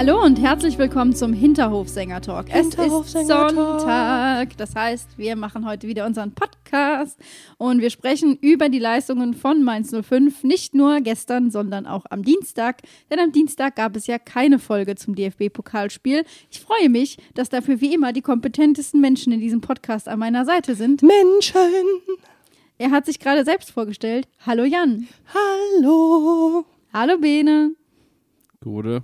Hallo 0.00 0.24
und 0.24 0.40
herzlich 0.40 0.78
willkommen 0.78 1.14
zum 1.14 1.34
Hinterhofsänger-Talk. 1.34 2.46
Es 2.48 2.68
ist 2.68 3.26
Sonntag, 3.28 4.56
das 4.56 4.74
heißt, 4.74 5.18
wir 5.18 5.36
machen 5.36 5.66
heute 5.66 5.88
wieder 5.88 6.06
unseren 6.06 6.32
Podcast 6.32 7.20
und 7.58 7.82
wir 7.82 7.90
sprechen 7.90 8.38
über 8.40 8.70
die 8.70 8.78
Leistungen 8.78 9.34
von 9.34 9.62
Mainz 9.62 9.94
05, 9.94 10.42
nicht 10.42 10.74
nur 10.74 11.02
gestern, 11.02 11.50
sondern 11.50 11.84
auch 11.86 12.06
am 12.08 12.22
Dienstag, 12.22 12.80
denn 13.10 13.18
am 13.18 13.30
Dienstag 13.30 13.76
gab 13.76 13.94
es 13.94 14.06
ja 14.06 14.18
keine 14.18 14.58
Folge 14.58 14.94
zum 14.94 15.14
DFB-Pokalspiel. 15.14 16.24
Ich 16.50 16.60
freue 16.60 16.88
mich, 16.88 17.18
dass 17.34 17.50
dafür 17.50 17.82
wie 17.82 17.92
immer 17.92 18.14
die 18.14 18.22
kompetentesten 18.22 19.02
Menschen 19.02 19.34
in 19.34 19.40
diesem 19.40 19.60
Podcast 19.60 20.08
an 20.08 20.18
meiner 20.18 20.46
Seite 20.46 20.76
sind. 20.76 21.02
Menschen! 21.02 21.60
Er 22.78 22.90
hat 22.90 23.04
sich 23.04 23.18
gerade 23.18 23.44
selbst 23.44 23.70
vorgestellt. 23.70 24.26
Hallo 24.46 24.64
Jan. 24.64 25.08
Hallo! 25.34 26.64
Hallo 26.90 27.18
Bene. 27.18 27.72
Gute. 28.62 29.02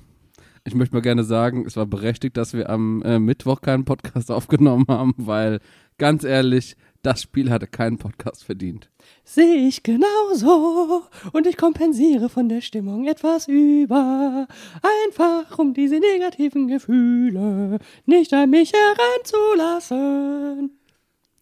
Ich 0.66 0.74
möchte 0.74 0.96
mal 0.96 1.00
gerne 1.00 1.22
sagen, 1.22 1.64
es 1.64 1.76
war 1.76 1.86
berechtigt, 1.86 2.36
dass 2.36 2.52
wir 2.52 2.68
am 2.68 3.00
äh, 3.02 3.20
Mittwoch 3.20 3.60
keinen 3.60 3.84
Podcast 3.84 4.30
aufgenommen 4.32 4.86
haben, 4.88 5.14
weil 5.16 5.60
ganz 5.96 6.24
ehrlich, 6.24 6.76
das 7.02 7.22
Spiel 7.22 7.50
hatte 7.50 7.68
keinen 7.68 7.98
Podcast 7.98 8.42
verdient. 8.42 8.90
Sehe 9.22 9.68
ich 9.68 9.84
genauso 9.84 11.04
und 11.32 11.46
ich 11.46 11.56
kompensiere 11.56 12.28
von 12.28 12.48
der 12.48 12.62
Stimmung 12.62 13.06
etwas 13.06 13.46
über, 13.46 14.48
einfach 15.06 15.56
um 15.56 15.72
diese 15.72 16.00
negativen 16.00 16.66
Gefühle 16.66 17.78
nicht 18.04 18.34
an 18.34 18.50
mich 18.50 18.72
heranzulassen. 18.72 20.76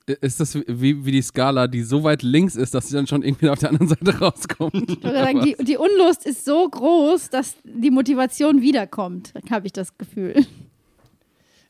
Ist 0.07 0.39
das 0.39 0.55
wie, 0.55 1.07
wie 1.07 1.13
die 1.13 1.23
Skala, 1.23 1.67
die 1.67 1.83
so 1.83 2.05
weit 2.05 2.23
links 2.23 2.57
ist, 2.57 2.75
dass 2.75 2.89
sie 2.89 2.95
dann 2.95 3.07
schon 3.07 3.23
irgendwie 3.23 3.49
auf 3.49 3.59
der 3.59 3.71
anderen 3.71 3.89
Seite 4.05 4.19
rauskommt? 4.19 4.91
Ich 4.91 5.03
würde 5.03 5.19
sagen, 5.19 5.41
die, 5.43 5.57
die 5.65 5.79
Unlust 5.79 6.27
ist 6.27 6.45
so 6.45 6.69
groß, 6.69 7.31
dass 7.31 7.57
die 7.65 7.91
Motivation 7.91 8.61
wiederkommt, 8.61 9.33
habe 9.51 9.67
ich 9.67 9.73
das 9.73 9.97
Gefühl. 9.97 10.47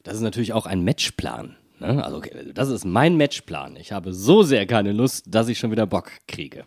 Das 0.03 0.17
ist 0.17 0.23
natürlich 0.23 0.53
auch 0.53 0.67
ein 0.67 0.83
Matchplan. 0.83 1.57
Ne? 1.79 2.05
Also, 2.05 2.23
das 2.53 2.71
ist 2.71 2.85
mein 2.85 3.17
Matchplan. 3.17 3.77
Ich 3.77 3.93
habe 3.93 4.13
so 4.13 4.43
sehr 4.43 4.67
keine 4.67 4.93
Lust, 4.93 5.27
dass 5.29 5.49
ich 5.49 5.59
schon 5.59 5.71
wieder 5.71 5.87
Bock 5.87 6.11
kriege. 6.27 6.65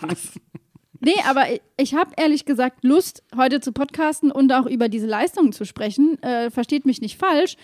Was? 0.00 0.32
Nee, 1.00 1.20
aber 1.28 1.44
ich 1.76 1.94
habe 1.94 2.12
ehrlich 2.16 2.46
gesagt 2.46 2.82
Lust, 2.82 3.22
heute 3.36 3.60
zu 3.60 3.72
podcasten 3.72 4.30
und 4.30 4.50
auch 4.54 4.64
über 4.64 4.88
diese 4.88 5.06
Leistungen 5.06 5.52
zu 5.52 5.66
sprechen. 5.66 6.22
Äh, 6.22 6.50
versteht 6.50 6.86
mich 6.86 7.02
nicht 7.02 7.18
falsch 7.18 7.56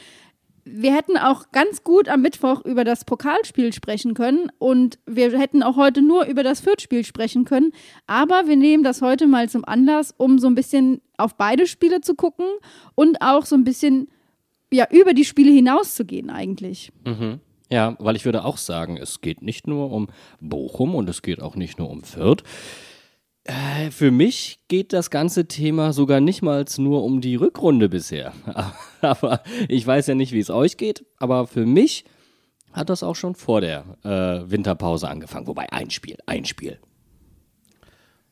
wir 0.65 0.95
hätten 0.95 1.17
auch 1.17 1.51
ganz 1.53 1.85
gut 1.85 2.09
am 2.09 2.23
Mittwoch 2.23 2.65
über 2.65 2.85
das 2.85 3.05
Pokalspiel 3.05 3.73
sprechen 3.73 4.15
können 4.15 4.51
und 4.59 4.99
wir 5.07 5.37
hätten 5.39 5.63
auch 5.63 5.77
heute 5.77 6.03
nur 6.03 6.27
über 6.27 6.43
das 6.43 6.61
Fürth-Spiel 6.61 7.05
sprechen 7.05 7.45
können. 7.45 7.73
Aber 8.07 8.47
wir 8.47 8.57
nehmen 8.57 8.85
das 8.85 9.03
heute 9.03 9.27
mal 9.27 9.49
zum 9.49 9.65
Anlass, 9.65 10.15
um 10.17 10.39
so 10.39 10.47
ein 10.47 10.55
bisschen 10.55 11.01
auf 11.17 11.37
beide 11.37 11.67
Spiele 11.67 12.01
zu 12.01 12.15
gucken 12.15 12.47
und 12.95 13.23
auch 13.23 13.47
so 13.47 13.57
ein 13.57 13.65
bisschen 13.65 14.09
ja, 14.73 14.87
über 14.91 15.15
die 15.15 15.25
Spiele 15.25 15.51
hinauszugehen 15.51 16.31
eigentlich. 16.31 16.93
Mhm. 17.05 17.41
Ja, 17.71 17.97
weil 17.99 18.17
ich 18.17 18.25
würde 18.25 18.45
auch 18.45 18.57
sagen, 18.57 18.97
es 18.97 19.21
geht 19.21 19.43
nicht 19.43 19.67
nur 19.67 19.93
um 19.93 20.09
Bochum 20.41 20.95
und 20.95 21.09
es 21.09 21.23
geht 21.23 21.41
auch 21.41 21.55
nicht 21.55 21.79
nur 21.79 21.89
um 21.89 22.03
Fürth. 22.03 22.43
Äh, 23.51 23.91
für 23.91 24.13
mich 24.13 24.61
geht 24.69 24.93
das 24.93 25.11
ganze 25.11 25.49
Thema 25.49 25.93
sogar 25.93 26.21
nicht 26.21 26.41
mal 26.41 26.65
nur 26.79 27.03
um 27.03 27.21
die 27.21 27.35
Rückrunde 27.35 27.89
bisher. 27.89 28.33
aber 29.01 29.43
ich 29.69 29.85
weiß 29.85 30.07
ja 30.07 30.15
nicht, 30.15 30.33
wie 30.33 30.39
es 30.39 30.51
euch 30.51 30.77
geht, 30.77 31.05
aber 31.19 31.49
für 31.49 31.67
mich 31.67 32.05
hat 32.73 32.91
das 32.91 33.03
auch 33.03 33.17
schon 33.17 33.35
vor 33.35 33.61
der 33.61 33.85
äh, 34.05 34.49
Winterpause 34.49 35.09
angefangen. 35.09 35.49
Wobei 35.49 35.73
ein 35.73 35.91
Spiel, 35.91 36.17
ein 36.27 36.45
Spiel. 36.45 36.79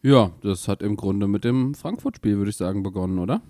Ja, 0.03 0.31
das 0.43 0.69
hat 0.69 0.83
im 0.83 0.97
Grunde 0.97 1.27
mit 1.27 1.43
dem 1.43 1.75
Frankfurt-Spiel, 1.75 2.37
würde 2.37 2.51
ich 2.51 2.57
sagen, 2.57 2.85
begonnen, 2.85 3.19
oder? 3.19 3.43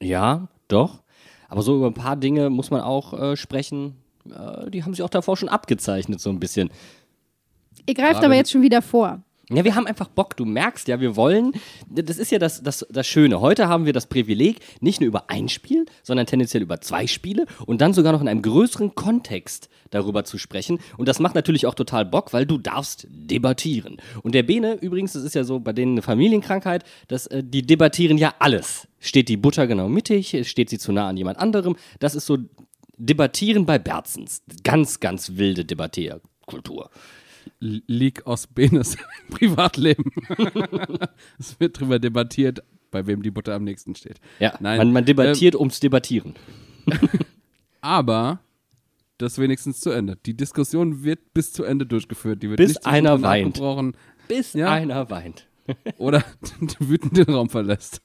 Ja, 0.00 0.48
doch. 0.68 1.02
Aber 1.50 1.60
so 1.60 1.76
über 1.76 1.88
ein 1.88 1.94
paar 1.94 2.16
Dinge 2.16 2.48
muss 2.48 2.70
man 2.70 2.80
auch 2.80 3.12
äh, 3.12 3.36
sprechen. 3.36 3.98
Äh, 4.24 4.70
die 4.70 4.82
haben 4.82 4.94
sich 4.94 5.02
auch 5.02 5.10
davor 5.10 5.36
schon 5.36 5.50
abgezeichnet, 5.50 6.20
so 6.20 6.30
ein 6.30 6.40
bisschen. 6.40 6.70
Ihr 7.84 7.92
greift 7.92 8.14
Gerade 8.14 8.26
aber 8.26 8.34
jetzt 8.34 8.50
schon 8.50 8.62
wieder 8.62 8.80
vor. 8.80 9.22
Ja, 9.54 9.64
wir 9.64 9.74
haben 9.74 9.86
einfach 9.86 10.08
Bock. 10.08 10.36
Du 10.36 10.44
merkst 10.44 10.88
ja, 10.88 11.00
wir 11.00 11.16
wollen. 11.16 11.52
Das 11.88 12.18
ist 12.18 12.30
ja 12.32 12.38
das, 12.38 12.62
das, 12.62 12.86
das 12.90 13.06
Schöne. 13.06 13.40
Heute 13.40 13.68
haben 13.68 13.84
wir 13.84 13.92
das 13.92 14.06
Privileg, 14.06 14.60
nicht 14.80 15.00
nur 15.00 15.08
über 15.08 15.28
ein 15.28 15.48
Spiel, 15.48 15.84
sondern 16.02 16.26
tendenziell 16.26 16.62
über 16.62 16.80
zwei 16.80 17.06
Spiele 17.06 17.46
und 17.66 17.80
dann 17.80 17.92
sogar 17.92 18.12
noch 18.12 18.20
in 18.20 18.28
einem 18.28 18.42
größeren 18.42 18.94
Kontext 18.94 19.68
darüber 19.90 20.24
zu 20.24 20.38
sprechen. 20.38 20.78
Und 20.96 21.08
das 21.08 21.18
macht 21.18 21.34
natürlich 21.34 21.66
auch 21.66 21.74
total 21.74 22.04
Bock, 22.06 22.32
weil 22.32 22.46
du 22.46 22.58
darfst 22.58 23.06
debattieren. 23.10 23.98
Und 24.22 24.34
der 24.34 24.42
Bene, 24.42 24.74
übrigens, 24.80 25.12
das 25.12 25.22
ist 25.22 25.34
ja 25.34 25.44
so 25.44 25.60
bei 25.60 25.72
denen 25.72 25.92
eine 25.92 26.02
Familienkrankheit, 26.02 26.84
dass 27.08 27.26
äh, 27.26 27.42
die 27.44 27.62
debattieren 27.62 28.16
ja 28.18 28.34
alles. 28.38 28.88
Steht 29.00 29.28
die 29.28 29.36
Butter 29.36 29.66
genau 29.66 29.88
mittig? 29.88 30.48
Steht 30.48 30.70
sie 30.70 30.78
zu 30.78 30.92
nah 30.92 31.08
an 31.08 31.16
jemand 31.16 31.38
anderem? 31.38 31.76
Das 31.98 32.14
ist 32.14 32.26
so 32.26 32.38
Debattieren 32.98 33.66
bei 33.66 33.78
Berzens. 33.78 34.42
Ganz, 34.62 35.00
ganz 35.00 35.32
wilde 35.36 35.64
Debattierkultur. 35.64 36.90
Leak 37.62 38.26
aus 38.26 38.48
Benes 38.48 38.96
Privatleben. 39.30 40.10
es 41.38 41.58
wird 41.60 41.76
darüber 41.76 41.98
debattiert, 41.98 42.62
bei 42.90 43.06
wem 43.06 43.22
die 43.22 43.30
Butter 43.30 43.54
am 43.54 43.64
nächsten 43.64 43.94
steht. 43.94 44.20
Ja, 44.40 44.56
Nein, 44.60 44.78
man, 44.78 44.92
man 44.92 45.04
debattiert 45.04 45.54
ähm, 45.54 45.60
ums 45.60 45.78
Debattieren. 45.80 46.34
aber 47.80 48.40
das 49.18 49.38
wenigstens 49.38 49.80
zu 49.80 49.90
Ende. 49.90 50.18
Die 50.26 50.36
Diskussion 50.36 51.04
wird 51.04 51.32
bis 51.32 51.52
zu 51.52 51.62
Ende 51.62 51.86
durchgeführt. 51.86 52.40
bis 52.40 52.78
einer 52.78 53.22
weint. 53.22 53.62
Bis 54.26 54.54
ja? 54.54 54.72
einer 54.72 55.08
weint. 55.10 55.46
Oder 55.98 56.24
wütend 56.80 57.16
den 57.16 57.32
Raum 57.32 57.48
verlässt. 57.48 58.02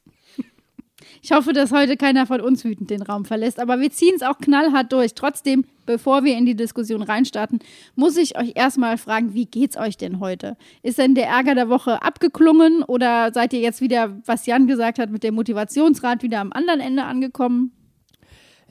Ich 1.21 1.31
hoffe, 1.31 1.53
dass 1.53 1.71
heute 1.71 1.97
keiner 1.97 2.25
von 2.25 2.41
uns 2.41 2.63
wütend 2.63 2.89
den 2.89 3.01
Raum 3.01 3.25
verlässt, 3.25 3.59
aber 3.59 3.79
wir 3.79 3.91
ziehen 3.91 4.13
es 4.15 4.21
auch 4.21 4.37
knallhart 4.37 4.91
durch. 4.91 5.13
Trotzdem, 5.13 5.65
bevor 5.85 6.23
wir 6.23 6.37
in 6.37 6.45
die 6.45 6.55
Diskussion 6.55 7.01
reinstarten, 7.01 7.59
muss 7.95 8.17
ich 8.17 8.37
euch 8.37 8.53
erstmal 8.55 8.97
fragen, 8.97 9.33
wie 9.33 9.45
geht's 9.45 9.77
euch 9.77 9.97
denn 9.97 10.19
heute? 10.19 10.57
Ist 10.83 10.97
denn 10.97 11.15
der 11.15 11.27
Ärger 11.27 11.55
der 11.55 11.69
Woche 11.69 12.01
abgeklungen 12.01 12.83
oder 12.83 13.31
seid 13.33 13.53
ihr 13.53 13.59
jetzt 13.59 13.81
wieder, 13.81 14.17
was 14.25 14.45
Jan 14.45 14.67
gesagt 14.67 14.99
hat, 14.99 15.09
mit 15.09 15.23
dem 15.23 15.35
Motivationsrat 15.35 16.23
wieder 16.23 16.39
am 16.39 16.51
anderen 16.53 16.79
Ende 16.79 17.03
angekommen? 17.03 17.71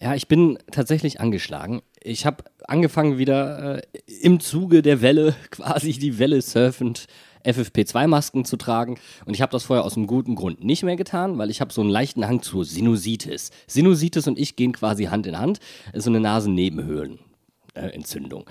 Ja, 0.01 0.15
ich 0.15 0.29
bin 0.29 0.59
tatsächlich 0.71 1.21
angeschlagen. 1.21 1.81
Ich 2.03 2.27
habe 2.27 2.45
angefangen 2.69 3.19
wieder 3.19 3.79
äh, 3.79 3.83
im 4.21 4.41
Zuge 4.41 4.83
der 4.83 5.01
Welle, 5.01 5.35
quasi 5.51 5.93
die 5.93 6.19
Welle 6.19 6.43
surfend, 6.43 7.07
FFP2-Masken 7.47 8.45
zu 8.45 8.57
tragen. 8.57 8.99
Und 9.25 9.35
ich 9.35 9.43
habe 9.43 9.53
das 9.53 9.65
vorher 9.65 9.85
aus 9.85 9.97
einem 9.97 10.07
guten 10.07 10.35
Grund 10.35 10.65
nicht 10.65 10.83
mehr 10.83 10.97
getan, 10.97 11.39
weil 11.39 11.51
ich 11.51 11.61
habe 11.61 11.73
so 11.73 11.81
einen 11.81 11.91
leichten 11.91 12.27
Hang 12.27 12.43
zur 12.43 12.65
Sinusitis. 12.65 13.51
Sinusitis 13.67 14.29
und 14.29 14.39
ich 14.39 14.57
gehen 14.57 14.73
quasi 14.73 15.05
Hand 15.05 15.27
in 15.27 15.39
Hand. 15.39 15.61
Ist 15.93 16.05
so 16.05 16.11
eine 16.11 16.21
Nasennebenhöhlenentzündung. 16.21 18.47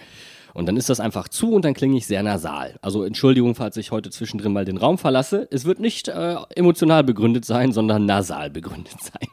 Und 0.55 0.67
dann 0.67 0.77
ist 0.77 0.87
das 0.87 1.01
einfach 1.01 1.27
zu 1.27 1.51
und 1.51 1.65
dann 1.65 1.73
klinge 1.73 1.97
ich 1.97 2.07
sehr 2.07 2.23
nasal. 2.23 2.79
Also 2.81 3.03
Entschuldigung, 3.03 3.55
falls 3.55 3.75
ich 3.75 3.91
heute 3.91 4.09
zwischendrin 4.09 4.53
mal 4.53 4.63
den 4.63 4.77
Raum 4.77 4.97
verlasse. 4.97 5.49
Es 5.51 5.65
wird 5.65 5.81
nicht 5.81 6.07
äh, 6.07 6.37
emotional 6.55 7.03
begründet 7.03 7.43
sein, 7.43 7.73
sondern 7.73 8.05
nasal 8.05 8.49
begründet 8.49 8.95
sein. 9.01 9.27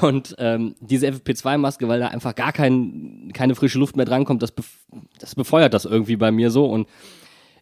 Und 0.00 0.36
ähm, 0.38 0.76
diese 0.78 1.08
FFP2-Maske, 1.08 1.88
weil 1.88 1.98
da 1.98 2.06
einfach 2.06 2.36
gar 2.36 2.52
kein, 2.52 3.32
keine 3.34 3.56
frische 3.56 3.80
Luft 3.80 3.96
mehr 3.96 4.06
drankommt, 4.06 4.44
das, 4.44 4.52
bef 4.52 4.78
das 5.18 5.34
befeuert 5.34 5.74
das 5.74 5.86
irgendwie 5.86 6.14
bei 6.14 6.30
mir 6.30 6.52
so. 6.52 6.66
Und 6.66 6.86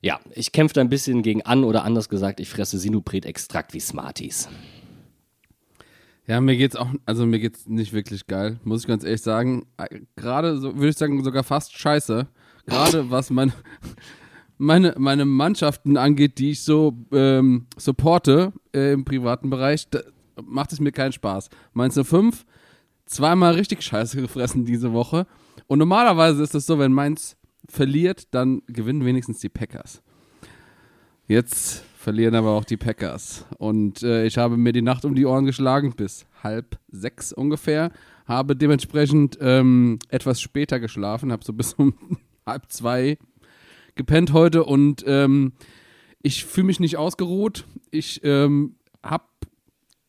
ja, 0.03 0.21
ich 0.35 0.53
kämpfe 0.53 0.75
da 0.75 0.81
ein 0.81 0.89
bisschen 0.89 1.23
gegen 1.23 1.43
an 1.43 1.65
oder 1.65 1.85
anders 1.85 2.09
gesagt, 2.09 2.41
ich 2.41 2.49
fresse 2.49 2.79
Sinupret-Extrakt 2.79 3.75
wie 3.75 3.81
Smarties. 3.81 4.49
Ja, 6.27 6.43
mir 6.43 6.57
geht's 6.59 6.77
auch, 6.77 6.89
also 7.07 7.25
mir 7.25 7.39
geht's 7.41 7.67
nicht 7.67 7.95
wirklich 7.95 8.27
geil, 8.27 8.61
muss 8.63 8.83
ich 8.83 8.87
ganz 8.87 9.03
ehrlich 9.03 9.23
sagen. 9.23 9.67
Gerade, 10.15 10.59
so, 10.59 10.75
würde 10.77 10.89
ich 10.89 10.99
sagen, 10.99 11.25
sogar 11.25 11.43
fast 11.43 11.77
scheiße. 11.77 12.27
Gerade 12.67 13.11
was 13.11 13.31
mein, 13.31 13.53
meine, 14.59 14.95
meine 14.99 15.25
Mannschaften 15.25 15.97
angeht, 15.97 16.39
die 16.39 16.51
ich 16.51 16.63
so 16.63 16.99
ähm, 17.13 17.67
supporte 17.79 18.53
äh, 18.75 18.93
im 18.93 19.07
privaten 19.07 19.49
Bereich, 19.49 19.89
macht 20.45 20.73
es 20.73 20.81
mir 20.81 20.93
keinen 20.93 21.13
Spaß. 21.13 21.49
Meinst 21.73 21.97
du 21.97 22.05
fünf? 22.05 22.45
Zweimal 23.07 23.55
richtig 23.55 23.83
scheiße 23.83 24.21
gefressen 24.21 24.67
diese 24.67 24.93
Woche. 24.93 25.27
Und 25.67 25.79
normalerweise 25.79 26.43
ist 26.43 26.55
es 26.55 26.67
so, 26.67 26.79
wenn 26.79 26.93
Mainz 26.93 27.39
verliert, 27.69 28.29
dann 28.33 28.63
gewinnen 28.67 29.05
wenigstens 29.05 29.41
die 29.41 29.49
Packers. 29.49 30.03
Jetzt 31.27 31.85
verlieren 31.99 32.35
aber 32.35 32.53
auch 32.53 32.65
die 32.65 32.79
Packers. 32.79 33.45
Und 33.59 34.03
äh, 34.03 34.25
ich 34.25 34.39
habe 34.39 34.57
mir 34.57 34.73
die 34.73 34.83
Nacht 34.83 35.05
um 35.05 35.15
die 35.15 35.27
Ohren 35.27 35.45
geschlagen, 35.45 35.93
bis 35.95 36.27
halb 36.43 36.79
sechs 36.89 37.33
ungefähr. 37.33 37.91
Habe 38.27 38.57
dementsprechend 38.57 39.37
ähm, 39.41 39.99
etwas 40.09 40.41
später 40.41 40.81
geschlafen, 40.81 41.33
habe 41.33 41.45
so 41.45 41.53
bis 41.55 41.75
um 41.75 41.95
halb 42.47 42.73
zwei 42.73 43.19
gepennt 43.95 44.33
heute 44.33 44.65
und 44.65 45.05
ähm, 45.07 45.53
ich 46.23 46.45
fühle 46.45 46.69
mich 46.69 46.81
nicht 46.81 46.97
ausgeruht. 46.97 47.65
Ich 47.91 48.21
ähm, 48.25 48.77
habe 49.03 49.25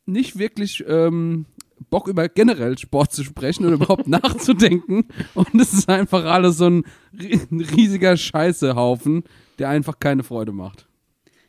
nicht 0.06 0.38
wirklich 0.40 0.84
ähm, 0.88 1.46
Bock 1.90 2.08
über 2.08 2.28
generell 2.30 2.78
Sport 2.78 3.12
zu 3.12 3.24
sprechen 3.24 3.66
oder 3.66 3.76
überhaupt 3.76 4.08
nachzudenken. 4.08 5.06
Und 5.34 5.56
es 5.56 5.74
ist 5.74 5.90
einfach 5.90 6.26
alles 6.26 6.58
so 6.58 6.68
ein 6.70 6.84
riesiger 7.52 8.18
Scheißehaufen, 8.18 9.24
der 9.58 9.70
einfach 9.70 10.00
keine 10.00 10.24
Freude 10.24 10.52
macht. 10.52 10.88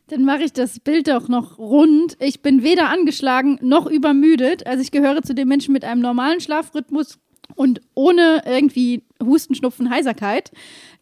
Dann 0.08 0.24
mache 0.24 0.42
ich 0.42 0.52
das 0.52 0.80
Bild 0.80 1.06
doch 1.06 1.28
noch 1.28 1.58
rund. 1.58 2.16
Ich 2.20 2.42
bin 2.42 2.64
weder 2.64 2.90
angeschlagen 2.90 3.58
noch 3.62 3.86
übermüdet. 3.86 4.66
Also 4.66 4.82
ich 4.82 4.90
gehöre 4.90 5.22
zu 5.22 5.34
den 5.34 5.46
Menschen 5.46 5.72
mit 5.72 5.84
einem 5.84 6.00
normalen 6.00 6.40
Schlafrhythmus 6.40 7.18
und 7.54 7.80
ohne 7.94 8.42
irgendwie 8.44 9.04
Husten, 9.22 9.54
Schnupfen, 9.54 9.90
Heiserkeit. 9.90 10.50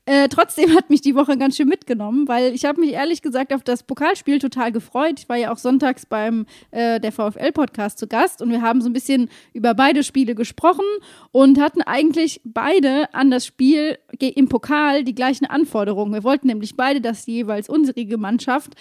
Äh, 0.08 0.30
trotzdem 0.30 0.74
hat 0.74 0.88
mich 0.88 1.02
die 1.02 1.14
Woche 1.14 1.36
ganz 1.36 1.58
schön 1.58 1.68
mitgenommen, 1.68 2.28
weil 2.28 2.54
ich 2.54 2.64
habe 2.64 2.80
mich 2.80 2.92
ehrlich 2.92 3.20
gesagt 3.20 3.52
auf 3.52 3.62
das 3.62 3.82
Pokalspiel 3.82 4.38
total 4.38 4.72
gefreut. 4.72 5.20
Ich 5.20 5.28
war 5.28 5.36
ja 5.36 5.52
auch 5.52 5.58
sonntags 5.58 6.06
beim 6.06 6.46
äh, 6.70 6.98
der 6.98 7.12
VfL-Podcast 7.12 7.98
zu 7.98 8.06
Gast 8.06 8.40
und 8.40 8.50
wir 8.50 8.62
haben 8.62 8.80
so 8.80 8.88
ein 8.88 8.94
bisschen 8.94 9.28
über 9.52 9.74
beide 9.74 10.02
Spiele 10.02 10.34
gesprochen 10.34 10.86
und 11.30 11.60
hatten 11.60 11.82
eigentlich 11.82 12.40
beide 12.42 13.12
an 13.12 13.30
das 13.30 13.44
Spiel 13.44 13.98
im 14.18 14.48
Pokal 14.48 15.04
die 15.04 15.14
gleichen 15.14 15.44
Anforderungen. 15.44 16.14
Wir 16.14 16.24
wollten 16.24 16.46
nämlich 16.46 16.74
beide, 16.74 17.02
dass 17.02 17.26
die 17.26 17.32
jeweils 17.32 17.68
unsere 17.68 18.16
Mannschaft 18.16 18.76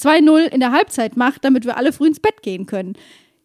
2-0 0.00 0.46
in 0.46 0.58
der 0.58 0.72
Halbzeit 0.72 1.16
macht, 1.16 1.44
damit 1.44 1.66
wir 1.66 1.76
alle 1.76 1.92
früh 1.92 2.08
ins 2.08 2.18
Bett 2.18 2.42
gehen 2.42 2.66
können. 2.66 2.94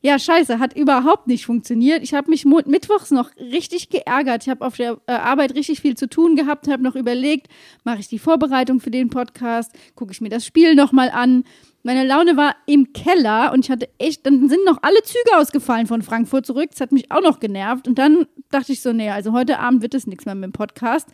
Ja, 0.01 0.17
scheiße, 0.17 0.59
hat 0.59 0.77
überhaupt 0.77 1.27
nicht 1.27 1.45
funktioniert. 1.45 2.03
Ich 2.03 2.13
habe 2.13 2.29
mich 2.29 2.45
mittwochs 2.45 3.11
noch 3.11 3.31
richtig 3.37 3.89
geärgert. 3.89 4.43
Ich 4.43 4.49
habe 4.49 4.65
auf 4.65 4.77
der 4.77 4.97
äh, 5.07 5.11
Arbeit 5.11 5.55
richtig 5.55 5.81
viel 5.81 5.97
zu 5.97 6.07
tun 6.07 6.37
gehabt, 6.37 6.69
habe 6.69 6.83
noch 6.83 6.95
überlegt, 6.95 7.47
mache 7.83 7.99
ich 7.99 8.07
die 8.07 8.19
Vorbereitung 8.19 8.79
für 8.79 8.91
den 8.91 9.09
Podcast, 9.09 9.73
gucke 9.95 10.13
ich 10.13 10.21
mir 10.21 10.29
das 10.29 10.45
Spiel 10.45 10.73
nochmal 10.75 11.09
an. 11.09 11.43
Meine 11.83 12.05
Laune 12.05 12.37
war 12.37 12.55
im 12.65 12.93
Keller 12.93 13.51
und 13.53 13.65
ich 13.65 13.71
hatte 13.71 13.89
echt, 13.97 14.25
dann 14.25 14.47
sind 14.47 14.63
noch 14.65 14.79
alle 14.83 15.01
Züge 15.03 15.37
ausgefallen 15.37 15.87
von 15.87 16.01
Frankfurt 16.01 16.45
zurück. 16.45 16.69
Das 16.71 16.79
hat 16.79 16.93
mich 16.93 17.11
auch 17.11 17.21
noch 17.21 17.41
genervt. 17.41 17.85
Und 17.85 17.99
dann 17.99 18.25
dachte 18.51 18.71
ich 18.71 18.81
so, 18.81 18.93
nee, 18.93 19.09
also 19.09 19.33
heute 19.33 19.59
Abend 19.59 19.81
wird 19.81 19.93
es 19.93 20.07
nichts 20.07 20.25
mehr 20.25 20.35
mit 20.35 20.45
dem 20.45 20.53
Podcast. 20.53 21.09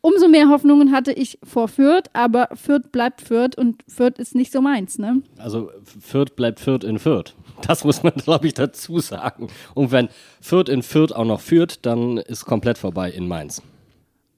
Umso 0.00 0.28
mehr 0.28 0.48
Hoffnungen 0.48 0.92
hatte 0.92 1.12
ich 1.12 1.38
vor 1.42 1.66
Fürth, 1.66 2.08
aber 2.12 2.48
Fürth 2.54 2.92
bleibt 2.92 3.22
Fürth 3.22 3.58
und 3.58 3.82
Fürth 3.88 4.20
ist 4.20 4.36
nicht 4.36 4.52
so 4.52 4.60
meins, 4.60 4.98
ne? 4.98 5.22
Also 5.38 5.70
Fürth 5.82 6.36
bleibt 6.36 6.60
Fürth 6.60 6.84
in 6.84 7.00
Fürth. 7.00 7.34
Das 7.62 7.84
muss 7.84 8.02
man, 8.02 8.12
glaube 8.14 8.46
ich, 8.46 8.54
dazu 8.54 8.98
sagen. 8.98 9.48
Und 9.74 9.90
wenn 9.92 10.08
Fürth 10.40 10.68
in 10.68 10.82
Fürth 10.82 11.12
auch 11.12 11.24
noch 11.24 11.40
führt, 11.40 11.84
dann 11.86 12.18
ist 12.18 12.44
komplett 12.44 12.78
vorbei 12.78 13.10
in 13.10 13.28
Mainz. 13.28 13.62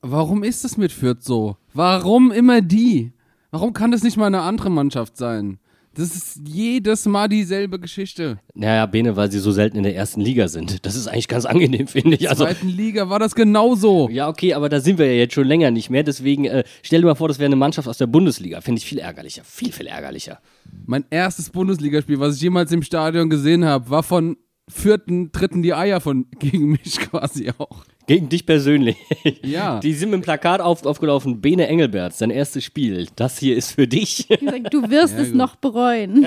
Warum 0.01 0.45
ist 0.45 0.65
es 0.65 0.77
mit 0.77 0.93
Fürth 0.93 1.23
so? 1.23 1.57
Warum 1.75 2.31
immer 2.31 2.61
die? 2.61 3.13
Warum 3.51 3.73
kann 3.73 3.91
das 3.91 4.03
nicht 4.03 4.17
mal 4.17 4.27
eine 4.27 4.43
andere 4.43 4.71
Mannschaft 4.71 5.17
sein? 5.17 5.59
Das 5.99 6.15
ist 6.15 6.41
jedes 6.47 7.07
Mal 7.07 7.29
dieselbe 7.29 7.81
Geschichte. 7.81 8.39
Naja, 8.55 8.87
Bene, 8.87 9.17
weil 9.17 9.33
sie 9.33 9.41
so 9.41 9.51
selten 9.51 9.79
in 9.79 9.83
der 9.83 9.97
ersten 9.97 10.21
Liga 10.21 10.47
sind. 10.47 10.87
Das 10.87 10.95
ist 10.95 11.09
eigentlich 11.09 11.27
ganz 11.27 11.45
angenehm, 11.45 11.87
finde 11.89 12.11
ich. 12.11 12.21
In 12.21 12.23
der 12.23 12.31
also, 12.31 12.45
zweiten 12.45 12.69
Liga 12.69 13.11
war 13.11 13.19
das 13.19 13.35
genauso. 13.35 14.09
Ja, 14.09 14.29
okay, 14.29 14.55
aber 14.55 14.69
da 14.69 14.79
sind 14.79 14.99
wir 15.01 15.07
ja 15.07 15.15
jetzt 15.15 15.35
schon 15.35 15.49
länger 15.49 15.73
nicht 15.73 15.91
mehr. 15.91 16.05
Deswegen 16.05 16.45
äh, 16.45 16.63
stell 16.83 17.01
dir 17.01 17.09
mal 17.09 17.17
vor, 17.17 17.27
das 17.27 17.41
wäre 17.41 17.47
eine 17.47 17.57
Mannschaft 17.57 17.89
aus 17.89 17.99
der 17.99 18.07
Bundesliga. 18.07 18.61
Finde 18.61 18.79
ich 18.79 18.87
viel 18.87 19.01
ärgerlicher. 19.01 19.43
Viel, 19.43 19.73
viel 19.73 19.89
ärgerlicher. 19.89 20.39
Mein 20.87 21.05
erstes 21.11 21.51
Bundesligaspiel, 21.51 22.21
was 22.21 22.37
ich 22.37 22.43
jemals 22.43 22.71
im 22.71 22.85
Stadion 22.85 23.29
gesehen 23.29 23.65
habe, 23.65 23.91
war 23.91 24.05
von 24.05 24.37
vierten, 24.69 25.33
dritten 25.33 25.63
die 25.63 25.75
Eier 25.75 26.01
von 26.01 26.27
gegen 26.39 26.71
mich 26.71 27.01
quasi 27.11 27.51
auch. 27.59 27.85
Gegen 28.09 28.31
dich 28.31 28.47
persönlich. 28.47 28.97
Ja. 29.45 29.81
Die 29.81 29.93
sind 29.93 30.11
mit 30.11 30.21
dem 30.21 30.23
Plakat 30.23 30.63
auf, 30.63 30.87
aufgelaufen. 30.87 31.43
Bene 31.43 31.69
Engelberts, 31.69 32.17
dein 32.19 32.31
erstes 32.31 32.65
Spiel. 32.65 33.07
Das 33.17 33.39
hier 33.39 33.55
ist 33.55 33.73
für 33.73 33.87
dich. 33.87 34.27
Du 34.71 34.91
wirst 34.91 35.15
ja, 35.15 35.21
es 35.21 35.29
gut. 35.29 35.37
noch 35.37 35.57
bereuen. 35.57 36.27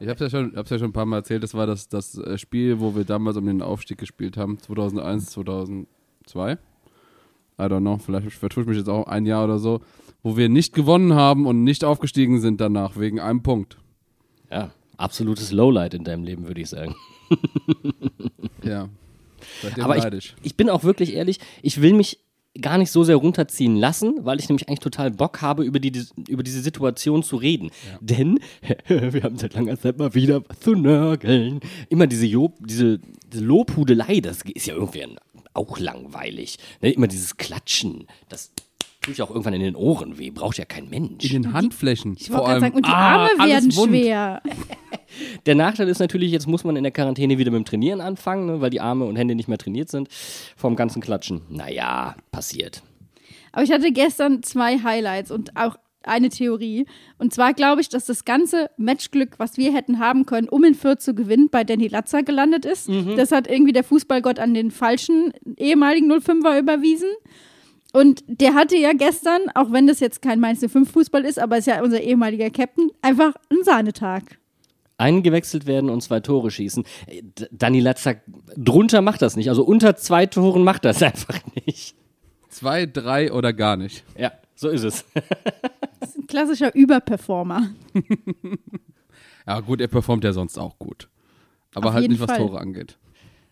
Ich 0.00 0.08
hab's 0.08 0.20
ja, 0.20 0.28
schon, 0.28 0.54
hab's 0.56 0.70
ja 0.70 0.78
schon 0.78 0.88
ein 0.88 0.92
paar 0.92 1.06
Mal 1.06 1.18
erzählt. 1.18 1.44
Das 1.44 1.54
war 1.54 1.66
das, 1.66 1.88
das 1.88 2.18
äh, 2.18 2.36
Spiel, 2.38 2.80
wo 2.80 2.96
wir 2.96 3.04
damals 3.04 3.36
um 3.36 3.46
den 3.46 3.62
Aufstieg 3.62 3.98
gespielt 3.98 4.36
haben. 4.36 4.58
2001, 4.58 5.30
2002. 5.30 6.52
I 6.52 6.56
don't 7.56 7.80
know. 7.80 7.98
Vielleicht 7.98 8.32
vertue 8.32 8.64
ich 8.64 8.68
mich 8.68 8.78
jetzt 8.78 8.88
auch 8.88 9.06
ein 9.06 9.24
Jahr 9.24 9.44
oder 9.44 9.58
so. 9.58 9.80
Wo 10.24 10.36
wir 10.36 10.48
nicht 10.48 10.74
gewonnen 10.74 11.14
haben 11.14 11.46
und 11.46 11.62
nicht 11.62 11.84
aufgestiegen 11.84 12.40
sind 12.40 12.60
danach, 12.60 12.98
wegen 12.98 13.20
einem 13.20 13.44
Punkt. 13.44 13.78
Ja, 14.50 14.72
absolutes 14.96 15.52
Lowlight 15.52 15.94
in 15.94 16.02
deinem 16.02 16.24
Leben, 16.24 16.48
würde 16.48 16.60
ich 16.60 16.68
sagen. 16.68 16.96
ja. 18.64 18.88
Aber 19.80 19.96
ich, 19.96 20.34
ich 20.42 20.56
bin 20.56 20.70
auch 20.70 20.84
wirklich 20.84 21.14
ehrlich, 21.14 21.38
ich 21.62 21.80
will 21.80 21.92
mich 21.92 22.18
gar 22.60 22.76
nicht 22.76 22.90
so 22.90 23.02
sehr 23.02 23.16
runterziehen 23.16 23.76
lassen, 23.76 24.24
weil 24.24 24.38
ich 24.38 24.48
nämlich 24.48 24.68
eigentlich 24.68 24.80
total 24.80 25.10
Bock 25.10 25.40
habe, 25.40 25.64
über, 25.64 25.80
die, 25.80 26.04
über 26.28 26.42
diese 26.42 26.60
Situation 26.60 27.22
zu 27.22 27.36
reden. 27.36 27.70
Ja. 27.90 27.98
Denn 28.00 28.40
wir 28.88 29.22
haben 29.22 29.38
seit 29.38 29.54
langer 29.54 29.78
Zeit 29.78 29.98
mal 29.98 30.14
wieder 30.14 30.46
was 30.46 30.60
zu 30.60 30.74
nörgeln. 30.74 31.60
Immer 31.88 32.06
diese, 32.06 32.26
Job, 32.26 32.58
diese, 32.60 33.00
diese 33.32 33.44
Lobhudelei, 33.44 34.20
das 34.20 34.42
ist 34.42 34.66
ja 34.66 34.74
irgendwie 34.74 35.06
auch 35.54 35.78
langweilig. 35.78 36.58
Ne? 36.82 36.92
Immer 36.92 37.06
dieses 37.06 37.36
Klatschen, 37.36 38.06
das 38.28 38.52
tut 39.00 39.16
ja 39.16 39.24
auch 39.24 39.30
irgendwann 39.30 39.54
in 39.54 39.62
den 39.62 39.76
Ohren 39.76 40.18
weh, 40.18 40.30
braucht 40.30 40.58
ja 40.58 40.64
kein 40.64 40.88
Mensch. 40.88 41.24
In 41.24 41.42
den 41.42 41.52
Handflächen. 41.52 42.16
Ich 42.18 42.30
wollte 42.30 42.44
gerade 42.44 42.60
sagen, 42.60 42.76
und 42.76 42.86
die 42.86 42.90
ah, 42.90 43.28
Arme 43.28 43.50
werden 43.50 43.72
schwer. 43.72 44.42
Der 45.46 45.54
Nachteil 45.54 45.88
ist 45.88 45.98
natürlich, 45.98 46.32
jetzt 46.32 46.46
muss 46.46 46.64
man 46.64 46.76
in 46.76 46.82
der 46.82 46.92
Quarantäne 46.92 47.38
wieder 47.38 47.50
mit 47.50 47.58
dem 47.58 47.64
Trainieren 47.64 48.00
anfangen, 48.00 48.46
ne, 48.46 48.60
weil 48.60 48.70
die 48.70 48.80
Arme 48.80 49.04
und 49.04 49.16
Hände 49.16 49.34
nicht 49.34 49.48
mehr 49.48 49.58
trainiert 49.58 49.90
sind 49.90 50.08
vom 50.56 50.76
ganzen 50.76 51.00
Klatschen. 51.02 51.42
Naja, 51.48 52.16
passiert. 52.30 52.82
Aber 53.52 53.62
ich 53.62 53.72
hatte 53.72 53.92
gestern 53.92 54.42
zwei 54.42 54.78
Highlights 54.78 55.30
und 55.30 55.56
auch 55.56 55.76
eine 56.04 56.30
Theorie. 56.30 56.86
Und 57.18 57.32
zwar 57.32 57.54
glaube 57.54 57.80
ich, 57.80 57.88
dass 57.88 58.06
das 58.06 58.24
ganze 58.24 58.70
Matchglück, 58.76 59.38
was 59.38 59.56
wir 59.56 59.72
hätten 59.72 59.98
haben 59.98 60.26
können, 60.26 60.48
um 60.48 60.64
in 60.64 60.74
Fürth 60.74 61.00
zu 61.00 61.14
gewinnen, 61.14 61.48
bei 61.50 61.64
Danny 61.64 61.88
Latzer 61.88 62.22
gelandet 62.22 62.64
ist. 62.64 62.88
Mhm. 62.88 63.16
Das 63.16 63.32
hat 63.32 63.46
irgendwie 63.46 63.72
der 63.72 63.84
Fußballgott 63.84 64.38
an 64.38 64.54
den 64.54 64.70
falschen 64.70 65.32
ehemaligen 65.56 66.10
05er 66.10 66.58
überwiesen. 66.58 67.10
Und 67.92 68.24
der 68.26 68.54
hatte 68.54 68.76
ja 68.76 68.92
gestern, 68.94 69.42
auch 69.54 69.70
wenn 69.70 69.86
das 69.86 70.00
jetzt 70.00 70.22
kein 70.22 70.40
Mainz 70.40 70.60
05 70.60 70.90
Fußball 70.90 71.24
ist, 71.24 71.38
aber 71.38 71.58
ist 71.58 71.66
ja 71.66 71.82
unser 71.82 72.00
ehemaliger 72.00 72.48
Captain, 72.50 72.90
einfach 73.02 73.34
einen 73.50 73.64
Sahnetag 73.64 74.38
eingewechselt 75.02 75.66
werden 75.66 75.90
und 75.90 76.00
zwei 76.00 76.20
Tore 76.20 76.50
schießen. 76.50 76.84
Dani 77.50 77.80
Latzak 77.80 78.22
drunter 78.56 79.02
macht 79.02 79.20
das 79.20 79.36
nicht. 79.36 79.48
Also 79.48 79.64
unter 79.64 79.96
zwei 79.96 80.26
Toren 80.26 80.62
macht 80.62 80.84
das 80.84 81.02
einfach 81.02 81.40
nicht. 81.66 81.96
Zwei, 82.48 82.86
drei 82.86 83.32
oder 83.32 83.52
gar 83.52 83.76
nicht. 83.76 84.04
Ja, 84.16 84.32
so 84.54 84.68
ist 84.68 84.84
es. 84.84 85.04
das 86.00 86.10
ist 86.10 86.18
ein 86.18 86.26
klassischer 86.28 86.74
Überperformer. 86.74 87.70
ja, 89.46 89.60
gut, 89.60 89.80
er 89.80 89.88
performt 89.88 90.22
ja 90.22 90.32
sonst 90.32 90.58
auch 90.58 90.78
gut. 90.78 91.08
Aber 91.74 91.88
Auf 91.88 91.94
halt 91.94 92.08
nicht, 92.08 92.20
was 92.20 92.30
Fall. 92.30 92.38
Tore 92.38 92.60
angeht. 92.60 92.98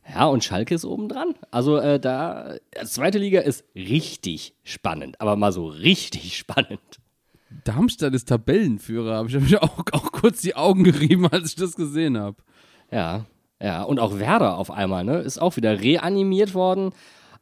Ja, 0.08 0.26
und 0.26 0.44
Schalke 0.44 0.74
ist 0.74 0.84
oben 0.84 1.08
dran. 1.08 1.34
Also 1.50 1.78
äh, 1.78 1.98
da, 1.98 2.56
zweite 2.84 3.18
Liga 3.18 3.40
ist 3.40 3.64
richtig 3.74 4.54
spannend, 4.62 5.20
aber 5.20 5.36
mal 5.36 5.52
so 5.52 5.66
richtig 5.66 6.36
spannend. 6.36 7.00
Darmstadt 7.64 8.14
ist 8.14 8.28
Tabellenführer, 8.28 9.16
habe 9.16 9.28
ich 9.28 9.38
mir 9.38 9.62
auch, 9.62 9.82
auch 9.92 10.12
kurz 10.12 10.40
die 10.40 10.54
Augen 10.56 10.84
gerieben, 10.84 11.26
als 11.26 11.50
ich 11.50 11.56
das 11.56 11.74
gesehen 11.74 12.18
habe. 12.18 12.36
Ja, 12.90 13.26
ja, 13.62 13.82
und 13.82 14.00
auch 14.00 14.18
Werder 14.18 14.56
auf 14.56 14.70
einmal, 14.70 15.04
ne, 15.04 15.18
ist 15.18 15.40
auch 15.40 15.56
wieder 15.56 15.80
reanimiert 15.80 16.54
worden. 16.54 16.92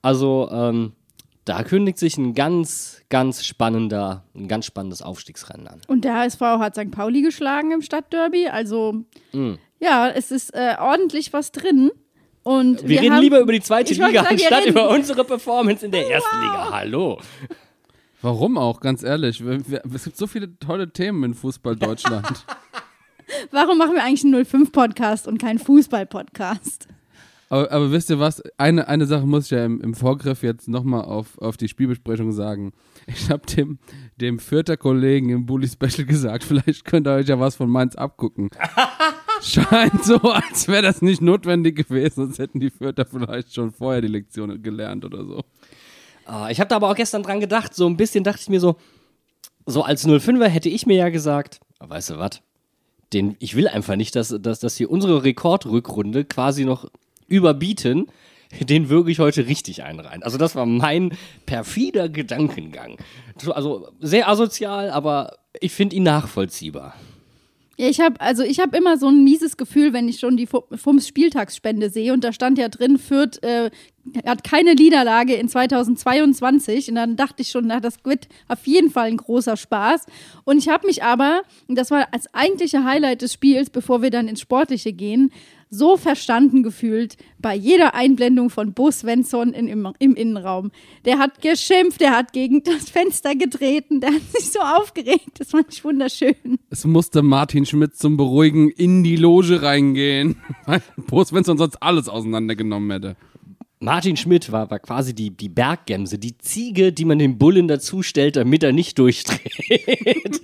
Also, 0.03 0.49
ähm, 0.51 0.93
da 1.45 1.63
kündigt 1.63 1.99
sich 1.99 2.19
ein 2.19 2.35
ganz, 2.35 3.01
ganz 3.09 3.45
spannender, 3.45 4.25
ein 4.35 4.49
ganz 4.49 4.67
spannendes 4.67 5.01
Aufstiegsrennen 5.01 5.67
an. 5.67 5.81
Und 5.87 6.05
der 6.05 6.15
HSV 6.15 6.41
hat 6.41 6.75
St. 6.75 6.91
Pauli 6.91 7.23
geschlagen 7.23 7.73
im 7.73 7.81
Stadtderby. 7.81 8.49
Also, 8.49 9.05
mm. 9.33 9.55
ja, 9.81 10.09
es 10.09 10.31
ist 10.31 10.55
äh, 10.55 10.77
ordentlich 10.79 11.33
was 11.33 11.53
drin. 11.53 11.91
Und 12.43 12.83
wir, 12.83 12.89
wir 12.89 13.01
reden 13.01 13.15
haben, 13.15 13.23
lieber 13.23 13.41
über 13.41 13.53
die 13.53 13.61
zweite 13.61 13.95
Liga 13.95 14.25
sagen, 14.25 14.29
anstatt 14.29 14.67
über 14.67 14.91
unsere 14.91 15.25
Performance 15.25 15.85
in 15.87 15.93
der 15.93 16.11
ersten 16.11 16.37
wow. 16.37 16.43
Liga. 16.43 16.71
Hallo. 16.73 17.19
Warum 18.21 18.59
auch, 18.59 18.81
ganz 18.81 19.03
ehrlich? 19.03 19.41
Es 19.41 20.05
gibt 20.05 20.17
so 20.17 20.27
viele 20.27 20.59
tolle 20.59 20.93
Themen 20.93 21.23
in 21.23 21.35
Fußball 21.35 21.77
Deutschland. 21.77 22.45
Warum 23.53 23.79
machen 23.79 23.95
wir 23.95 24.03
eigentlich 24.03 24.25
einen 24.25 24.45
05-Podcast 24.45 25.29
und 25.29 25.39
keinen 25.39 25.59
Fußball-Podcast? 25.59 26.89
Aber, 27.51 27.71
aber, 27.71 27.93
wisst 27.93 28.11
ihr 28.11 28.19
was? 28.19 28.43
Eine, 28.59 28.89
eine 28.89 29.07
Sache 29.07 29.25
muss 29.27 29.47
ich 29.47 29.51
ja 29.53 29.65
im, 29.65 29.81
im 29.81 29.95
Vorgriff 29.95 30.43
jetzt 30.43 30.69
nochmal 30.69 31.03
auf, 31.03 31.39
auf 31.39 31.57
die 31.57 31.69
Spielbesprechung 31.69 32.33
sagen. 32.33 32.73
Ich 33.07 33.31
habe 33.31 33.47
dem, 33.47 33.79
dem 34.21 34.39
vierter 34.39 34.77
Kollegen 34.77 35.31
im 35.31 35.47
Bully 35.47 35.69
Special 35.69 36.05
gesagt, 36.07 36.45
vielleicht 36.45 36.85
könnt 36.85 37.07
ihr 37.07 37.13
euch 37.13 37.29
ja 37.29 37.41
was 37.41 37.57
von 37.57 37.71
Mainz 37.71 37.95
abgucken. 37.95 38.51
Scheint 39.43 40.05
so, 40.05 40.19
als 40.19 40.67
wäre 40.69 40.83
das 40.83 41.01
nicht 41.01 41.23
notwendig 41.23 41.77
gewesen, 41.77 42.27
sonst 42.27 42.39
hätten 42.39 42.61
die 42.61 42.71
Vierter 42.71 43.07
vielleicht 43.07 43.55
schon 43.55 43.71
vorher 43.71 44.03
die 44.03 44.09
Lektion 44.09 44.61
gelernt 44.63 45.05
oder 45.05 45.25
so. 45.25 45.45
Ah, 46.29 46.51
ich 46.51 46.61
habe 46.61 46.69
da 46.69 46.77
aber 46.77 46.91
auch 46.91 46.95
gestern 46.95 47.23
dran 47.23 47.41
gedacht, 47.41 47.75
so 47.75 47.87
ein 47.89 47.97
bisschen 47.97 48.23
dachte 48.23 48.41
ich 48.43 48.51
mir 48.51 48.61
so, 48.61 48.77
so 49.65 49.83
als 49.83 50.07
05er 50.07 50.47
hätte 50.47 50.69
ich 50.69 50.85
mir 50.85 50.97
ja 50.97 51.09
gesagt, 51.09 51.59
weißt 51.81 52.11
du 52.11 52.19
was? 52.19 52.43
Den, 53.15 53.35
ich 53.39 53.57
will 53.57 53.67
einfach 53.67 53.97
nicht, 53.97 54.15
dass, 54.15 54.37
dass, 54.39 54.61
dass 54.61 54.77
hier 54.77 54.91
unsere 54.91 55.25
Rekordrückrunde 55.25 56.27
quasi 56.27 56.67
noch 56.67 56.85
überbieten. 57.29 58.09
Den 58.61 58.91
würge 58.91 59.11
ich 59.11 59.21
heute 59.21 59.47
richtig 59.47 59.83
ein 59.85 60.01
rein. 60.01 60.23
Also 60.23 60.37
das 60.37 60.55
war 60.55 60.67
mein 60.67 61.17
perfider 61.47 62.11
Gedankengang. 62.11 62.99
Also 63.49 63.89
sehr 64.01 64.29
asozial, 64.29 64.91
aber 64.91 65.39
ich 65.61 65.73
finde 65.73 65.97
ihn 65.97 66.03
nachvollziehbar. 66.03 66.95
Ja, 67.81 67.89
ich 67.89 68.01
habe 68.01 68.21
also 68.21 68.43
ich 68.43 68.59
habe 68.59 68.77
immer 68.77 68.99
so 68.99 69.07
ein 69.07 69.23
mieses 69.23 69.57
Gefühl, 69.57 69.93
wenn 69.93 70.09
ich 70.09 70.19
schon 70.19 70.37
die 70.37 70.49
FUMS 70.49 71.07
Spieltagsspende 71.07 71.91
sehe 71.91 72.13
und 72.13 72.25
da 72.25 72.33
stand 72.33 72.59
ja 72.59 72.69
drin, 72.69 72.99
Fürth 72.99 73.41
äh, 73.45 73.71
hat 74.27 74.43
keine 74.43 74.75
Niederlage 74.75 75.35
in 75.35 75.49
2022 75.49 76.89
und 76.89 76.97
dann 76.97 77.15
dachte 77.15 77.43
ich 77.43 77.51
schon, 77.51 77.69
na, 77.69 77.79
das 77.79 78.05
wird 78.05 78.27
auf 78.49 78.67
jeden 78.67 78.91
Fall 78.91 79.07
ein 79.07 79.17
großer 79.17 79.57
Spaß. 79.57 80.07
Und 80.43 80.59
ich 80.59 80.69
habe 80.69 80.89
mich 80.89 81.05
aber, 81.05 81.43
und 81.69 81.79
das 81.79 81.93
war 81.93 82.09
als 82.11 82.33
eigentliche 82.35 82.83
Highlight 82.83 83.23
des 83.23 83.35
Spiels, 83.35 83.71
bevor 83.71 84.03
wir 84.03 84.11
dann 84.11 84.27
ins 84.27 84.41
Sportliche 84.41 84.93
gehen, 84.93 85.31
so 85.71 85.97
verstanden 85.97 86.63
gefühlt 86.63 87.17
bei 87.39 87.55
jeder 87.55 87.95
Einblendung 87.95 88.51
von 88.51 88.73
Bo 88.73 88.91
Svensson 88.91 89.53
in, 89.53 89.69
im, 89.69 89.89
im 89.99 90.15
Innenraum. 90.15 90.71
Der 91.05 91.19
hat 91.19 91.41
geschimpft, 91.43 92.01
der 92.01 92.17
hat 92.17 92.33
gegen 92.33 92.63
das 92.63 92.91
Fenster 92.91 93.35
getreten, 93.35 94.01
der 94.01 94.11
hat 94.11 94.23
sich 94.37 94.51
so 94.51 94.61
aufgeregt. 94.61 95.39
Das 95.39 95.51
fand 95.51 95.67
ich 95.73 95.85
wunderschön. 95.85 96.35
Es 96.71 96.85
musste 96.85 97.23
Martin 97.23 97.67
Schmidt 97.67 97.97
zum 97.97 98.17
Beruhigen 98.17 98.71
in 98.71 99.05
die 99.05 99.17
Loge 99.17 99.63
reingehen, 99.63 100.37
weil 100.67 100.83
Bo 100.97 101.25
Svensson 101.25 101.59
sonst 101.59 101.77
alles 101.83 102.09
auseinandergenommen 102.09 102.91
hätte. 102.91 103.17
Martin 103.81 104.17
Schmidt 104.17 104.51
war, 104.51 104.71
war 104.71 104.79
quasi 104.81 105.15
die, 105.15 105.31
die 105.31 105.49
Berggämse, 105.49 106.19
die 106.19 106.37
Ziege, 106.39 106.93
die 106.93 107.05
man 107.05 107.19
dem 107.19 107.39
Bullen 107.39 107.69
dazustellt, 107.69 108.37
damit 108.37 108.63
er 108.63 108.73
nicht 108.73 108.99
durchdreht. 108.99 109.41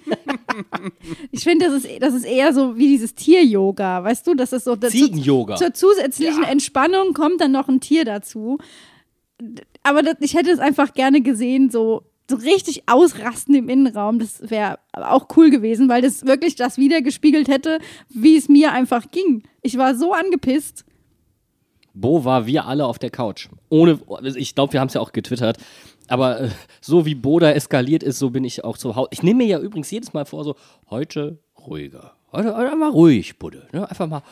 ich 1.33 1.43
finde, 1.43 1.67
das 1.67 1.85
ist, 1.85 1.88
das 2.00 2.14
ist 2.14 2.25
eher 2.25 2.53
so 2.53 2.76
wie 2.76 2.88
dieses 2.88 3.14
Tier-Yoga, 3.14 4.05
weißt 4.05 4.26
du? 4.26 4.35
Das 4.35 4.53
ist 4.53 4.64
so 4.64 4.76
Ziegen-Yoga. 4.76 5.57
Zur 5.57 5.75
zusätzlichen 5.75 6.45
ja. 6.45 6.49
Entspannung 6.49 7.12
kommt 7.12 7.41
dann 7.41 7.53
noch 7.53 7.69
ein 7.69 7.81
Tier 7.81 8.05
dazu. 8.05 8.59
Aber 9.83 10.03
das, 10.03 10.17
ich 10.21 10.35
hätte 10.35 10.50
es 10.50 10.61
einfach 10.61 10.95
gerne 10.95 11.21
gesehen, 11.21 11.71
so, 11.71 12.03
so 12.31 12.37
richtig 12.37 12.88
ausrasten 12.88 13.55
im 13.55 13.69
Innenraum. 13.69 14.21
Das 14.21 14.49
wäre 14.49 14.79
auch 14.93 15.26
cool 15.37 15.50
gewesen, 15.50 15.88
weil 15.88 16.03
das 16.03 16.25
wirklich 16.25 16.55
das 16.55 16.79
wiedergespiegelt 16.79 17.49
hätte, 17.49 17.79
wie 18.09 18.37
es 18.37 18.49
mir 18.49 18.73
einfach 18.73 19.11
ging. 19.11 19.43
Ich 19.62 19.76
war 19.76 19.97
so 19.97 20.12
angepisst. 20.12 20.85
Bo 21.95 22.25
war 22.25 22.47
wir 22.47 22.67
alle 22.67 22.87
auf 22.87 22.99
der 22.99 23.11
Couch. 23.11 23.49
Ohne, 23.69 24.01
ich 24.37 24.55
glaube, 24.55 24.73
wir 24.73 24.81
haben 24.81 24.89
es 24.89 24.95
ja 24.95 25.01
auch 25.01 25.13
getwittert. 25.13 25.59
Aber 26.09 26.41
äh, 26.41 26.51
so 26.81 27.07
wie 27.07 27.15
Bo 27.15 27.39
da 27.39 27.51
eskaliert 27.53 28.03
ist, 28.03 28.19
so 28.19 28.31
bin 28.31 28.45
ich 28.45 28.65
auch 28.65 28.77
zu 28.77 28.97
Hause. 28.97 29.09
Ich 29.13 29.23
nehme 29.23 29.39
mir 29.39 29.47
ja 29.47 29.59
übrigens 29.61 29.91
jedes 29.91 30.13
Mal 30.13 30.27
vor, 30.27 30.45
so 30.45 30.57
heute 30.91 31.39
ruhiger. 31.67 32.13
Heute, 32.33 32.57
heute 32.57 32.77
mal 32.77 32.91
ruhig, 32.91 33.39
Budde. 33.39 33.69
Ne? 33.73 33.89
Einfach 33.89 34.09
mal 34.09 34.23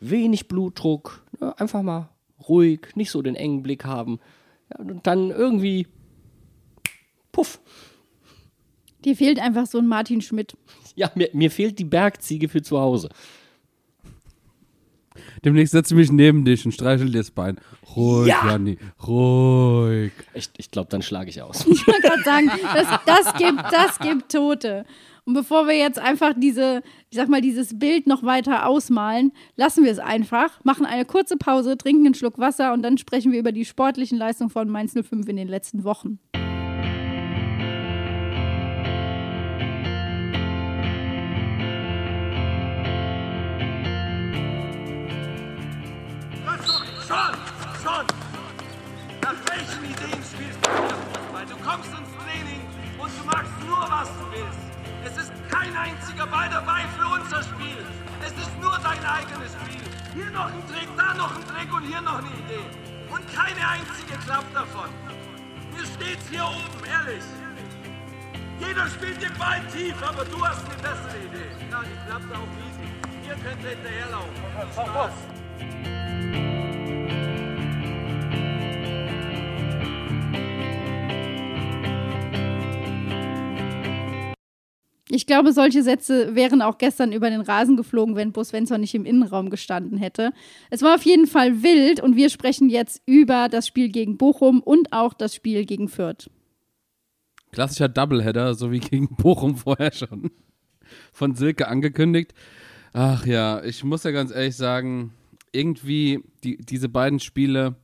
wenig 0.00 0.48
Blutdruck. 0.48 1.24
Ne? 1.40 1.58
Einfach 1.58 1.82
mal 1.82 2.08
ruhig, 2.48 2.94
nicht 2.94 3.10
so 3.10 3.20
den 3.20 3.34
engen 3.34 3.62
Blick 3.62 3.84
haben. 3.84 4.20
Ja, 4.70 4.78
und 4.78 5.06
dann 5.06 5.30
irgendwie 5.30 5.88
puff. 7.32 7.60
Dir 9.04 9.16
fehlt 9.16 9.40
einfach 9.40 9.66
so 9.66 9.78
ein 9.78 9.86
Martin 9.86 10.20
Schmidt. 10.20 10.56
Ja, 10.94 11.10
mir, 11.14 11.30
mir 11.32 11.50
fehlt 11.50 11.78
die 11.78 11.84
Bergziege 11.84 12.48
für 12.48 12.62
zu 12.62 12.80
Hause. 12.80 13.08
Demnächst 15.44 15.72
setze 15.72 15.94
ich 15.94 15.98
mich 15.98 16.12
neben 16.12 16.44
dich 16.44 16.64
und 16.64 16.72
streichel 16.72 17.10
dir 17.10 17.18
das 17.18 17.30
Bein. 17.30 17.58
Ruhig, 17.96 18.28
ja. 18.28 18.46
Janni, 18.46 18.78
ruhig. 19.06 20.12
Ich, 20.34 20.50
ich 20.56 20.70
glaube, 20.70 20.88
dann 20.90 21.02
schlage 21.02 21.30
ich 21.30 21.42
aus. 21.42 21.66
Ich 21.78 21.86
wollte 21.86 22.02
gerade 22.02 22.22
sagen, 22.22 22.50
das, 22.74 22.86
das, 23.06 23.34
gibt, 23.34 23.62
das 23.72 23.98
gibt 23.98 24.32
Tote. 24.32 24.84
Und 25.24 25.34
bevor 25.34 25.66
wir 25.66 25.76
jetzt 25.76 25.98
einfach 25.98 26.32
diese, 26.34 26.82
ich 27.10 27.18
sag 27.18 27.28
mal, 27.28 27.42
dieses 27.42 27.78
Bild 27.78 28.06
noch 28.06 28.22
weiter 28.22 28.66
ausmalen, 28.66 29.32
lassen 29.56 29.84
wir 29.84 29.92
es 29.92 29.98
einfach, 29.98 30.64
machen 30.64 30.86
eine 30.86 31.04
kurze 31.04 31.36
Pause, 31.36 31.76
trinken 31.76 32.06
einen 32.06 32.14
Schluck 32.14 32.38
Wasser 32.38 32.72
und 32.72 32.82
dann 32.82 32.96
sprechen 32.96 33.32
wir 33.32 33.38
über 33.38 33.52
die 33.52 33.66
sportlichen 33.66 34.16
Leistungen 34.16 34.48
von 34.48 34.70
Mainz 34.70 34.94
05 34.94 35.28
in 35.28 35.36
den 35.36 35.48
letzten 35.48 35.84
Wochen. 35.84 36.18
Einziger 55.66 56.26
Ball 56.26 56.48
dabei 56.50 56.84
für 56.96 57.06
unser 57.06 57.42
Spiel. 57.42 57.84
Es 58.20 58.32
ist 58.32 58.60
nur 58.60 58.78
dein 58.82 59.04
eigenes 59.04 59.52
Spiel. 59.52 59.82
Hier 60.14 60.30
noch 60.30 60.46
ein 60.46 60.66
Trick, 60.68 60.88
da 60.96 61.14
noch 61.14 61.34
ein 61.34 61.44
Trick 61.46 61.72
und 61.72 61.82
hier 61.82 62.00
noch 62.00 62.18
eine 62.18 62.28
Idee. 62.28 62.66
Und 63.10 63.26
keine 63.34 63.68
einzige 63.68 64.18
klappt 64.24 64.54
davon. 64.54 64.88
Mir 65.72 65.84
steht's 65.84 66.28
hier 66.28 66.44
oben, 66.44 66.84
ehrlich. 66.84 67.24
Jeder 68.60 68.86
spielt 68.88 69.22
den 69.22 69.34
Ball 69.38 69.60
tief, 69.72 69.96
aber 70.02 70.24
du 70.24 70.44
hast 70.44 70.64
eine 70.64 70.74
bessere 70.76 71.18
Idee. 71.24 71.50
Ja, 71.70 71.82
die 71.82 71.96
klappt 72.06 72.32
auch 72.34 72.48
easy. 72.66 72.88
Hier 73.22 73.34
könnt 73.34 73.62
ihr 73.62 73.70
hinterherlaufen. 73.70 74.34
Spaß. 74.72 76.57
Ich 85.10 85.26
glaube, 85.26 85.52
solche 85.52 85.82
Sätze 85.82 86.34
wären 86.34 86.60
auch 86.60 86.76
gestern 86.76 87.12
über 87.12 87.30
den 87.30 87.40
Rasen 87.40 87.76
geflogen, 87.76 88.14
wenn 88.14 88.32
Bo 88.32 88.44
Svensson 88.44 88.80
nicht 88.80 88.94
im 88.94 89.06
Innenraum 89.06 89.48
gestanden 89.48 89.96
hätte. 89.96 90.32
Es 90.70 90.82
war 90.82 90.94
auf 90.94 91.02
jeden 91.04 91.26
Fall 91.26 91.62
wild 91.62 92.00
und 92.00 92.16
wir 92.16 92.28
sprechen 92.28 92.68
jetzt 92.68 93.00
über 93.06 93.48
das 93.48 93.66
Spiel 93.66 93.88
gegen 93.88 94.18
Bochum 94.18 94.60
und 94.60 94.92
auch 94.92 95.14
das 95.14 95.34
Spiel 95.34 95.64
gegen 95.64 95.88
Fürth. 95.88 96.28
Klassischer 97.52 97.88
Doubleheader, 97.88 98.54
so 98.54 98.70
wie 98.70 98.80
gegen 98.80 99.08
Bochum 99.16 99.56
vorher 99.56 99.92
schon. 99.92 100.30
Von 101.12 101.34
Silke 101.34 101.68
angekündigt. 101.68 102.34
Ach 102.92 103.24
ja, 103.24 103.62
ich 103.64 103.84
muss 103.84 104.04
ja 104.04 104.10
ganz 104.10 104.30
ehrlich 104.30 104.56
sagen, 104.56 105.12
irgendwie 105.52 106.22
die, 106.44 106.58
diese 106.58 106.88
beiden 106.88 107.20
Spiele, 107.20 107.76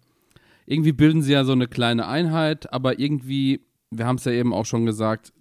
irgendwie 0.67 0.93
bilden 0.93 1.23
sie 1.23 1.33
ja 1.33 1.45
so 1.45 1.53
eine 1.53 1.69
kleine 1.69 2.07
Einheit, 2.07 2.73
aber 2.73 2.99
irgendwie, 2.99 3.61
wir 3.91 4.07
haben 4.07 4.17
es 4.17 4.25
ja 4.25 4.33
eben 4.33 4.53
auch 4.53 4.67
schon 4.67 4.87
gesagt, 4.87 5.33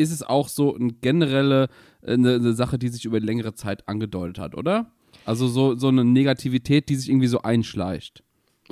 ist 0.00 0.10
es 0.10 0.22
auch 0.22 0.48
so 0.48 0.74
eine 0.74 0.92
generelle 0.92 1.68
eine, 2.06 2.34
eine 2.34 2.52
Sache, 2.54 2.78
die 2.78 2.88
sich 2.88 3.04
über 3.04 3.20
längere 3.20 3.54
Zeit 3.54 3.88
angedeutet 3.88 4.38
hat, 4.38 4.54
oder? 4.54 4.90
Also 5.24 5.48
so, 5.48 5.76
so 5.76 5.88
eine 5.88 6.04
Negativität, 6.04 6.88
die 6.88 6.96
sich 6.96 7.08
irgendwie 7.08 7.26
so 7.26 7.42
einschleicht. 7.42 8.22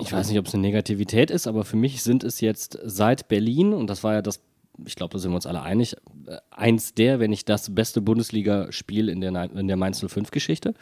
Ich 0.01 0.13
weiß 0.13 0.29
nicht, 0.29 0.39
ob 0.39 0.47
es 0.47 0.55
eine 0.55 0.63
Negativität 0.63 1.31
ist, 1.31 1.47
aber 1.47 1.65
für 1.65 1.77
mich 1.77 2.03
sind 2.03 2.23
es 2.23 2.41
jetzt 2.41 2.79
seit 2.85 3.29
Berlin, 3.29 3.73
und 3.73 3.91
das 3.91 4.05
war 4.05 4.15
ja 4.15 4.23
das, 4.23 4.41
ich 4.87 4.95
glaube, 4.95 5.13
da 5.13 5.19
sind 5.19 5.33
wir 5.33 5.37
uns 5.37 5.47
alle 5.47 5.63
einig, 5.63 5.97
äh, 6.27 6.37
eins 6.51 6.95
der, 6.95 7.19
wenn 7.19 7.31
nicht 7.31 7.49
das 7.49 7.75
beste 7.75 8.01
Bundesligaspiel 8.01 9.09
in 9.09 9.21
der, 9.21 9.51
in 9.53 9.67
der 9.67 9.77
Mainz 9.77 10.03
05-Geschichte. 10.03 10.75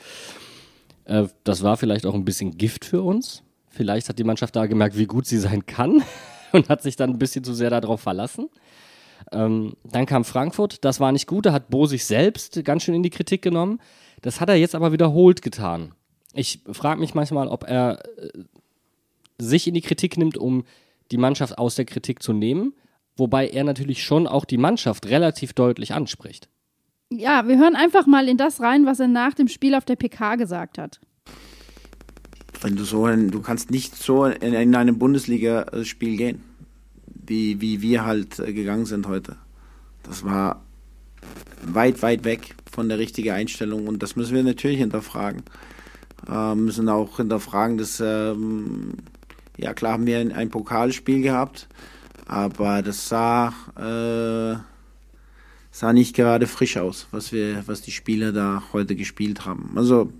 Äh, 1.06 1.28
das 1.44 1.62
war 1.62 1.78
vielleicht 1.78 2.04
auch 2.04 2.14
ein 2.14 2.26
bisschen 2.26 2.58
Gift 2.58 2.84
für 2.84 3.02
uns. 3.02 3.42
Vielleicht 3.70 4.08
hat 4.08 4.18
die 4.18 4.24
Mannschaft 4.24 4.54
da 4.54 4.66
gemerkt, 4.66 4.98
wie 4.98 5.06
gut 5.06 5.26
sie 5.26 5.38
sein 5.38 5.64
kann 5.64 6.02
und 6.52 6.68
hat 6.68 6.82
sich 6.82 6.96
dann 6.96 7.10
ein 7.10 7.18
bisschen 7.18 7.42
zu 7.42 7.54
sehr 7.54 7.70
darauf 7.70 8.02
verlassen. 8.02 8.48
Ähm, 9.32 9.74
dann 9.84 10.06
kam 10.06 10.24
Frankfurt, 10.24 10.84
das 10.84 11.00
war 11.00 11.12
nicht 11.12 11.26
gut, 11.26 11.46
da 11.46 11.52
hat 11.52 11.70
Bo 11.70 11.86
sich 11.86 12.04
selbst 12.04 12.64
ganz 12.64 12.82
schön 12.82 12.94
in 12.94 13.02
die 13.02 13.10
Kritik 13.10 13.42
genommen. 13.42 13.80
Das 14.22 14.40
hat 14.40 14.48
er 14.48 14.56
jetzt 14.56 14.74
aber 14.74 14.92
wiederholt 14.92 15.42
getan. 15.42 15.92
Ich 16.32 16.60
frage 16.70 17.00
mich 17.00 17.14
manchmal, 17.14 17.48
ob 17.48 17.64
er 17.64 18.02
äh, 18.18 18.30
sich 19.38 19.66
in 19.66 19.74
die 19.74 19.80
Kritik 19.80 20.16
nimmt, 20.16 20.36
um 20.36 20.64
die 21.10 21.18
Mannschaft 21.18 21.58
aus 21.58 21.74
der 21.74 21.84
Kritik 21.84 22.22
zu 22.22 22.32
nehmen, 22.32 22.74
wobei 23.16 23.48
er 23.48 23.64
natürlich 23.64 24.02
schon 24.02 24.26
auch 24.26 24.44
die 24.44 24.56
Mannschaft 24.56 25.06
relativ 25.06 25.52
deutlich 25.52 25.94
anspricht. 25.94 26.48
Ja, 27.10 27.46
wir 27.46 27.58
hören 27.58 27.76
einfach 27.76 28.06
mal 28.06 28.28
in 28.28 28.36
das 28.36 28.60
rein, 28.60 28.84
was 28.84 28.98
er 28.98 29.08
nach 29.08 29.34
dem 29.34 29.48
Spiel 29.48 29.74
auf 29.74 29.84
der 29.84 29.96
PK 29.96 30.36
gesagt 30.36 30.78
hat. 30.78 31.00
Wenn 32.60 32.74
du 32.74 32.84
so, 32.84 33.06
du 33.06 33.40
kannst 33.42 33.70
nicht 33.70 33.94
so 33.94 34.24
in, 34.24 34.54
in 34.54 34.74
einem 34.74 34.98
Bundesligaspiel 34.98 36.16
gehen 36.16 36.42
wie, 37.28 37.60
wie 37.60 37.82
wir 37.82 38.04
halt 38.04 38.38
äh, 38.38 38.52
gegangen 38.52 38.86
sind 38.86 39.06
heute. 39.06 39.36
Das 40.02 40.24
war 40.24 40.62
weit, 41.62 42.02
weit 42.02 42.24
weg 42.24 42.54
von 42.70 42.88
der 42.88 42.98
richtigen 42.98 43.30
Einstellung 43.30 43.86
und 43.88 44.02
das 44.02 44.16
müssen 44.16 44.34
wir 44.34 44.42
natürlich 44.42 44.78
hinterfragen. 44.78 45.42
Äh, 46.28 46.54
müssen 46.54 46.88
auch 46.88 47.16
hinterfragen, 47.16 47.78
dass, 47.78 48.00
ähm, 48.00 48.94
ja 49.56 49.74
klar 49.74 49.94
haben 49.94 50.06
wir 50.06 50.18
ein, 50.18 50.32
ein, 50.32 50.50
Pokalspiel 50.50 51.22
gehabt, 51.22 51.68
aber 52.26 52.82
das 52.82 53.08
sah, 53.08 53.48
äh, 53.76 54.58
sah 55.70 55.92
nicht 55.92 56.14
gerade 56.14 56.46
frisch 56.46 56.76
aus, 56.76 57.06
was 57.10 57.32
wir, 57.32 57.62
was 57.66 57.82
die 57.82 57.92
Spieler 57.92 58.32
da 58.32 58.62
heute 58.72 58.96
gespielt 58.96 59.44
haben. 59.44 59.72
Also 59.76 60.12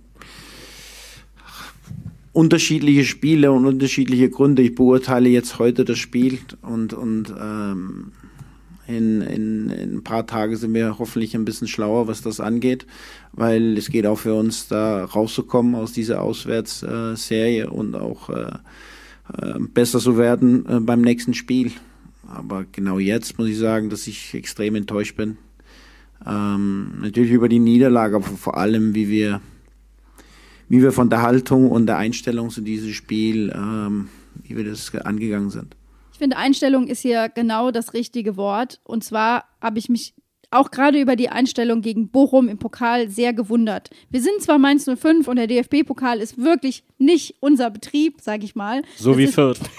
unterschiedliche 2.36 3.04
Spiele 3.04 3.50
und 3.50 3.64
unterschiedliche 3.66 4.28
Gründe. 4.28 4.62
Ich 4.62 4.74
beurteile 4.74 5.28
jetzt 5.28 5.58
heute 5.58 5.84
das 5.84 5.98
Spiel 5.98 6.38
und, 6.62 6.92
und 6.92 7.34
ähm, 7.40 8.12
In, 8.88 9.20
in, 9.20 9.70
in 9.70 9.96
ein 9.96 10.04
paar 10.04 10.26
Tagen 10.26 10.54
sind 10.56 10.72
wir 10.72 10.98
hoffentlich 11.00 11.34
ein 11.34 11.44
bisschen 11.44 11.66
schlauer, 11.66 12.06
was 12.06 12.22
das 12.22 12.38
angeht, 12.38 12.86
weil 13.32 13.76
es 13.76 13.88
geht 13.88 14.06
auch 14.06 14.18
für 14.18 14.34
uns 14.34 14.68
da 14.68 15.04
rauszukommen 15.04 15.74
aus 15.74 15.92
dieser 15.92 16.22
Auswärtsserie 16.22 17.68
und 17.68 17.96
auch 17.96 18.30
äh, 18.30 18.52
äh, 19.42 19.58
besser 19.74 19.98
zu 19.98 20.16
werden 20.16 20.64
äh, 20.68 20.78
beim 20.80 21.00
nächsten 21.00 21.34
Spiel. 21.34 21.72
Aber 22.28 22.64
genau 22.70 23.00
jetzt 23.00 23.38
muss 23.38 23.48
ich 23.48 23.58
sagen, 23.58 23.90
dass 23.90 24.06
ich 24.06 24.34
extrem 24.34 24.76
enttäuscht 24.76 25.16
bin. 25.16 25.36
Ähm, 26.24 27.00
natürlich 27.00 27.32
über 27.32 27.48
die 27.48 27.58
Niederlage, 27.58 28.16
aber 28.16 28.26
vor 28.26 28.56
allem, 28.56 28.94
wie 28.94 29.08
wir, 29.08 29.40
wie 30.68 30.82
wir 30.82 30.92
von 30.92 31.10
der 31.10 31.22
Haltung 31.22 31.70
und 31.70 31.86
der 31.86 31.96
Einstellung 31.96 32.50
zu 32.50 32.60
diesem 32.60 32.92
Spiel, 32.92 33.52
ähm, 33.54 34.08
wie 34.42 34.56
wir 34.56 34.64
das 34.64 34.94
angegangen 34.94 35.50
sind. 35.50 35.76
Ich 36.12 36.18
finde, 36.18 36.36
Einstellung 36.36 36.86
ist 36.86 37.00
hier 37.00 37.28
genau 37.28 37.70
das 37.70 37.92
richtige 37.92 38.36
Wort. 38.36 38.80
Und 38.84 39.04
zwar 39.04 39.44
habe 39.60 39.78
ich 39.78 39.88
mich 39.88 40.14
auch 40.50 40.70
gerade 40.70 41.00
über 41.00 41.16
die 41.16 41.28
Einstellung 41.28 41.82
gegen 41.82 42.08
Bochum 42.08 42.48
im 42.48 42.58
Pokal 42.58 43.10
sehr 43.10 43.32
gewundert. 43.32 43.90
Wir 44.10 44.22
sind 44.22 44.40
zwar 44.40 44.58
Mainz 44.58 44.84
05 44.84 45.28
und 45.28 45.36
der 45.36 45.46
DFB-Pokal 45.46 46.20
ist 46.20 46.38
wirklich 46.38 46.84
nicht 46.98 47.36
unser 47.40 47.70
Betrieb, 47.70 48.20
sage 48.20 48.44
ich 48.44 48.54
mal. 48.54 48.82
So 48.96 49.10
das 49.10 49.18
wie 49.18 49.24
ist, 49.24 49.34
Fürth. 49.34 49.60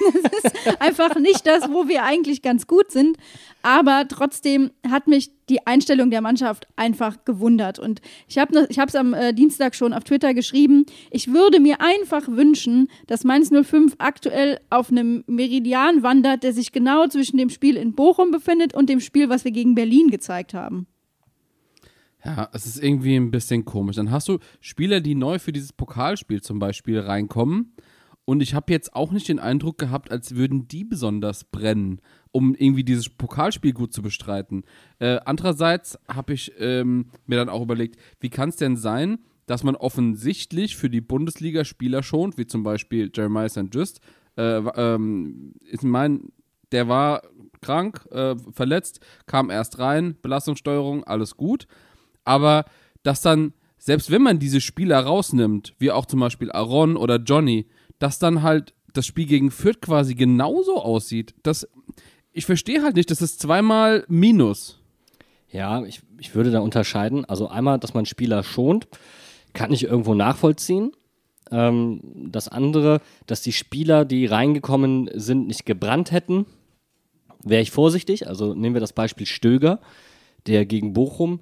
Das 0.44 0.54
ist 0.54 0.82
einfach 0.82 1.16
nicht 1.16 1.48
das, 1.48 1.70
wo 1.72 1.88
wir 1.88 2.04
eigentlich 2.04 2.42
ganz 2.42 2.68
gut 2.68 2.92
sind. 2.92 3.18
Aber 3.64 4.06
trotzdem 4.08 4.72
hat 4.88 5.08
mich 5.08 5.32
die 5.50 5.66
Einstellung 5.66 6.10
der 6.10 6.22
Mannschaft 6.22 6.68
einfach 6.76 7.24
gewundert. 7.26 7.80
Und 7.80 8.02
ich 8.28 8.38
habe 8.38 8.68
es 8.68 8.96
am 8.96 9.14
äh, 9.14 9.34
Dienstag 9.34 9.76
schon 9.76 9.94
auf 9.94 10.04
Twitter 10.04 10.34
geschrieben. 10.34 10.86
Ich 11.12 11.32
würde 11.32 11.60
mir 11.60 11.82
einfach 11.82 12.28
wünschen, 12.28 12.90
dass 13.08 13.24
Mainz 13.24 13.50
05 13.50 13.96
aktuell 13.98 14.60
auf 14.70 14.92
einem 14.92 15.24
Meridian 15.28 16.04
wandert, 16.04 16.44
der 16.44 16.54
sich 16.54 16.72
genau 16.72 17.08
zwischen 17.08 17.38
dem 17.38 17.50
Spiel 17.50 17.78
in 17.78 17.94
Bochum 17.94 18.32
befindet 18.32 18.74
und 18.74 18.90
dem 18.90 19.00
Spiel, 19.00 19.30
was 19.30 19.46
wir 19.46 19.52
gegen 19.52 19.76
Berlin 19.76 20.10
gezeigt 20.10 20.54
haben. 20.54 20.88
Ja, 22.26 22.50
es 22.52 22.66
ist 22.66 22.84
irgendwie 22.84 23.16
ein 23.16 23.32
bisschen 23.32 23.64
komisch. 23.64 23.96
Dann 23.96 24.12
hast 24.12 24.28
du 24.28 24.40
Spieler, 24.60 25.00
die 25.00 25.16
neu 25.16 25.40
für 25.40 25.54
dieses 25.54 25.72
Pokalspiel 25.72 26.42
zum 26.42 26.60
Beispiel 26.60 27.00
reinkommen. 27.00 27.74
Und 28.30 28.42
ich 28.42 28.54
habe 28.54 28.74
jetzt 28.74 28.94
auch 28.94 29.14
nicht 29.14 29.30
den 29.30 29.40
Eindruck 29.40 29.78
gehabt, 29.78 30.12
als 30.12 30.36
würden 30.36 30.68
die 30.68 30.84
besonders 30.84 31.46
brennen, 31.46 32.02
um 32.34 32.56
irgendwie 32.56 32.84
dieses 32.84 33.08
Pokalspiel 33.08 33.72
gut 33.72 33.94
zu 33.94 34.02
bestreiten. 34.02 34.66
Äh, 35.00 35.20
andererseits 35.24 35.98
habe 36.10 36.34
ich 36.34 36.52
ähm, 36.60 37.06
mir 37.26 37.38
dann 37.38 37.48
auch 37.48 37.62
überlegt, 37.62 37.96
wie 38.20 38.30
kann 38.30 38.50
es 38.50 38.58
denn 38.58 38.76
sein, 38.76 39.20
dass 39.46 39.64
man 39.64 39.78
offensichtlich 39.78 40.76
für 40.76 40.90
die 40.90 41.00
Bundesliga-Spieler 41.00 42.04
schont, 42.04 42.38
wie 42.38 42.46
zum 42.46 42.64
Beispiel 42.64 43.10
Jeremiah 43.16 43.48
St. 43.48 43.74
Just, 43.74 44.02
äh, 44.36 44.58
ähm, 44.58 45.54
ich 45.62 45.82
meine, 45.84 46.20
der 46.74 46.90
war 46.90 47.22
krank, 47.62 48.10
äh, 48.12 48.36
verletzt, 48.52 49.00
kam 49.26 49.50
erst 49.50 49.80
rein, 49.80 50.18
Belastungssteuerung, 50.22 51.06
alles 51.06 51.38
gut. 51.38 51.66
Aber 52.26 52.66
dass 53.04 53.22
dann, 53.22 53.54
selbst 53.78 54.12
wenn 54.12 54.22
man 54.22 54.38
diese 54.38 54.60
Spieler 54.60 55.00
rausnimmt, 55.00 55.76
wie 55.80 55.92
auch 55.92 56.06
zum 56.06 56.20
Beispiel 56.20 56.52
Aaron 56.52 56.98
oder 56.98 57.16
Johnny, 57.16 57.68
dass 58.00 58.20
dann 58.20 58.44
halt 58.44 58.74
das 58.94 59.06
Spiel 59.06 59.26
gegen 59.26 59.52
Fürth 59.52 59.82
quasi 59.82 60.16
genauso 60.16 60.82
aussieht. 60.82 61.36
Das, 61.44 61.68
ich 62.32 62.46
verstehe 62.46 62.84
halt 62.84 62.96
nicht, 62.96 63.12
das 63.12 63.22
ist 63.22 63.40
zweimal 63.40 64.06
Minus. 64.08 64.80
Ja, 65.50 65.84
ich, 65.86 66.02
ich 66.20 66.36
würde 66.36 66.52
da 66.52 66.60
unterscheiden. 66.60 67.26
Also 67.26 67.48
einmal, 67.48 67.80
dass 67.80 67.94
man 67.94 68.06
Spieler 68.06 68.44
schont, 68.44 68.88
kann 69.54 69.72
ich 69.72 69.84
irgendwo 69.84 70.14
nachvollziehen. 70.14 70.92
Ähm, 71.52 72.02
das 72.32 72.48
andere, 72.48 73.02
dass 73.26 73.42
die 73.42 73.54
Spieler, 73.54 74.06
die 74.06 74.26
reingekommen 74.26 75.10
sind, 75.14 75.48
nicht 75.48 75.66
gebrannt 75.66 76.12
hätten, 76.12 76.46
wäre 77.44 77.62
ich 77.62 77.72
vorsichtig. 77.72 78.28
Also 78.28 78.54
nehmen 78.54 78.76
wir 78.76 78.82
das 78.82 78.94
Beispiel 78.94 79.26
Stöger, 79.26 79.80
der 80.48 80.66
gegen 80.66 80.94
Bochum 80.94 81.42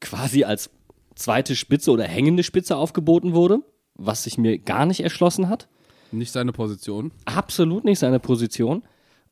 quasi 0.00 0.44
als 0.44 0.70
zweite 1.14 1.56
Spitze 1.56 1.90
oder 1.90 2.04
hängende 2.04 2.42
Spitze 2.42 2.76
aufgeboten 2.76 3.34
wurde, 3.34 3.60
was 3.94 4.24
sich 4.24 4.38
mir 4.38 4.58
gar 4.58 4.86
nicht 4.86 5.00
erschlossen 5.00 5.48
hat. 5.48 5.68
Nicht 6.12 6.32
seine 6.32 6.52
Position. 6.52 7.12
Absolut 7.24 7.84
nicht 7.84 7.98
seine 7.98 8.20
Position. 8.20 8.82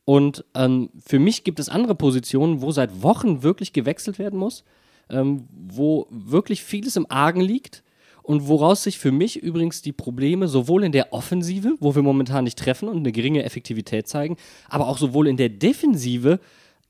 Und 0.05 0.45
ähm, 0.55 0.91
für 1.05 1.19
mich 1.19 1.43
gibt 1.43 1.59
es 1.59 1.69
andere 1.69 1.95
Positionen, 1.95 2.63
wo 2.63 2.71
seit 2.71 3.03
Wochen 3.03 3.43
wirklich 3.43 3.73
gewechselt 3.73 4.19
werden 4.19 4.39
muss, 4.39 4.65
ähm, 5.11 5.49
wo 5.51 6.07
wirklich 6.11 6.63
vieles 6.63 6.97
im 6.97 7.07
Argen 7.11 7.41
liegt 7.41 7.83
und 8.23 8.49
woraus 8.49 8.83
sich 8.83 8.99
für 8.99 9.13
mich 9.13 9.43
übrigens 9.43 9.83
die 9.83 9.93
Probleme 9.93 10.49
sowohl 10.49 10.85
in 10.85 10.93
der 10.93 11.13
Offensive, 11.13 11.75
wo 11.81 11.95
wir 11.95 12.03
momentan 12.03 12.45
nicht 12.45 12.59
treffen 12.59 12.89
und 12.89 12.99
eine 12.99 13.13
geringe 13.13 13.45
Effektivität 13.45 14.09
zeigen, 14.09 14.37
aber 14.69 14.89
auch 14.89 14.99
sowohl 14.99 15.29
in 15.29 15.37
der 15.37 15.49
Defensive 15.49 16.41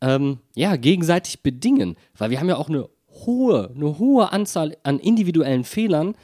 ähm, 0.01 0.38
ja, 0.55 0.77
gegenseitig 0.77 1.42
bedingen. 1.42 1.96
Weil 2.16 2.31
wir 2.31 2.40
haben 2.40 2.49
ja 2.49 2.57
auch 2.57 2.68
eine 2.68 2.88
hohe, 3.25 3.70
eine 3.75 3.99
hohe 3.99 4.33
Anzahl 4.33 4.77
an 4.83 4.99
individuellen 4.99 5.64
Fehlern, 5.64 6.16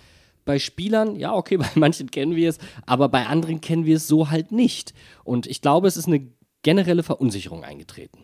bei 0.45 0.59
Spielern, 0.59 1.17
ja, 1.17 1.35
okay, 1.35 1.57
bei 1.59 1.69
manchen 1.75 2.11
kennen 2.11 2.37
wir 2.37 2.49
es, 2.49 2.59
aber 2.87 3.09
bei 3.09 3.27
anderen 3.27 3.61
kennen 3.61 3.87
wir 3.87 3.97
es 3.97 4.09
so 4.09 4.31
halt 4.31 4.53
nicht. 4.53 4.95
Und 5.25 5.47
ich 5.47 5.61
glaube, 5.61 5.89
es 5.89 5.97
ist 5.97 6.07
eine 6.07 6.29
generelle 6.63 7.03
Verunsicherung 7.03 7.65
eingetreten. 7.65 8.19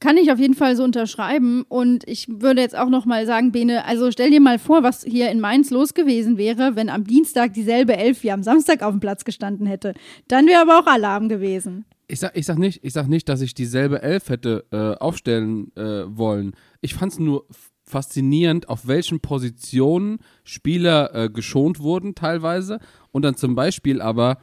Kann 0.00 0.16
ich 0.18 0.30
auf 0.30 0.38
jeden 0.38 0.54
Fall 0.54 0.76
so 0.76 0.84
unterschreiben. 0.84 1.64
Und 1.68 2.06
ich 2.06 2.26
würde 2.28 2.60
jetzt 2.60 2.76
auch 2.76 2.90
noch 2.90 3.06
mal 3.06 3.24
sagen, 3.24 3.52
Bene, 3.52 3.86
also 3.86 4.10
stell 4.10 4.30
dir 4.30 4.40
mal 4.40 4.58
vor, 4.58 4.82
was 4.82 5.02
hier 5.02 5.30
in 5.30 5.40
Mainz 5.40 5.70
los 5.70 5.94
gewesen 5.94 6.36
wäre, 6.36 6.76
wenn 6.76 6.90
am 6.90 7.04
Dienstag 7.04 7.54
dieselbe 7.54 7.96
Elf 7.96 8.22
wie 8.22 8.30
am 8.30 8.42
Samstag 8.42 8.82
auf 8.82 8.90
dem 8.90 9.00
Platz 9.00 9.24
gestanden 9.24 9.66
hätte. 9.66 9.94
Dann 10.28 10.46
wäre 10.46 10.60
aber 10.60 10.78
auch 10.78 10.86
Alarm 10.86 11.30
gewesen. 11.30 11.86
Ich 12.06 12.20
sag, 12.20 12.36
ich 12.36 12.44
sag 12.44 12.58
nicht, 12.58 12.84
ich 12.84 12.92
sag 12.92 13.08
nicht, 13.08 13.30
dass 13.30 13.40
ich 13.40 13.54
dieselbe 13.54 14.02
Elf 14.02 14.28
hätte 14.28 14.66
äh, 14.72 15.02
aufstellen 15.02 15.74
äh, 15.74 16.04
wollen. 16.06 16.52
Ich 16.82 16.92
fand 16.92 17.12
es 17.12 17.18
nur 17.18 17.46
faszinierend, 17.84 18.68
auf 18.68 18.86
welchen 18.86 19.20
Positionen 19.20 20.18
Spieler 20.42 21.14
äh, 21.14 21.28
geschont 21.28 21.80
wurden 21.80 22.14
teilweise 22.14 22.80
und 23.12 23.22
dann 23.22 23.36
zum 23.36 23.54
Beispiel 23.54 24.00
aber 24.00 24.38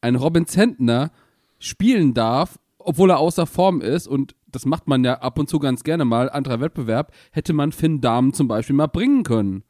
ein 0.00 0.16
Robin 0.16 0.46
Zentner 0.46 1.10
spielen 1.58 2.14
darf, 2.14 2.58
obwohl 2.78 3.10
er 3.10 3.18
außer 3.18 3.46
Form 3.46 3.80
ist 3.80 4.06
und 4.06 4.34
das 4.46 4.64
macht 4.64 4.88
man 4.88 5.04
ja 5.04 5.20
ab 5.20 5.38
und 5.38 5.50
zu 5.50 5.58
ganz 5.58 5.84
gerne 5.84 6.04
mal, 6.04 6.30
anderer 6.30 6.60
Wettbewerb, 6.60 7.12
hätte 7.32 7.52
man 7.52 7.72
Finn 7.72 8.00
Dahmen 8.00 8.32
zum 8.32 8.48
Beispiel 8.48 8.76
mal 8.76 8.86
bringen 8.86 9.22
können. 9.22 9.64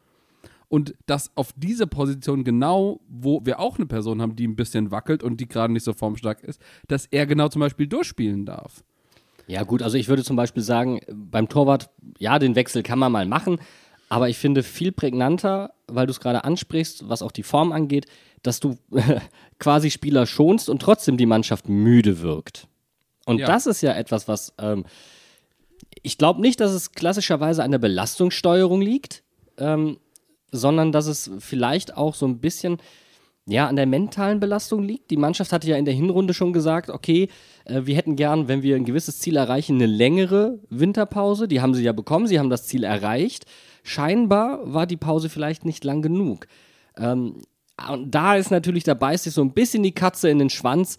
Und 0.69 0.95
dass 1.07 1.37
auf 1.37 1.53
diese 1.57 1.87
Position 1.87 2.45
genau, 2.45 3.01
wo 3.09 3.45
wir 3.45 3.61
auch 3.61 3.77
eine 3.77 3.87
Person 3.87 4.21
haben, 4.21 4.37
die 4.37 4.47
ein 4.47 4.57
bisschen 4.57 4.91
wackelt 4.91 5.23
und 5.23 5.41
die 5.41 5.49
gerade 5.49 5.73
nicht 5.73 5.85
so 5.85 5.93
formstark 5.93 6.43
ist, 6.43 6.61
dass 6.89 7.07
er 7.07 7.27
genau 7.27 7.49
zum 7.49 7.61
Beispiel 7.61 7.87
durchspielen 7.87 8.47
darf. 8.47 8.85
Ja, 9.47 9.63
gut, 9.63 9.83
also 9.83 9.97
ich 9.97 10.09
würde 10.09 10.25
zum 10.25 10.37
Beispiel 10.37 10.63
sagen, 10.63 11.01
beim 11.09 11.49
Torwart, 11.49 11.91
ja, 12.19 12.39
den 12.39 12.57
Wechsel 12.57 12.83
kann 12.83 12.99
man 12.99 13.13
mal 13.13 13.27
machen, 13.27 13.61
aber 14.09 14.29
ich 14.29 14.39
finde 14.39 14.63
viel 14.63 14.93
prägnanter, 14.93 15.73
weil 15.87 16.07
du 16.07 16.13
es 16.13 16.21
gerade 16.21 16.45
ansprichst, 16.45 17.09
was 17.09 17.23
auch 17.23 17.33
die 17.33 17.43
Form 17.43 17.73
angeht, 17.73 18.07
dass 18.43 18.61
du 18.61 18.79
quasi 19.59 19.91
Spieler 19.91 20.27
schonst 20.27 20.69
und 20.69 20.81
trotzdem 20.81 21.17
die 21.17 21.27
Mannschaft 21.27 21.69
müde 21.69 22.21
wirkt. 22.21 22.67
Und 23.25 23.39
ja. 23.39 23.47
das 23.47 23.67
ist 23.67 23.83
ja 23.83 23.93
etwas, 23.95 24.29
was 24.29 24.53
ähm, 24.59 24.85
ich 26.03 26.19
glaube 26.19 26.41
nicht, 26.41 26.61
dass 26.61 26.73
es 26.73 26.93
klassischerweise 26.93 27.63
an 27.65 27.73
der 27.73 27.79
Belastungssteuerung 27.79 28.81
liegt, 28.81 29.23
ähm, 29.59 29.99
sondern 30.53 30.93
dass 30.93 31.07
es 31.07 31.31
vielleicht 31.41 31.97
auch 31.97 32.15
so 32.15 32.27
ein 32.27 32.39
bisschen 32.39 32.79
ja, 33.49 33.69
an 33.69 33.77
der 33.77 33.87
mentalen 33.87 34.41
Belastung 34.41 34.83
liegt. 34.83 35.11
Die 35.11 35.17
Mannschaft 35.17 35.53
hatte 35.53 35.69
ja 35.69 35.77
in 35.77 35.85
der 35.85 35.95
Hinrunde 35.95 36.35
schon 36.35 36.53
gesagt, 36.53 36.91
okay, 36.91 37.29
äh, 37.65 37.83
wir 37.85 37.97
hätten 37.97 38.17
gern, 38.17 38.49
wenn 38.49 38.63
wir 38.63 38.75
ein 38.75 38.85
gewisses 38.85 39.21
Ziel 39.21 39.37
erreichen, 39.37 39.77
eine 39.77 39.87
längere 39.87 40.59
Winterpause. 40.69 41.47
Die 41.47 41.61
haben 41.61 41.75
sie 41.75 41.85
ja 41.85 41.93
bekommen, 41.93 42.27
sie 42.27 42.41
haben 42.41 42.51
das 42.51 42.67
Ziel 42.67 42.83
erreicht. 42.83 43.47
Scheinbar 43.85 44.73
war 44.73 44.87
die 44.87 44.97
Pause 44.97 45.29
vielleicht 45.29 45.65
nicht 45.65 45.85
lang 45.85 46.03
genug. 46.03 46.49
Ähm, 46.97 47.43
und 47.89 48.11
da 48.11 48.35
ist 48.35 48.51
natürlich, 48.51 48.83
da 48.83 48.95
beißt 48.95 49.25
sich 49.25 49.35
so 49.35 49.43
ein 49.43 49.53
bisschen 49.53 49.85
die 49.85 49.93
Katze 49.93 50.29
in 50.29 50.41
den 50.41 50.51
Schwanz, 50.51 50.97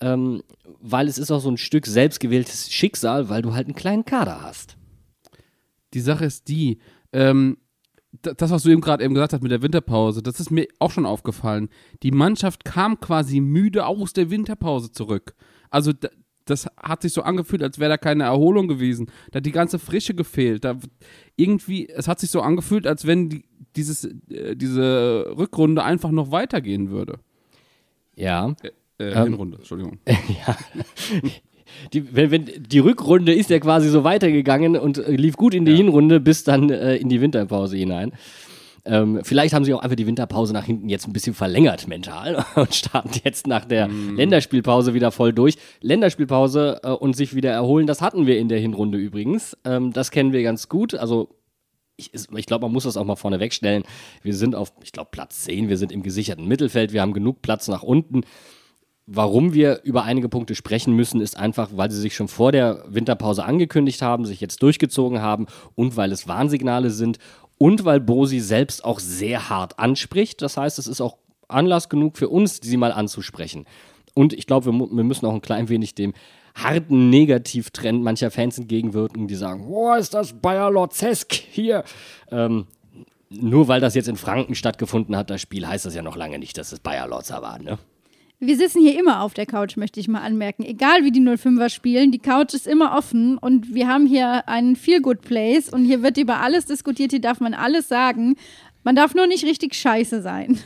ähm, 0.00 0.42
weil 0.80 1.08
es 1.08 1.18
ist 1.18 1.32
auch 1.32 1.40
so 1.40 1.50
ein 1.50 1.56
Stück 1.56 1.86
selbstgewähltes 1.86 2.70
Schicksal, 2.72 3.28
weil 3.28 3.42
du 3.42 3.54
halt 3.54 3.66
einen 3.66 3.74
kleinen 3.74 4.04
Kader 4.04 4.42
hast. 4.42 4.76
Die 5.94 6.00
Sache 6.00 6.26
ist 6.26 6.46
die, 6.48 6.78
ähm, 7.12 7.56
das, 8.22 8.50
was 8.50 8.62
du 8.62 8.70
eben 8.70 8.80
gerade 8.80 9.04
eben 9.04 9.14
gesagt 9.14 9.32
hast 9.32 9.42
mit 9.42 9.52
der 9.52 9.62
Winterpause, 9.62 10.22
das 10.22 10.40
ist 10.40 10.50
mir 10.50 10.66
auch 10.78 10.90
schon 10.90 11.06
aufgefallen. 11.06 11.68
Die 12.02 12.10
Mannschaft 12.10 12.64
kam 12.64 13.00
quasi 13.00 13.40
müde 13.40 13.86
aus 13.86 14.12
der 14.12 14.30
Winterpause 14.30 14.90
zurück. 14.92 15.34
Also 15.70 15.92
das 16.44 16.66
hat 16.78 17.02
sich 17.02 17.12
so 17.12 17.22
angefühlt, 17.22 17.62
als 17.62 17.78
wäre 17.78 17.90
da 17.90 17.96
keine 17.98 18.24
Erholung 18.24 18.68
gewesen. 18.68 19.10
Da 19.30 19.38
hat 19.38 19.46
die 19.46 19.52
ganze 19.52 19.78
Frische 19.78 20.14
gefehlt. 20.14 20.64
Da 20.64 20.78
irgendwie, 21.36 21.88
es 21.88 22.08
hat 22.08 22.20
sich 22.20 22.30
so 22.30 22.40
angefühlt, 22.40 22.86
als 22.86 23.06
wenn 23.06 23.28
die, 23.28 23.44
dieses, 23.76 24.04
äh, 24.30 24.56
diese 24.56 25.34
Rückrunde 25.36 25.84
einfach 25.84 26.10
noch 26.10 26.30
weitergehen 26.30 26.90
würde. 26.90 27.18
Ja. 28.16 28.54
Äh, 28.62 28.70
äh, 28.98 29.12
ähm, 29.12 29.24
Hinrunde, 29.24 29.58
Entschuldigung. 29.58 29.98
ja 30.06 30.56
die, 31.92 32.14
wenn, 32.14 32.30
wenn, 32.30 32.46
die 32.58 32.78
Rückrunde 32.78 33.34
ist 33.34 33.50
ja 33.50 33.58
quasi 33.58 33.88
so 33.88 34.04
weitergegangen 34.04 34.76
und 34.76 34.98
äh, 34.98 35.12
lief 35.12 35.36
gut 35.36 35.54
in 35.54 35.64
die 35.64 35.72
ja. 35.72 35.78
Hinrunde 35.78 36.20
bis 36.20 36.44
dann 36.44 36.70
äh, 36.70 36.96
in 36.96 37.08
die 37.08 37.20
Winterpause 37.20 37.76
hinein. 37.76 38.12
Ähm, 38.84 39.20
vielleicht 39.22 39.52
haben 39.54 39.64
sie 39.64 39.74
auch 39.74 39.80
einfach 39.80 39.96
die 39.96 40.06
Winterpause 40.06 40.52
nach 40.54 40.64
hinten 40.64 40.88
jetzt 40.88 41.06
ein 41.06 41.12
bisschen 41.12 41.34
verlängert 41.34 41.88
mental 41.88 42.44
und 42.54 42.74
starten 42.74 43.10
jetzt 43.22 43.46
nach 43.46 43.64
der 43.64 43.88
Mhm. 43.88 44.16
Länderspielpause 44.16 44.94
wieder 44.94 45.10
voll 45.10 45.32
durch. 45.32 45.56
Länderspielpause 45.82 46.80
äh, 46.82 46.90
und 46.90 47.14
sich 47.14 47.34
wieder 47.34 47.50
erholen, 47.50 47.86
das 47.86 48.00
hatten 48.00 48.26
wir 48.26 48.38
in 48.38 48.48
der 48.48 48.58
Hinrunde 48.58 48.98
übrigens. 48.98 49.56
Ähm, 49.64 49.92
das 49.92 50.10
kennen 50.10 50.32
wir 50.32 50.42
ganz 50.42 50.68
gut. 50.68 50.94
Also 50.94 51.28
ich, 51.96 52.12
ich 52.14 52.46
glaube, 52.46 52.64
man 52.64 52.72
muss 52.72 52.84
das 52.84 52.96
auch 52.96 53.04
mal 53.04 53.16
vorne 53.16 53.40
wegstellen. 53.40 53.82
Wir 54.22 54.34
sind 54.34 54.54
auf, 54.54 54.72
ich 54.82 54.92
glaube, 54.92 55.10
Platz 55.10 55.42
10, 55.42 55.68
wir 55.68 55.76
sind 55.76 55.92
im 55.92 56.02
gesicherten 56.02 56.46
Mittelfeld, 56.46 56.92
wir 56.92 57.02
haben 57.02 57.12
genug 57.12 57.42
Platz 57.42 57.68
nach 57.68 57.82
unten. 57.82 58.22
Warum 59.10 59.54
wir 59.54 59.80
über 59.84 60.04
einige 60.04 60.28
Punkte 60.28 60.54
sprechen 60.54 60.92
müssen, 60.92 61.22
ist 61.22 61.38
einfach, 61.38 61.70
weil 61.72 61.90
sie 61.90 61.98
sich 61.98 62.14
schon 62.14 62.28
vor 62.28 62.52
der 62.52 62.84
Winterpause 62.88 63.42
angekündigt 63.42 64.02
haben, 64.02 64.26
sich 64.26 64.38
jetzt 64.38 64.62
durchgezogen 64.62 65.22
haben 65.22 65.46
und 65.74 65.96
weil 65.96 66.12
es 66.12 66.28
Warnsignale 66.28 66.90
sind 66.90 67.18
und 67.56 67.86
weil 67.86 68.00
Bosi 68.00 68.38
selbst 68.38 68.84
auch 68.84 69.00
sehr 69.00 69.48
hart 69.48 69.78
anspricht. 69.78 70.42
Das 70.42 70.58
heißt, 70.58 70.78
es 70.78 70.86
ist 70.86 71.00
auch 71.00 71.16
Anlass 71.48 71.88
genug 71.88 72.18
für 72.18 72.28
uns, 72.28 72.60
sie 72.62 72.76
mal 72.76 72.92
anzusprechen. 72.92 73.64
Und 74.12 74.34
ich 74.34 74.46
glaube, 74.46 74.66
wir, 74.66 74.72
wir 74.78 75.04
müssen 75.04 75.24
auch 75.24 75.32
ein 75.32 75.40
klein 75.40 75.70
wenig 75.70 75.94
dem 75.94 76.12
harten 76.54 77.08
Negativtrend 77.08 78.02
mancher 78.02 78.30
Fans 78.30 78.58
entgegenwirken, 78.58 79.26
die 79.26 79.36
sagen, 79.36 79.64
oh, 79.66 79.94
ist 79.94 80.12
das 80.12 80.34
Bayer 80.34 80.70
Lorzesk 80.70 81.32
hier. 81.32 81.82
Ähm, 82.30 82.66
nur 83.30 83.68
weil 83.68 83.80
das 83.80 83.94
jetzt 83.94 84.08
in 84.08 84.16
Franken 84.16 84.54
stattgefunden 84.54 85.16
hat, 85.16 85.30
das 85.30 85.40
Spiel, 85.40 85.66
heißt 85.66 85.86
das 85.86 85.94
ja 85.94 86.02
noch 86.02 86.16
lange 86.16 86.38
nicht, 86.38 86.58
dass 86.58 86.72
es 86.72 86.80
Bayer 86.80 87.08
Lorzer 87.08 87.40
war, 87.40 87.58
ne? 87.58 87.78
Wir 88.40 88.56
sitzen 88.56 88.80
hier 88.80 88.96
immer 88.96 89.22
auf 89.22 89.34
der 89.34 89.46
Couch, 89.46 89.76
möchte 89.76 89.98
ich 89.98 90.06
mal 90.06 90.20
anmerken. 90.20 90.62
Egal 90.62 91.02
wie 91.02 91.10
die 91.10 91.20
05er 91.20 91.70
spielen, 91.70 92.12
die 92.12 92.20
Couch 92.20 92.54
ist 92.54 92.68
immer 92.68 92.96
offen 92.96 93.36
und 93.36 93.74
wir 93.74 93.88
haben 93.88 94.06
hier 94.06 94.48
einen 94.48 94.76
Feel-Good-Place 94.76 95.70
und 95.70 95.84
hier 95.84 96.04
wird 96.04 96.18
über 96.18 96.40
alles 96.40 96.64
diskutiert, 96.66 97.10
hier 97.10 97.20
darf 97.20 97.40
man 97.40 97.52
alles 97.52 97.88
sagen. 97.88 98.36
Man 98.84 98.94
darf 98.94 99.12
nur 99.12 99.26
nicht 99.26 99.44
richtig 99.44 99.74
scheiße 99.74 100.22
sein. 100.22 100.58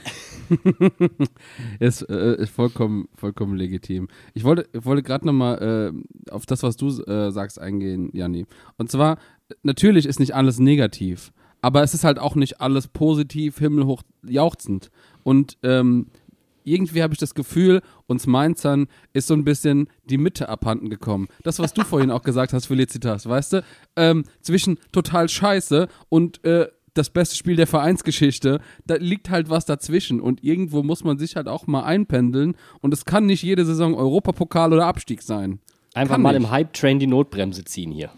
Ist, 1.81 2.03
äh, 2.11 2.43
ist 2.43 2.51
vollkommen, 2.51 3.09
vollkommen 3.15 3.57
legitim. 3.57 4.09
Ich 4.35 4.45
wollte, 4.45 4.69
wollte 4.75 5.03
gerade 5.03 5.25
nochmal 5.25 5.95
äh, 5.97 6.31
auf 6.31 6.45
das, 6.45 6.63
was 6.63 6.77
du 6.77 6.89
äh, 7.05 7.31
sagst, 7.31 7.59
eingehen, 7.59 8.11
Janni. 8.13 8.45
Und 8.77 8.91
zwar, 8.91 9.17
natürlich 9.63 10.05
ist 10.05 10.21
nicht 10.21 10.35
alles 10.35 10.59
negativ, 10.59 11.33
aber 11.63 11.83
es 11.83 11.95
ist 11.95 12.05
halt 12.05 12.19
auch 12.19 12.35
nicht 12.35 12.61
alles 12.61 12.87
positiv, 12.87 13.61
himmelhoch 13.61 14.03
jauchzend. 14.23 14.91
Und 15.23 15.57
ähm, 15.63 16.09
irgendwie 16.65 17.03
habe 17.03 17.15
ich 17.15 17.19
das 17.21 17.35
Gefühl, 17.35 17.83
uns 18.07 18.27
Mainzern 18.27 18.87
ist 19.13 19.27
so 19.27 19.35
ein 19.35 19.45
bisschen 19.45 19.89
die 20.05 20.19
Mitte 20.19 20.49
abhanden 20.49 20.91
gekommen. 20.91 21.29
Das, 21.43 21.59
was 21.59 21.73
du 21.75 21.83
vorhin 21.85 22.11
auch 22.11 22.23
gesagt 22.23 22.53
hast, 22.53 22.67
Felicitas, 22.67 23.29
weißt 23.29 23.55
du? 23.55 23.65
Ähm, 23.97 24.25
zwischen 24.41 24.79
total 24.93 25.29
scheiße 25.29 25.89
und 26.09 26.45
äh, 26.45 26.69
das 26.95 27.11
beste 27.11 27.37
Spiel 27.37 27.57
der 27.57 27.67
Vereinsgeschichte, 27.67 28.61
da 28.87 28.97
liegt 28.97 29.31
halt 29.31 29.49
was 29.49 29.65
dazwischen 29.65 30.21
und 30.21 30.45
irgendwo 30.45 30.83
muss 30.83 31.05
man 31.05 31.19
sich 31.19 31.37
halt 31.37 31.49
auch 31.49 31.67
mal 31.67 31.85
einpendeln 31.85 32.55
und 32.81 32.93
es 32.93 33.05
kann 33.05 33.27
nicht 33.27 33.43
jede 33.43 33.65
Saison 33.65 33.95
Europapokal 33.95 34.73
oder 34.73 34.87
Abstieg 34.87 35.23
sein. 35.23 35.61
Einfach 35.95 36.15
Kann 36.15 36.23
mal 36.23 36.33
nicht. 36.33 36.45
im 36.45 36.51
Hype-Train 36.51 36.99
die 36.99 37.07
Notbremse 37.07 37.65
ziehen 37.65 37.93
hier. 37.93 38.11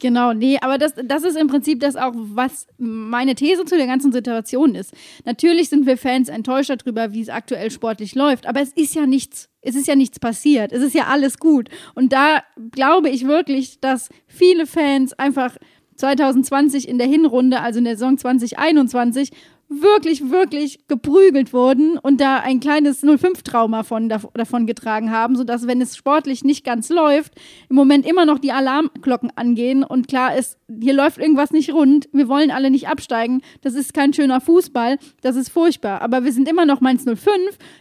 Genau, 0.00 0.32
nee, 0.32 0.58
aber 0.60 0.78
das, 0.78 0.94
das 1.04 1.24
ist 1.24 1.36
im 1.36 1.48
Prinzip 1.48 1.80
das 1.80 1.96
auch, 1.96 2.12
was 2.14 2.68
meine 2.78 3.34
These 3.34 3.64
zu 3.64 3.76
der 3.76 3.88
ganzen 3.88 4.12
Situation 4.12 4.76
ist. 4.76 4.94
Natürlich 5.24 5.70
sind 5.70 5.86
wir 5.86 5.96
Fans 5.96 6.28
enttäuscht 6.28 6.70
darüber, 6.70 7.12
wie 7.12 7.20
es 7.20 7.28
aktuell 7.28 7.70
sportlich 7.70 8.14
läuft, 8.14 8.46
aber 8.46 8.60
es 8.60 8.72
ist 8.72 8.94
ja 8.94 9.06
nichts, 9.06 9.48
es 9.60 9.74
ist 9.74 9.88
ja 9.88 9.96
nichts 9.96 10.20
passiert. 10.20 10.72
Es 10.72 10.82
ist 10.82 10.94
ja 10.94 11.06
alles 11.08 11.38
gut. 11.38 11.68
Und 11.94 12.12
da 12.12 12.44
glaube 12.70 13.08
ich 13.08 13.26
wirklich, 13.26 13.80
dass 13.80 14.08
viele 14.28 14.66
Fans 14.66 15.14
einfach 15.14 15.56
2020 15.96 16.88
in 16.88 16.98
der 16.98 17.08
Hinrunde, 17.08 17.60
also 17.60 17.78
in 17.78 17.84
der 17.84 17.96
Saison 17.96 18.16
2021, 18.16 19.30
wirklich, 19.68 20.30
wirklich 20.30 20.86
geprügelt 20.88 21.52
wurden 21.52 21.98
und 21.98 22.20
da 22.20 22.38
ein 22.38 22.58
kleines 22.60 23.02
05-Trauma 23.04 23.82
von, 23.82 24.08
dav- 24.08 24.28
davon 24.34 24.66
getragen 24.66 25.10
haben, 25.10 25.36
sodass, 25.36 25.66
wenn 25.66 25.80
es 25.80 25.96
sportlich 25.96 26.42
nicht 26.42 26.64
ganz 26.64 26.88
läuft, 26.88 27.34
im 27.68 27.76
Moment 27.76 28.06
immer 28.06 28.24
noch 28.24 28.38
die 28.38 28.52
Alarmglocken 28.52 29.30
angehen 29.36 29.84
und 29.84 30.08
klar 30.08 30.36
ist, 30.36 30.56
hier 30.80 30.94
läuft 30.94 31.18
irgendwas 31.18 31.50
nicht 31.50 31.72
rund, 31.72 32.08
wir 32.12 32.28
wollen 32.28 32.50
alle 32.50 32.70
nicht 32.70 32.88
absteigen, 32.88 33.42
das 33.60 33.74
ist 33.74 33.92
kein 33.92 34.14
schöner 34.14 34.40
Fußball, 34.40 34.98
das 35.20 35.36
ist 35.36 35.50
furchtbar, 35.50 36.00
aber 36.00 36.24
wir 36.24 36.32
sind 36.32 36.48
immer 36.48 36.64
noch 36.64 36.80
Mainz 36.80 37.04
05, 37.04 37.28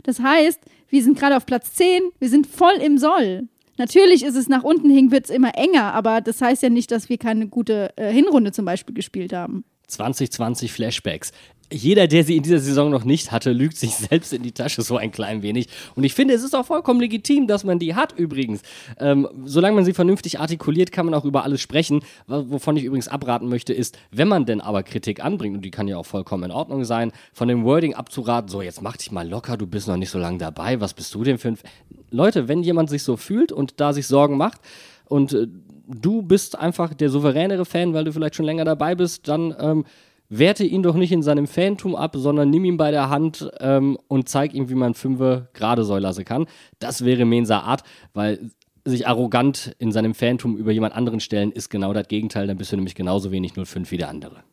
das 0.03 0.19
heißt, 0.19 0.59
wir 0.89 1.03
sind 1.03 1.17
gerade 1.17 1.37
auf 1.37 1.45
Platz 1.45 1.73
10, 1.75 2.01
wir 2.19 2.29
sind 2.29 2.47
voll 2.47 2.75
im 2.83 2.97
Soll. 2.97 3.47
Natürlich 3.77 4.23
ist 4.25 4.35
es 4.35 4.49
nach 4.49 4.63
unten 4.63 4.89
hin, 4.89 5.11
wird 5.11 5.25
es 5.25 5.29
immer 5.29 5.55
enger, 5.55 5.93
aber 5.93 6.19
das 6.19 6.41
heißt 6.41 6.63
ja 6.63 6.69
nicht, 6.69 6.91
dass 6.91 7.09
wir 7.09 7.17
keine 7.17 7.47
gute 7.47 7.91
äh, 7.95 8.11
Hinrunde 8.11 8.51
zum 8.51 8.65
Beispiel 8.65 8.95
gespielt 8.95 9.33
haben. 9.33 9.63
2020 9.87 10.71
Flashbacks. 10.73 11.31
Jeder, 11.71 12.07
der 12.07 12.23
sie 12.23 12.37
in 12.37 12.43
dieser 12.43 12.59
Saison 12.59 12.89
noch 12.89 13.03
nicht 13.03 13.31
hatte, 13.31 13.51
lügt 13.51 13.77
sich 13.77 13.95
selbst 13.95 14.31
in 14.31 14.41
die 14.41 14.53
Tasche 14.53 14.81
so 14.81 14.97
ein 14.97 15.11
klein 15.11 15.41
wenig. 15.41 15.67
Und 15.95 16.03
ich 16.03 16.13
finde, 16.13 16.33
es 16.33 16.43
ist 16.43 16.55
auch 16.55 16.65
vollkommen 16.65 16.99
legitim, 16.99 17.47
dass 17.47 17.63
man 17.63 17.77
die 17.77 17.95
hat 17.95 18.17
übrigens. 18.17 18.61
Ähm, 18.99 19.27
solange 19.45 19.75
man 19.75 19.85
sie 19.85 19.93
vernünftig 19.93 20.39
artikuliert, 20.39 20.91
kann 20.91 21.05
man 21.05 21.13
auch 21.13 21.25
über 21.25 21.43
alles 21.43 21.61
sprechen. 21.61 22.01
Wovon 22.27 22.77
ich 22.77 22.85
übrigens 22.85 23.09
abraten 23.09 23.49
möchte, 23.49 23.73
ist, 23.73 23.97
wenn 24.11 24.27
man 24.27 24.45
denn 24.45 24.61
aber 24.61 24.83
Kritik 24.83 25.23
anbringt, 25.23 25.57
und 25.57 25.65
die 25.65 25.71
kann 25.71 25.87
ja 25.87 25.97
auch 25.97 26.05
vollkommen 26.05 26.45
in 26.45 26.51
Ordnung 26.51 26.85
sein, 26.85 27.11
von 27.33 27.47
dem 27.47 27.65
Wording 27.65 27.95
abzuraten, 27.95 28.49
so 28.49 28.61
jetzt 28.61 28.81
mach 28.81 28.95
dich 28.95 29.11
mal 29.11 29.27
locker, 29.27 29.57
du 29.57 29.67
bist 29.67 29.87
noch 29.87 29.97
nicht 29.97 30.09
so 30.09 30.19
lange 30.19 30.37
dabei, 30.37 30.79
was 30.79 30.93
bist 30.93 31.13
du 31.13 31.23
denn 31.23 31.37
für 31.37 31.49
ein... 31.49 31.53
F 31.55 31.63
Leute, 32.09 32.47
wenn 32.47 32.63
jemand 32.63 32.89
sich 32.89 33.03
so 33.03 33.17
fühlt 33.17 33.51
und 33.51 33.81
da 33.81 33.91
sich 33.91 34.07
Sorgen 34.07 34.37
macht 34.37 34.61
und 35.05 35.33
äh, 35.33 35.47
du 35.87 36.21
bist 36.21 36.57
einfach 36.57 36.93
der 36.93 37.09
souveränere 37.09 37.65
Fan, 37.65 37.93
weil 37.93 38.05
du 38.05 38.13
vielleicht 38.13 38.35
schon 38.35 38.45
länger 38.45 38.65
dabei 38.65 38.95
bist, 38.95 39.27
dann 39.27 39.55
ähm, 39.59 39.85
werte 40.29 40.63
ihn 40.63 40.83
doch 40.83 40.95
nicht 40.95 41.11
in 41.11 41.23
seinem 41.23 41.47
Fantum 41.47 41.95
ab, 41.95 42.15
sondern 42.15 42.49
nimm 42.49 42.65
ihn 42.65 42.77
bei 42.77 42.91
der 42.91 43.09
Hand 43.09 43.49
ähm, 43.59 43.97
und 44.07 44.27
zeig 44.29 44.53
ihm, 44.53 44.69
wie 44.69 44.75
man 44.75 44.93
Fünfe 44.93 45.49
gerade 45.53 45.83
soll 45.83 46.01
lassen 46.01 46.25
kann. 46.25 46.45
Das 46.79 47.05
wäre 47.05 47.25
Mensa 47.25 47.59
Art, 47.59 47.83
weil 48.13 48.51
sich 48.85 49.07
arrogant 49.07 49.75
in 49.79 49.91
seinem 49.91 50.13
Fantum 50.13 50.57
über 50.57 50.71
jemand 50.71 50.95
anderen 50.95 51.19
stellen, 51.19 51.51
ist 51.51 51.69
genau 51.69 51.93
das 51.93 52.07
Gegenteil. 52.07 52.47
Dann 52.47 52.57
bist 52.57 52.71
du 52.71 52.75
nämlich 52.75 52.95
genauso 52.95 53.31
wenig 53.31 53.53
05 53.53 53.91
wie 53.91 53.97
der 53.97 54.09
andere. 54.09 54.43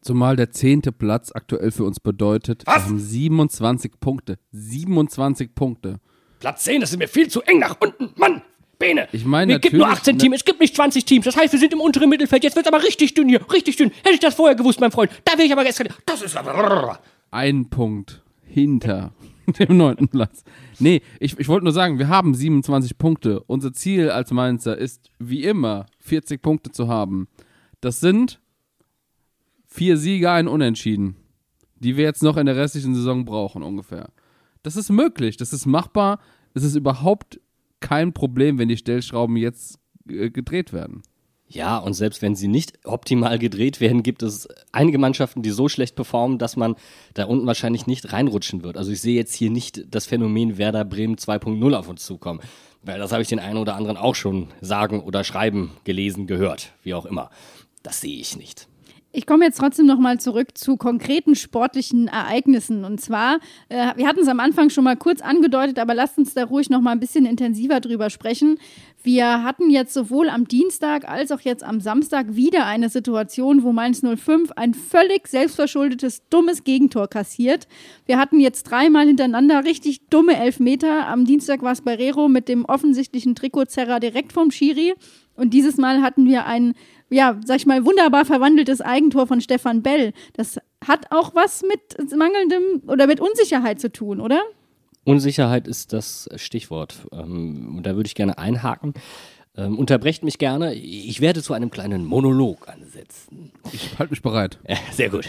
Zumal 0.00 0.36
der 0.36 0.50
zehnte 0.50 0.92
Platz 0.92 1.30
aktuell 1.34 1.70
für 1.70 1.84
uns 1.84 2.00
bedeutet, 2.00 2.66
wir 2.66 2.74
haben 2.74 2.98
27 2.98 4.00
Punkte. 4.00 4.38
27 4.52 5.54
Punkte. 5.54 6.00
Platz 6.38 6.64
10, 6.64 6.80
das 6.80 6.92
ist 6.92 6.98
mir 6.98 7.08
viel 7.08 7.28
zu 7.28 7.42
eng 7.42 7.58
nach 7.58 7.76
unten. 7.80 8.10
Mann, 8.16 8.40
Bene. 8.80 9.06
Ich 9.12 9.24
meine, 9.24 9.54
es 9.54 9.60
gibt 9.60 9.74
nur 9.74 9.82
natürlich- 9.86 10.00
18 10.00 10.18
Teams, 10.18 10.36
es 10.36 10.44
gibt 10.44 10.58
nicht 10.58 10.74
20 10.74 11.04
Teams. 11.04 11.24
Das 11.26 11.36
heißt, 11.36 11.52
wir 11.52 11.60
sind 11.60 11.72
im 11.72 11.80
unteren 11.80 12.08
Mittelfeld. 12.08 12.42
Jetzt 12.42 12.56
wird 12.56 12.66
es 12.66 12.72
aber 12.72 12.82
richtig 12.82 13.14
dünn 13.14 13.28
hier. 13.28 13.40
Richtig 13.52 13.76
dünn. 13.76 13.90
Hätte 14.02 14.14
ich 14.14 14.18
das 14.20 14.34
vorher 14.34 14.56
gewusst, 14.56 14.80
mein 14.80 14.90
Freund. 14.90 15.12
Da 15.24 15.32
wäre 15.34 15.44
ich 15.44 15.52
aber 15.52 15.62
gestern. 15.62 15.88
Das 16.06 16.22
ist 16.22 16.36
aber. 16.36 16.98
Ein 17.30 17.70
Punkt 17.70 18.22
hinter 18.44 19.12
dem 19.60 19.76
neunten 19.76 20.08
Platz. 20.08 20.42
Nee, 20.80 21.02
ich, 21.20 21.38
ich 21.38 21.46
wollte 21.46 21.64
nur 21.64 21.72
sagen, 21.72 21.98
wir 22.00 22.08
haben 22.08 22.34
27 22.34 22.98
Punkte. 22.98 23.42
Unser 23.46 23.72
Ziel 23.72 24.10
als 24.10 24.32
Mainzer 24.32 24.76
ist 24.76 25.10
wie 25.20 25.44
immer 25.44 25.86
40 26.00 26.42
Punkte 26.42 26.72
zu 26.72 26.88
haben. 26.88 27.28
Das 27.80 28.00
sind 28.00 28.40
vier 29.66 29.96
Siege, 29.96 30.30
ein 30.30 30.48
Unentschieden, 30.48 31.16
die 31.76 31.96
wir 31.96 32.04
jetzt 32.04 32.22
noch 32.22 32.36
in 32.36 32.46
der 32.46 32.56
restlichen 32.56 32.94
Saison 32.94 33.24
brauchen 33.24 33.62
ungefähr. 33.62 34.08
Das 34.62 34.76
ist 34.76 34.90
möglich, 34.90 35.36
das 35.36 35.52
ist 35.52 35.66
machbar. 35.66 36.18
Es 36.54 36.64
ist 36.64 36.74
überhaupt 36.74 37.40
kein 37.80 38.12
Problem, 38.12 38.58
wenn 38.58 38.68
die 38.68 38.76
Stellschrauben 38.76 39.36
jetzt 39.36 39.78
äh, 40.08 40.30
gedreht 40.30 40.72
werden. 40.72 41.02
Ja, 41.52 41.78
und 41.78 41.94
selbst 41.94 42.22
wenn 42.22 42.36
sie 42.36 42.46
nicht 42.46 42.78
optimal 42.84 43.36
gedreht 43.40 43.80
werden, 43.80 44.04
gibt 44.04 44.22
es 44.22 44.46
einige 44.70 44.98
Mannschaften, 44.98 45.42
die 45.42 45.50
so 45.50 45.68
schlecht 45.68 45.96
performen, 45.96 46.38
dass 46.38 46.56
man 46.56 46.76
da 47.14 47.24
unten 47.24 47.44
wahrscheinlich 47.44 47.88
nicht 47.88 48.12
reinrutschen 48.12 48.62
wird. 48.62 48.76
Also 48.76 48.92
ich 48.92 49.00
sehe 49.00 49.16
jetzt 49.16 49.34
hier 49.34 49.50
nicht 49.50 49.92
das 49.92 50.06
Phänomen 50.06 50.58
Werder 50.58 50.84
Bremen 50.84 51.16
2.0 51.16 51.74
auf 51.74 51.88
uns 51.88 52.06
zukommen. 52.06 52.40
Weil 52.82 53.00
das 53.00 53.10
habe 53.10 53.22
ich 53.22 53.28
den 53.28 53.40
einen 53.40 53.58
oder 53.58 53.74
anderen 53.74 53.96
auch 53.96 54.14
schon 54.14 54.48
sagen 54.60 55.00
oder 55.00 55.24
schreiben, 55.24 55.72
gelesen, 55.82 56.28
gehört, 56.28 56.72
wie 56.84 56.94
auch 56.94 57.04
immer. 57.04 57.30
Das 57.82 58.00
sehe 58.00 58.18
ich 58.20 58.36
nicht. 58.36 58.68
Ich 59.12 59.26
komme 59.26 59.44
jetzt 59.44 59.58
trotzdem 59.58 59.86
noch 59.86 59.98
mal 59.98 60.20
zurück 60.20 60.56
zu 60.56 60.76
konkreten 60.76 61.34
sportlichen 61.34 62.06
Ereignissen. 62.06 62.84
Und 62.84 63.00
zwar, 63.00 63.40
äh, 63.68 63.88
wir 63.96 64.06
hatten 64.06 64.20
es 64.20 64.28
am 64.28 64.38
Anfang 64.38 64.70
schon 64.70 64.84
mal 64.84 64.96
kurz 64.96 65.20
angedeutet, 65.20 65.80
aber 65.80 65.94
lasst 65.94 66.16
uns 66.16 66.32
da 66.32 66.44
ruhig 66.44 66.70
noch 66.70 66.80
mal 66.80 66.92
ein 66.92 67.00
bisschen 67.00 67.26
intensiver 67.26 67.80
drüber 67.80 68.08
sprechen. 68.08 68.58
Wir 69.02 69.42
hatten 69.42 69.68
jetzt 69.68 69.94
sowohl 69.94 70.28
am 70.28 70.46
Dienstag 70.46 71.08
als 71.08 71.32
auch 71.32 71.40
jetzt 71.40 71.64
am 71.64 71.80
Samstag 71.80 72.36
wieder 72.36 72.66
eine 72.66 72.88
Situation, 72.88 73.64
wo 73.64 73.72
Mainz 73.72 74.02
05 74.02 74.52
ein 74.52 74.74
völlig 74.74 75.26
selbstverschuldetes, 75.26 76.22
dummes 76.30 76.62
Gegentor 76.62 77.08
kassiert. 77.08 77.66
Wir 78.06 78.16
hatten 78.16 78.38
jetzt 78.38 78.62
dreimal 78.64 79.06
hintereinander 79.06 79.64
richtig 79.64 80.06
dumme 80.10 80.36
Elfmeter. 80.36 81.08
Am 81.08 81.24
Dienstag 81.24 81.62
war 81.62 81.72
es 81.72 81.80
Barrero 81.80 82.28
mit 82.28 82.48
dem 82.48 82.64
offensichtlichen 82.64 83.34
Trikotzerrer 83.34 83.98
direkt 83.98 84.32
vom 84.32 84.52
Schiri. 84.52 84.94
Und 85.34 85.54
dieses 85.54 85.78
Mal 85.78 86.02
hatten 86.02 86.26
wir 86.26 86.44
ein, 86.44 86.74
ja, 87.10 87.38
sag 87.44 87.56
ich 87.56 87.66
mal, 87.66 87.84
wunderbar 87.84 88.24
verwandeltes 88.24 88.80
Eigentor 88.80 89.26
von 89.26 89.40
Stefan 89.40 89.82
Bell. 89.82 90.12
Das 90.34 90.58
hat 90.86 91.06
auch 91.10 91.34
was 91.34 91.62
mit 91.62 92.16
mangelndem 92.16 92.82
oder 92.86 93.06
mit 93.06 93.20
Unsicherheit 93.20 93.80
zu 93.80 93.92
tun, 93.92 94.20
oder? 94.20 94.40
Unsicherheit 95.04 95.66
ist 95.66 95.92
das 95.92 96.28
Stichwort. 96.36 97.06
Ähm, 97.12 97.80
da 97.82 97.96
würde 97.96 98.06
ich 98.06 98.14
gerne 98.14 98.38
einhaken. 98.38 98.94
Ähm, 99.56 99.78
unterbrecht 99.78 100.22
mich 100.22 100.38
gerne. 100.38 100.74
Ich 100.74 101.20
werde 101.20 101.42
zu 101.42 101.52
einem 101.54 101.70
kleinen 101.70 102.04
Monolog 102.04 102.68
ansetzen. 102.68 103.50
Ich 103.72 103.98
halte 103.98 104.12
mich 104.12 104.22
bereit. 104.22 104.58
Ja, 104.68 104.76
sehr 104.92 105.10
gut. 105.10 105.28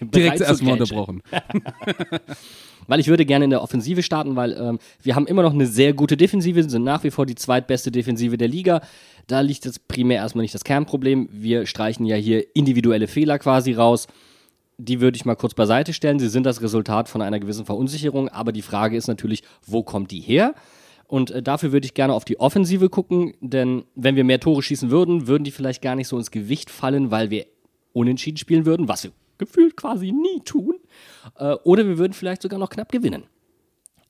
Direkt 0.00 0.40
erstmal 0.40 0.72
unterbrochen. 0.72 1.22
weil 2.86 3.00
ich 3.00 3.08
würde 3.08 3.26
gerne 3.26 3.44
in 3.44 3.50
der 3.50 3.62
Offensive 3.62 4.02
starten, 4.02 4.36
weil 4.36 4.52
ähm, 4.52 4.78
wir 5.02 5.14
haben 5.14 5.26
immer 5.26 5.42
noch 5.42 5.52
eine 5.52 5.66
sehr 5.66 5.92
gute 5.92 6.16
Defensive, 6.16 6.68
sind 6.68 6.84
nach 6.84 7.04
wie 7.04 7.10
vor 7.10 7.26
die 7.26 7.34
zweitbeste 7.34 7.90
Defensive 7.90 8.36
der 8.36 8.48
Liga. 8.48 8.80
Da 9.26 9.40
liegt 9.40 9.64
jetzt 9.64 9.88
primär 9.88 10.18
erstmal 10.18 10.42
nicht 10.42 10.54
das 10.54 10.64
Kernproblem. 10.64 11.28
Wir 11.30 11.66
streichen 11.66 12.06
ja 12.06 12.16
hier 12.16 12.44
individuelle 12.56 13.08
Fehler 13.08 13.38
quasi 13.38 13.72
raus. 13.72 14.08
Die 14.78 15.00
würde 15.00 15.16
ich 15.16 15.24
mal 15.24 15.36
kurz 15.36 15.54
beiseite 15.54 15.92
stellen. 15.92 16.18
Sie 16.18 16.28
sind 16.28 16.44
das 16.44 16.62
Resultat 16.62 17.08
von 17.08 17.22
einer 17.22 17.38
gewissen 17.38 17.66
Verunsicherung, 17.66 18.28
aber 18.30 18.52
die 18.52 18.62
Frage 18.62 18.96
ist 18.96 19.06
natürlich, 19.06 19.42
wo 19.64 19.82
kommt 19.82 20.10
die 20.10 20.20
her? 20.20 20.54
Und 21.06 21.30
äh, 21.30 21.42
dafür 21.42 21.72
würde 21.72 21.86
ich 21.86 21.94
gerne 21.94 22.14
auf 22.14 22.24
die 22.24 22.40
Offensive 22.40 22.88
gucken, 22.88 23.34
denn 23.40 23.84
wenn 23.94 24.16
wir 24.16 24.24
mehr 24.24 24.40
Tore 24.40 24.62
schießen 24.62 24.90
würden, 24.90 25.26
würden 25.26 25.44
die 25.44 25.50
vielleicht 25.50 25.82
gar 25.82 25.94
nicht 25.94 26.08
so 26.08 26.16
ins 26.16 26.30
Gewicht 26.30 26.70
fallen, 26.70 27.10
weil 27.10 27.30
wir 27.30 27.46
unentschieden 27.92 28.38
spielen 28.38 28.64
würden, 28.64 28.88
was 28.88 29.04
wir 29.04 29.12
gefühlt 29.38 29.76
quasi 29.76 30.12
nie 30.12 30.40
tun. 30.44 30.76
Äh, 31.36 31.54
oder 31.64 31.86
wir 31.86 31.98
würden 31.98 32.12
vielleicht 32.12 32.42
sogar 32.42 32.58
noch 32.58 32.70
knapp 32.70 32.92
gewinnen. 32.92 33.24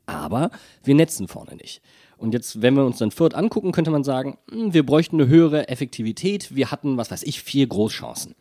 Aber 0.07 0.50
wir 0.85 0.94
netzen 0.94 1.28
vorne 1.28 1.57
nicht. 1.57 1.81
Und 2.16 2.35
jetzt, 2.35 2.62
wenn 2.62 2.74
wir 2.74 2.85
uns 2.85 2.98
dann 2.98 3.11
Fürth 3.11 3.35
angucken, 3.35 3.72
könnte 3.72 3.90
man 3.90 4.05
sagen, 4.05 4.38
hm, 4.50 4.74
wir 4.74 4.87
bräuchten 4.87 5.20
eine 5.20 5.28
höhere 5.28 5.68
Effektivität. 5.68 6.55
Wir 6.55 6.70
hatten, 6.70 6.96
was 6.96 7.11
weiß 7.11 7.22
ich, 7.24 7.42
vier 7.42 7.66
Großchancen. 7.66 8.35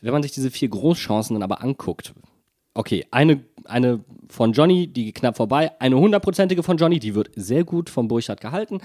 Wenn 0.00 0.12
man 0.12 0.22
sich 0.22 0.32
diese 0.32 0.50
vier 0.50 0.68
Großchancen 0.68 1.34
dann 1.34 1.42
aber 1.42 1.62
anguckt, 1.62 2.14
okay, 2.74 3.06
eine, 3.10 3.44
eine 3.66 4.04
von 4.28 4.52
Johnny, 4.52 4.86
die 4.86 5.06
geht 5.06 5.16
knapp 5.16 5.36
vorbei, 5.36 5.72
eine 5.78 5.98
hundertprozentige 5.98 6.62
von 6.62 6.76
Johnny, 6.76 6.98
die 6.98 7.14
wird 7.14 7.30
sehr 7.36 7.64
gut 7.64 7.90
vom 7.90 8.08
Burchardt 8.08 8.40
gehalten. 8.40 8.80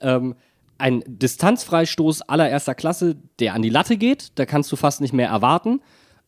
Ähm, 0.00 0.34
ein 0.78 1.02
Distanzfreistoß 1.06 2.22
allererster 2.22 2.74
Klasse, 2.74 3.16
der 3.38 3.54
an 3.54 3.62
die 3.62 3.70
Latte 3.70 3.96
geht, 3.96 4.32
da 4.36 4.46
kannst 4.46 4.72
du 4.72 4.76
fast 4.76 5.00
nicht 5.00 5.12
mehr 5.12 5.28
erwarten. 5.28 5.80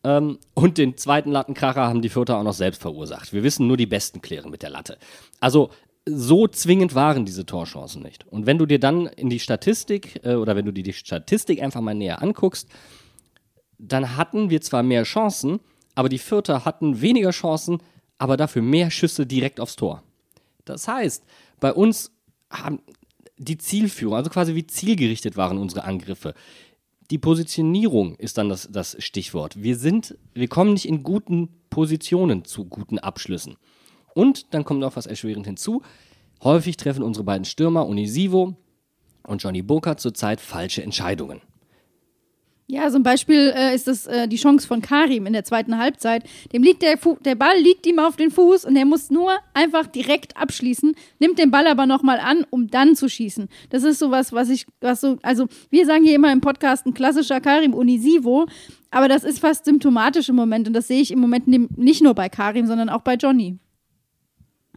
Ähm, 0.03 0.39
und 0.53 0.77
den 0.77 0.97
zweiten 0.97 1.31
Lattenkracher 1.31 1.87
haben 1.87 2.01
die 2.01 2.09
Vierter 2.09 2.37
auch 2.37 2.43
noch 2.43 2.53
selbst 2.53 2.81
verursacht. 2.81 3.33
Wir 3.33 3.43
wissen, 3.43 3.67
nur 3.67 3.77
die 3.77 3.85
Besten 3.85 4.21
klären 4.21 4.51
mit 4.51 4.61
der 4.61 4.69
Latte. 4.69 4.97
Also 5.39 5.69
so 6.05 6.47
zwingend 6.47 6.95
waren 6.95 7.25
diese 7.25 7.45
Torchancen 7.45 8.01
nicht. 8.01 8.25
Und 8.27 8.45
wenn 8.45 8.57
du 8.57 8.65
dir 8.65 8.79
dann 8.79 9.07
in 9.07 9.29
die 9.29 9.39
Statistik 9.39 10.21
äh, 10.23 10.35
oder 10.35 10.55
wenn 10.55 10.65
du 10.65 10.71
dir 10.71 10.83
die 10.83 10.93
Statistik 10.93 11.61
einfach 11.61 11.81
mal 11.81 11.95
näher 11.95 12.21
anguckst, 12.21 12.69
dann 13.77 14.15
hatten 14.15 14.49
wir 14.49 14.61
zwar 14.61 14.83
mehr 14.83 15.03
Chancen, 15.03 15.59
aber 15.97 16.09
die 16.09 16.19
Vierter 16.19 16.63
hatten 16.63 17.01
weniger 17.01 17.31
Chancen, 17.31 17.79
aber 18.19 18.37
dafür 18.37 18.61
mehr 18.61 18.91
Schüsse 18.91 19.25
direkt 19.25 19.59
aufs 19.59 19.75
Tor. 19.75 20.03
Das 20.63 20.87
heißt, 20.87 21.23
bei 21.59 21.73
uns 21.73 22.11
haben 22.51 22.81
die 23.39 23.57
Zielführung, 23.57 24.15
also 24.15 24.29
quasi 24.29 24.53
wie 24.53 24.67
zielgerichtet 24.67 25.37
waren 25.37 25.57
unsere 25.57 25.85
Angriffe. 25.85 26.35
Die 27.09 27.17
Positionierung 27.17 28.15
ist 28.17 28.37
dann 28.37 28.47
das, 28.47 28.69
das 28.71 28.95
Stichwort. 29.03 29.63
Wir 29.63 29.75
sind, 29.75 30.15
wir 30.35 30.47
kommen 30.47 30.73
nicht 30.73 30.87
in 30.87 31.01
guten 31.01 31.49
Positionen 31.71 32.45
zu 32.45 32.65
guten 32.65 32.99
Abschlüssen. 32.99 33.57
Und 34.13 34.53
dann 34.53 34.65
kommt 34.65 34.81
noch 34.81 34.97
was 34.97 35.07
erschwerend 35.07 35.47
hinzu. 35.47 35.81
Häufig 36.43 36.77
treffen 36.77 37.01
unsere 37.01 37.23
beiden 37.23 37.45
Stürmer, 37.45 37.87
Unisivo 37.87 38.55
und 39.23 39.41
Johnny 39.41 39.63
Burkhardt, 39.63 39.99
zurzeit 39.99 40.41
falsche 40.41 40.83
Entscheidungen. 40.83 41.41
Ja, 42.69 42.85
ein 42.85 43.03
Beispiel 43.03 43.53
äh, 43.55 43.73
ist 43.73 43.87
das 43.87 44.07
äh, 44.07 44.27
die 44.27 44.35
Chance 44.35 44.67
von 44.67 44.81
Karim 44.81 45.25
in 45.25 45.31
der 45.31 45.45
zweiten 45.45 45.77
Halbzeit. 45.77 46.23
Dem 46.51 46.63
liegt 46.63 46.81
der, 46.81 46.97
Fu 46.97 47.15
der 47.23 47.35
Ball 47.35 47.57
liegt 47.57 47.87
ihm 47.87 47.97
auf 47.97 48.17
den 48.17 48.29
Fuß 48.29 48.65
und 48.65 48.75
er 48.75 48.83
muss 48.83 49.09
nur 49.09 49.31
einfach 49.53 49.87
direkt 49.87 50.35
abschließen, 50.35 50.93
nimmt 51.19 51.39
den 51.39 51.49
Ball 51.49 51.65
aber 51.65 51.85
nochmal 51.85 52.19
an, 52.19 52.45
um 52.49 52.67
dann 52.67 52.97
zu 52.97 53.07
schießen. 53.07 53.47
Das 53.69 53.83
ist 53.83 53.99
sowas, 53.99 54.33
was 54.33 54.49
ich, 54.49 54.65
was 54.81 54.99
so, 54.99 55.17
also 55.21 55.47
wir 55.69 55.85
sagen 55.85 56.03
hier 56.03 56.15
immer 56.15 56.33
im 56.33 56.41
Podcast 56.41 56.85
ein 56.85 56.93
klassischer 56.93 57.39
Karim 57.39 57.73
Unisivo, 57.73 58.47
aber 58.91 59.07
das 59.07 59.23
ist 59.23 59.39
fast 59.39 59.63
symptomatisch 59.63 60.27
im 60.27 60.35
Moment 60.35 60.67
und 60.67 60.73
das 60.73 60.89
sehe 60.89 60.99
ich 61.01 61.11
im 61.11 61.19
Moment 61.19 61.47
nicht 61.47 62.03
nur 62.03 62.15
bei 62.15 62.27
Karim, 62.27 62.67
sondern 62.67 62.89
auch 62.89 63.01
bei 63.01 63.13
Johnny. 63.13 63.57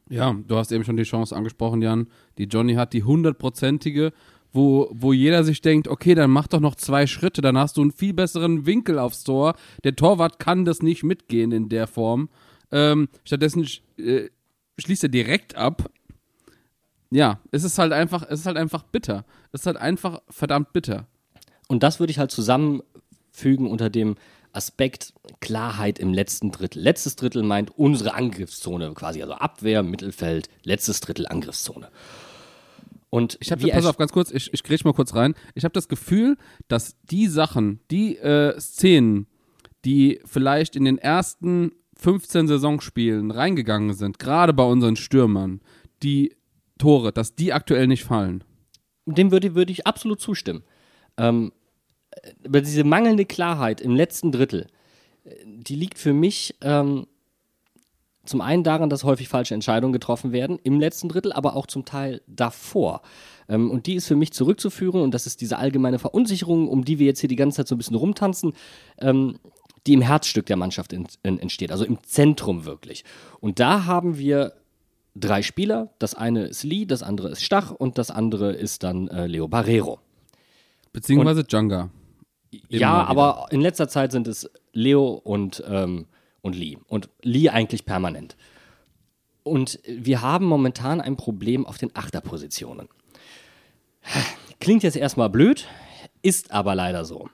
Ja, 0.09 0.37
du 0.47 0.57
hast 0.57 0.71
eben 0.71 0.85
schon 0.85 0.97
die 0.97 1.03
Chance 1.03 1.35
angesprochen, 1.35 1.83
Jan. 1.83 2.07
Die 2.39 2.45
Johnny 2.45 2.75
hat 2.75 2.93
die 2.93 3.03
hundertprozentige 3.03 4.13
wo, 4.53 4.89
wo 4.93 5.13
jeder 5.13 5.45
sich 5.45 5.61
denkt, 5.61 5.89
okay, 5.89 6.15
dann 6.15 6.31
mach 6.31 6.49
doch 6.49 6.61
noch 6.61 6.75
zwei 6.75 7.07
Schritte, 7.07 7.41
dann 7.41 7.57
hast 7.57 7.77
du 7.77 7.83
einen 7.83 7.93
viel 7.93 8.13
besseren 8.13 8.67
Winkel 8.67 8.99
aufs 8.99 9.25
Tor. 9.25 9.55
Der 9.85 9.97
Torwart 9.97 10.39
kann 10.39 10.65
das 10.65 10.83
nicht 10.83 11.03
mitgehen 11.03 11.53
in 11.53 11.69
der 11.69 11.87
Form. 11.87 12.29
Ähm, 12.73 13.09
stattdessen 13.25 13.67
äh, 13.99 14.29
schließt 14.79 15.05
er 15.05 15.09
direkt 15.09 15.57
ab. 15.57 15.91
Ja, 17.11 17.41
es 17.51 17.65
ist 17.65 17.79
halt 17.79 17.93
einfach, 17.93 18.23
es 18.29 18.41
ist 18.41 18.47
halt 18.47 18.57
einfach 18.57 18.83
bitter. 18.85 19.25
Es 19.53 19.63
ist 19.63 19.67
halt 19.67 19.77
einfach 19.77 20.23
verdammt 20.29 20.73
bitter. 20.73 21.07
Und 21.69 21.83
das 21.83 22.01
würde 22.01 22.11
ich 22.11 22.19
halt 22.19 22.31
zusammenfügen 22.31 23.67
unter 23.67 23.91
dem 23.91 24.17
Aspekt 24.53 25.13
Klarheit 25.41 25.99
im 25.99 26.13
letzten 26.13 26.51
Drittel. 26.51 26.83
Letztes 26.83 27.17
Drittel 27.17 27.43
meint 27.43 27.77
unsere 27.77 28.15
Angriffszone 28.15 28.93
quasi, 28.95 29.23
also 29.23 29.35
Abwehr, 29.35 29.83
Mittelfeld, 29.83 30.49
letztes 30.65 31.01
Drittel 31.01 31.27
Angriffszone. 31.27 31.89
Und 33.11 33.37
ich 33.41 33.51
habe, 33.51 33.67
pass 33.69 33.87
auf, 33.87 33.97
ganz 33.97 34.13
kurz, 34.13 34.31
ich, 34.31 34.53
ich 34.55 34.63
grätsch 34.63 34.85
mal 34.85 34.95
kurz 34.95 35.15
rein. 35.15 35.35
Ich 35.55 35.65
habe 35.65 35.73
das 35.73 35.89
Gefühl, 35.89 36.37
dass 36.69 36.97
die 37.03 37.27
Sachen, 37.27 37.81
die 37.91 38.17
äh, 38.17 38.59
Szenen, 38.61 39.27
die 39.85 40.21
vielleicht 40.25 40.77
in 40.77 40.85
den 40.85 40.99
ersten 40.99 41.73
15 41.97 42.47
Saisonspielen 42.47 43.31
reingegangen 43.33 43.95
sind, 43.95 44.19
gerade 44.19 44.53
bei 44.53 44.63
unseren 44.63 44.97
Stürmern, 44.97 45.61
die 46.03 46.35
Tore, 46.79 47.13
dass 47.13 47.35
die 47.35 47.53
aktuell 47.53 47.89
nicht 47.89 48.05
fallen. 48.05 48.45
Dem 49.07 49.33
würde, 49.33 49.55
würde 49.55 49.73
ich 49.73 49.87
absolut 49.87 50.21
zustimmen. 50.21 50.63
Ähm, 51.17 51.53
aber 52.45 52.61
diese 52.61 52.85
mangelnde 52.85 53.25
Klarheit 53.25 53.81
im 53.81 53.95
letzten 53.95 54.33
Drittel, 54.33 54.69
äh, 55.25 55.35
die 55.45 55.77
liegt 55.77 55.99
für 55.99 56.13
mich 56.13 56.55
ähm, 56.61 57.07
zum 58.31 58.41
einen 58.41 58.63
daran, 58.63 58.89
dass 58.89 59.05
häufig 59.05 59.29
falsche 59.29 59.55
Entscheidungen 59.55 59.93
getroffen 59.93 60.33
werden 60.33 60.59
im 60.63 60.81
letzten 60.81 61.09
Drittel, 61.09 61.33
aber 61.33 61.57
auch 61.57 61.67
zum 61.67 61.85
Teil 61.85 62.23
davor. 62.27 63.03
Ähm, 63.49 63.71
und 63.71 63.87
die 63.87 63.95
ist 63.95 64.07
für 64.07 64.17
mich 64.17 64.33
zurückzuführen 64.33 65.03
und 65.03 65.13
das 65.13 65.27
ist 65.27 65.41
diese 65.41 65.59
allgemeine 65.59 65.99
Verunsicherung, 65.99 66.69
um 66.69 66.85
die 66.85 66.99
wir 66.99 67.07
jetzt 67.07 67.21
hier 67.21 67.29
die 67.29 67.37
ganze 67.37 67.57
Zeit 67.57 67.69
so 67.69 67.75
ein 67.75 67.79
bisschen 67.79 67.97
rumtanzen, 67.97 68.55
ähm, 68.99 69.39
die 69.87 69.95
im 69.95 70.03
Herzstück 70.03 70.47
der 70.47 70.57
Mannschaft 70.57 70.93
in, 70.93 71.07
in, 71.23 71.39
entsteht, 71.39 71.73
also 71.73 71.85
im 71.85 72.03
Zentrum 72.05 72.65
wirklich. 72.65 73.05
Und 73.41 73.59
da 73.59 73.85
haben 73.87 74.17
wir 74.17 74.53
drei 75.17 75.43
Spieler. 75.43 75.91
Das 75.99 76.15
eine 76.15 76.45
ist 76.45 76.63
Lee, 76.63 76.87
das 76.87 77.03
andere 77.03 77.31
ist 77.31 77.43
Stach 77.43 77.73
und 77.73 77.99
das 77.99 78.11
andere 78.11 78.53
ist 78.53 78.85
dann 78.85 79.09
äh, 79.09 79.27
Leo 79.27 79.49
Barrero. 79.49 79.99
Beziehungsweise 80.93 81.45
Djanga. 81.45 81.91
Ja, 82.69 83.05
aber 83.05 83.47
in 83.51 83.61
letzter 83.61 83.89
Zeit 83.89 84.13
sind 84.13 84.29
es 84.29 84.51
Leo 84.73 85.13
und 85.13 85.63
ähm, 85.69 86.07
und 86.43 86.57
Lee. 86.57 86.79
Und 86.87 87.09
Lee 87.23 87.49
eigentlich 87.49 87.85
permanent. 87.85 88.37
Und 89.43 89.81
wir 89.87 90.23
haben 90.23 90.47
momentan 90.47 91.01
ein 91.01 91.17
Problem 91.17 91.67
auf 91.67 91.79
den 91.79 91.95
Achterpositionen. 91.95 92.89
Klingt 94.61 94.83
jetzt 94.83 94.97
erstmal 94.97 95.31
blöd, 95.31 95.67
ist 96.23 96.53
aber 96.53 96.75
leider 96.75 97.05
so. 97.05 97.29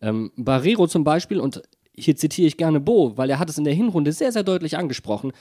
Ähm, 0.00 0.32
Barrero 0.36 0.86
zum 0.86 1.04
Beispiel, 1.04 1.40
und 1.40 1.62
hier 1.94 2.16
zitiere 2.16 2.48
ich 2.48 2.56
gerne 2.56 2.80
Bo, 2.80 3.16
weil 3.16 3.30
er 3.30 3.38
hat 3.38 3.50
es 3.50 3.58
in 3.58 3.64
der 3.64 3.74
Hinrunde 3.74 4.12
sehr, 4.12 4.32
sehr 4.32 4.42
deutlich 4.42 4.76
angesprochen, 4.76 5.32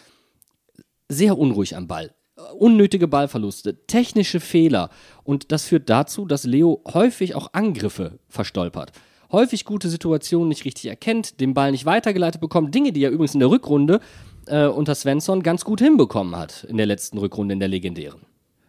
sehr 1.08 1.38
unruhig 1.38 1.76
am 1.76 1.88
Ball. 1.88 2.14
Unnötige 2.58 3.08
Ballverluste, 3.08 3.86
technische 3.88 4.42
Fehler. 4.42 4.90
Und 5.24 5.54
das 5.54 5.66
führt 5.66 5.90
dazu, 5.90 6.26
dass 6.26 6.44
Leo 6.44 6.82
häufig 6.94 7.36
auch 7.36 7.54
Angriffe 7.54 8.20
verstolpert 8.28 8.92
häufig 9.32 9.66
gute 9.66 9.90
Situationen 9.90 10.50
nicht 10.50 10.66
richtig 10.66 10.86
erkennt, 10.86 11.40
den 11.40 11.54
Ball 11.54 11.72
nicht 11.72 11.86
weitergeleitet 11.86 12.42
bekommt. 12.42 12.74
Dinge, 12.74 12.92
die 12.92 13.04
er 13.04 13.12
übrigens 13.12 13.34
in 13.34 13.40
der 13.40 13.50
Rückrunde 13.50 14.00
äh, 14.48 14.68
unter 14.68 14.96
Svensson 14.96 15.44
ganz 15.44 15.66
gut 15.66 15.80
hinbekommen 15.80 16.36
hat, 16.36 16.66
in 16.66 16.78
der 16.78 16.86
letzten 16.86 17.18
Rückrunde, 17.18 17.54
in 17.54 17.60
der 17.60 17.70
legendären. 17.70 18.22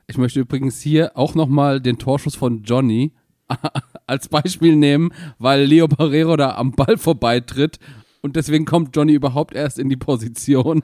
Ich 0.08 0.18
möchte 0.18 0.40
übrigens 0.40 0.80
hier 0.80 1.16
auch 1.16 1.34
nochmal 1.34 1.80
den 1.80 1.98
Torschuss 1.98 2.36
von 2.36 2.62
Johnny 2.62 3.12
als 4.06 4.28
Beispiel 4.28 4.76
nehmen, 4.76 5.12
weil 5.38 5.64
Leo 5.64 5.88
Barrero 5.88 6.36
da 6.36 6.54
am 6.56 6.72
Ball 6.72 6.96
vorbeitritt 6.96 7.78
und 8.22 8.36
deswegen 8.36 8.64
kommt 8.64 8.94
Johnny 8.94 9.12
überhaupt 9.12 9.54
erst 9.54 9.78
in 9.78 9.88
die 9.88 9.96
Position 9.96 10.82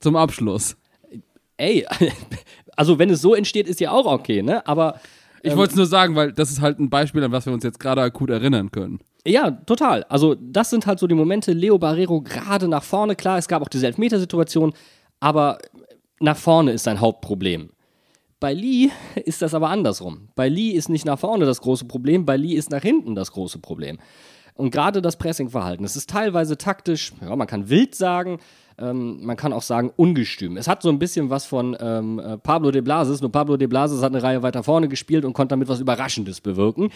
zum 0.00 0.16
Abschluss. 0.16 0.76
Ey, 1.56 1.86
also 2.76 2.98
wenn 2.98 3.10
es 3.10 3.20
so 3.20 3.34
entsteht, 3.34 3.68
ist 3.68 3.80
ja 3.80 3.90
auch 3.90 4.06
okay, 4.06 4.42
ne? 4.42 4.66
Aber 4.66 5.00
ich 5.42 5.52
ähm, 5.52 5.58
wollte 5.58 5.72
es 5.72 5.76
nur 5.76 5.86
sagen, 5.86 6.16
weil 6.16 6.32
das 6.32 6.50
ist 6.50 6.60
halt 6.60 6.78
ein 6.78 6.90
Beispiel, 6.90 7.22
an 7.24 7.32
was 7.32 7.46
wir 7.46 7.52
uns 7.52 7.64
jetzt 7.64 7.80
gerade 7.80 8.02
akut 8.02 8.30
erinnern 8.30 8.70
können. 8.70 9.00
Ja, 9.26 9.50
total. 9.50 10.04
Also, 10.04 10.34
das 10.34 10.70
sind 10.70 10.86
halt 10.86 10.98
so 10.98 11.06
die 11.06 11.14
Momente. 11.14 11.52
Leo 11.52 11.78
Barrero 11.78 12.22
gerade 12.22 12.68
nach 12.68 12.82
vorne. 12.82 13.16
Klar, 13.16 13.38
es 13.38 13.48
gab 13.48 13.62
auch 13.62 13.68
diese 13.68 13.86
Elfmetersituation, 13.86 14.72
aber 15.20 15.58
nach 16.20 16.36
vorne 16.36 16.72
ist 16.72 16.84
sein 16.84 17.00
Hauptproblem. 17.00 17.70
Bei 18.40 18.54
Lee 18.54 18.90
ist 19.24 19.42
das 19.42 19.54
aber 19.54 19.68
andersrum. 19.68 20.28
Bei 20.34 20.48
Lee 20.48 20.70
ist 20.70 20.88
nicht 20.88 21.04
nach 21.04 21.18
vorne 21.18 21.44
das 21.44 21.60
große 21.60 21.84
Problem, 21.84 22.24
bei 22.24 22.36
Lee 22.36 22.54
ist 22.54 22.70
nach 22.70 22.82
hinten 22.82 23.14
das 23.14 23.32
große 23.32 23.58
Problem. 23.58 23.98
Und 24.54 24.70
gerade 24.70 25.00
das 25.00 25.16
Pressingverhalten, 25.16 25.84
es 25.86 25.96
ist 25.96 26.10
teilweise 26.10 26.58
taktisch, 26.58 27.12
ja, 27.22 27.34
man 27.34 27.46
kann 27.46 27.70
wild 27.70 27.94
sagen, 27.94 28.40
ähm, 28.78 29.24
man 29.24 29.36
kann 29.36 29.52
auch 29.52 29.62
sagen 29.62 29.90
ungestüm. 29.96 30.56
Es 30.56 30.68
hat 30.68 30.82
so 30.82 30.88
ein 30.88 30.98
bisschen 30.98 31.30
was 31.30 31.46
von 31.46 31.76
ähm, 31.80 32.18
äh, 32.18 32.36
Pablo 32.36 32.70
de 32.70 32.82
Blasis, 32.82 33.20
nur 33.20 33.32
Pablo 33.32 33.56
de 33.56 33.68
Blasis 33.68 34.02
hat 34.02 34.12
eine 34.12 34.22
Reihe 34.22 34.42
weiter 34.42 34.62
vorne 34.62 34.88
gespielt 34.88 35.24
und 35.24 35.32
konnte 35.32 35.52
damit 35.52 35.68
was 35.68 35.80
Überraschendes 35.80 36.40
bewirken. 36.40 36.90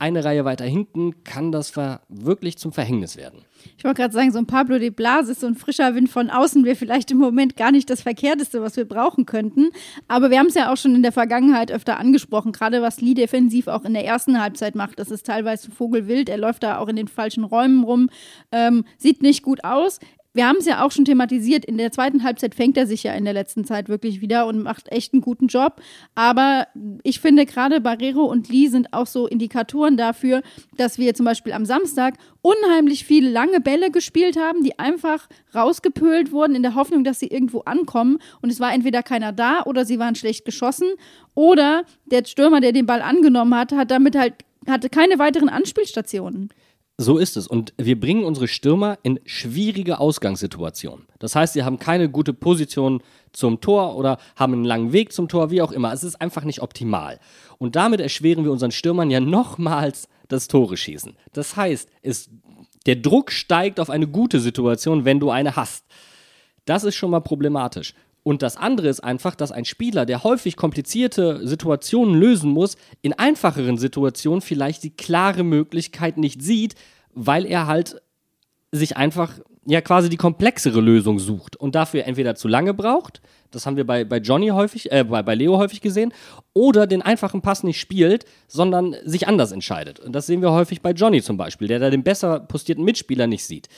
Eine 0.00 0.24
Reihe 0.24 0.44
weiter 0.44 0.64
hinten 0.64 1.22
kann 1.24 1.52
das 1.52 1.74
wirklich 2.08 2.58
zum 2.58 2.72
Verhängnis 2.72 3.16
werden. 3.16 3.44
Ich 3.76 3.84
wollte 3.84 4.00
gerade 4.00 4.14
sagen, 4.14 4.32
so 4.32 4.38
ein 4.38 4.46
Pablo 4.46 4.78
de 4.78 4.90
Blas 4.90 5.28
ist 5.28 5.40
so 5.40 5.46
ein 5.46 5.54
frischer 5.54 5.94
Wind 5.94 6.08
von 6.08 6.30
außen, 6.30 6.64
wäre 6.64 6.76
vielleicht 6.76 7.10
im 7.10 7.18
Moment 7.18 7.56
gar 7.56 7.70
nicht 7.70 7.90
das 7.90 8.00
Verkehrteste, 8.00 8.62
was 8.62 8.76
wir 8.76 8.86
brauchen 8.86 9.26
könnten. 9.26 9.70
Aber 10.08 10.30
wir 10.30 10.38
haben 10.38 10.46
es 10.46 10.54
ja 10.54 10.72
auch 10.72 10.76
schon 10.76 10.94
in 10.94 11.02
der 11.02 11.12
Vergangenheit 11.12 11.70
öfter 11.70 11.98
angesprochen, 11.98 12.52
gerade 12.52 12.80
was 12.80 13.00
Lee 13.00 13.14
defensiv 13.14 13.68
auch 13.68 13.84
in 13.84 13.92
der 13.92 14.06
ersten 14.06 14.40
Halbzeit 14.40 14.74
macht. 14.74 14.98
Das 14.98 15.10
ist 15.10 15.26
teilweise 15.26 15.70
vogelwild. 15.70 16.28
Er 16.30 16.38
läuft 16.38 16.62
da 16.62 16.78
auch 16.78 16.88
in 16.88 16.96
den 16.96 17.08
falschen 17.08 17.44
Räumen 17.44 17.84
rum, 17.84 18.08
ähm, 18.52 18.84
sieht 18.96 19.22
nicht 19.22 19.42
gut 19.42 19.64
aus 19.64 20.00
wir 20.32 20.46
haben 20.46 20.58
es 20.58 20.66
ja 20.66 20.84
auch 20.84 20.92
schon 20.92 21.04
thematisiert, 21.04 21.64
in 21.64 21.76
der 21.76 21.90
zweiten 21.90 22.22
Halbzeit 22.22 22.54
fängt 22.54 22.76
er 22.76 22.86
sich 22.86 23.02
ja 23.02 23.12
in 23.14 23.24
der 23.24 23.34
letzten 23.34 23.64
Zeit 23.64 23.88
wirklich 23.88 24.20
wieder 24.20 24.46
und 24.46 24.62
macht 24.62 24.90
echt 24.92 25.12
einen 25.12 25.22
guten 25.22 25.48
Job. 25.48 25.80
Aber 26.14 26.68
ich 27.02 27.18
finde 27.18 27.46
gerade 27.46 27.80
Barrero 27.80 28.24
und 28.24 28.48
Lee 28.48 28.68
sind 28.68 28.92
auch 28.92 29.06
so 29.06 29.26
Indikatoren 29.26 29.96
dafür, 29.96 30.42
dass 30.76 30.98
wir 30.98 31.14
zum 31.14 31.26
Beispiel 31.26 31.52
am 31.52 31.64
Samstag 31.64 32.14
unheimlich 32.42 33.04
viele 33.04 33.28
lange 33.28 33.60
Bälle 33.60 33.90
gespielt 33.90 34.36
haben, 34.38 34.62
die 34.62 34.78
einfach 34.78 35.28
rausgepölt 35.52 36.30
wurden 36.30 36.54
in 36.54 36.62
der 36.62 36.76
Hoffnung, 36.76 37.02
dass 37.02 37.18
sie 37.18 37.26
irgendwo 37.26 37.60
ankommen. 37.62 38.18
Und 38.40 38.50
es 38.50 38.60
war 38.60 38.72
entweder 38.72 39.02
keiner 39.02 39.32
da 39.32 39.62
oder 39.64 39.84
sie 39.84 39.98
waren 39.98 40.14
schlecht 40.14 40.44
geschossen. 40.44 40.88
Oder 41.34 41.84
der 42.06 42.24
Stürmer, 42.24 42.60
der 42.60 42.72
den 42.72 42.86
Ball 42.86 43.02
angenommen 43.02 43.54
hat, 43.54 43.72
hat 43.72 43.90
damit 43.90 44.16
halt 44.16 44.34
hatte 44.68 44.90
keine 44.90 45.18
weiteren 45.18 45.48
Anspielstationen. 45.48 46.50
So 47.02 47.16
ist 47.16 47.38
es. 47.38 47.46
Und 47.46 47.72
wir 47.78 47.98
bringen 47.98 48.24
unsere 48.24 48.46
Stürmer 48.46 48.98
in 49.02 49.20
schwierige 49.24 50.00
Ausgangssituationen. 50.00 51.06
Das 51.18 51.34
heißt, 51.34 51.54
sie 51.54 51.62
haben 51.62 51.78
keine 51.78 52.10
gute 52.10 52.34
Position 52.34 53.02
zum 53.32 53.62
Tor 53.62 53.96
oder 53.96 54.18
haben 54.36 54.52
einen 54.52 54.66
langen 54.66 54.92
Weg 54.92 55.14
zum 55.14 55.26
Tor, 55.26 55.50
wie 55.50 55.62
auch 55.62 55.72
immer. 55.72 55.94
Es 55.94 56.04
ist 56.04 56.20
einfach 56.20 56.44
nicht 56.44 56.60
optimal. 56.60 57.18
Und 57.56 57.74
damit 57.74 58.00
erschweren 58.00 58.44
wir 58.44 58.52
unseren 58.52 58.70
Stürmern 58.70 59.10
ja 59.10 59.18
nochmals 59.18 60.10
das 60.28 60.46
Tore 60.46 60.76
schießen. 60.76 61.16
Das 61.32 61.56
heißt, 61.56 61.88
es, 62.02 62.28
der 62.84 62.96
Druck 62.96 63.32
steigt 63.32 63.80
auf 63.80 63.88
eine 63.88 64.06
gute 64.06 64.38
Situation, 64.38 65.06
wenn 65.06 65.20
du 65.20 65.30
eine 65.30 65.56
hast. 65.56 65.86
Das 66.66 66.84
ist 66.84 66.96
schon 66.96 67.12
mal 67.12 67.20
problematisch. 67.20 67.94
Und 68.22 68.42
das 68.42 68.56
andere 68.56 68.88
ist 68.88 69.00
einfach, 69.00 69.34
dass 69.34 69.52
ein 69.52 69.64
Spieler, 69.64 70.04
der 70.04 70.24
häufig 70.24 70.56
komplizierte 70.56 71.46
Situationen 71.46 72.14
lösen 72.14 72.50
muss, 72.50 72.76
in 73.00 73.14
einfacheren 73.14 73.78
Situationen 73.78 74.42
vielleicht 74.42 74.82
die 74.82 74.90
klare 74.90 75.42
Möglichkeit 75.42 76.18
nicht 76.18 76.42
sieht, 76.42 76.74
weil 77.12 77.46
er 77.46 77.66
halt 77.66 78.00
sich 78.72 78.96
einfach 78.96 79.38
ja 79.66 79.80
quasi 79.80 80.08
die 80.08 80.16
komplexere 80.16 80.80
Lösung 80.80 81.18
sucht 81.18 81.56
und 81.56 81.74
dafür 81.74 82.04
entweder 82.04 82.34
zu 82.34 82.48
lange 82.48 82.74
braucht, 82.74 83.20
das 83.50 83.66
haben 83.66 83.76
wir 83.76 83.86
bei, 83.86 84.04
bei 84.04 84.18
Johnny 84.18 84.48
häufig, 84.48 84.90
äh, 84.92 85.04
bei, 85.04 85.22
bei 85.22 85.34
Leo 85.34 85.58
häufig 85.58 85.80
gesehen, 85.80 86.12
oder 86.54 86.86
den 86.86 87.02
einfachen 87.02 87.42
Pass 87.42 87.62
nicht 87.62 87.80
spielt, 87.80 88.24
sondern 88.46 88.96
sich 89.04 89.28
anders 89.28 89.52
entscheidet. 89.52 90.00
Und 90.00 90.12
das 90.12 90.26
sehen 90.26 90.40
wir 90.40 90.52
häufig 90.52 90.82
bei 90.82 90.92
Johnny 90.92 91.20
zum 91.22 91.36
Beispiel, 91.36 91.68
der 91.68 91.78
da 91.78 91.90
den 91.90 92.02
besser 92.02 92.40
postierten 92.40 92.84
Mitspieler 92.84 93.26
nicht 93.26 93.44
sieht. 93.44 93.68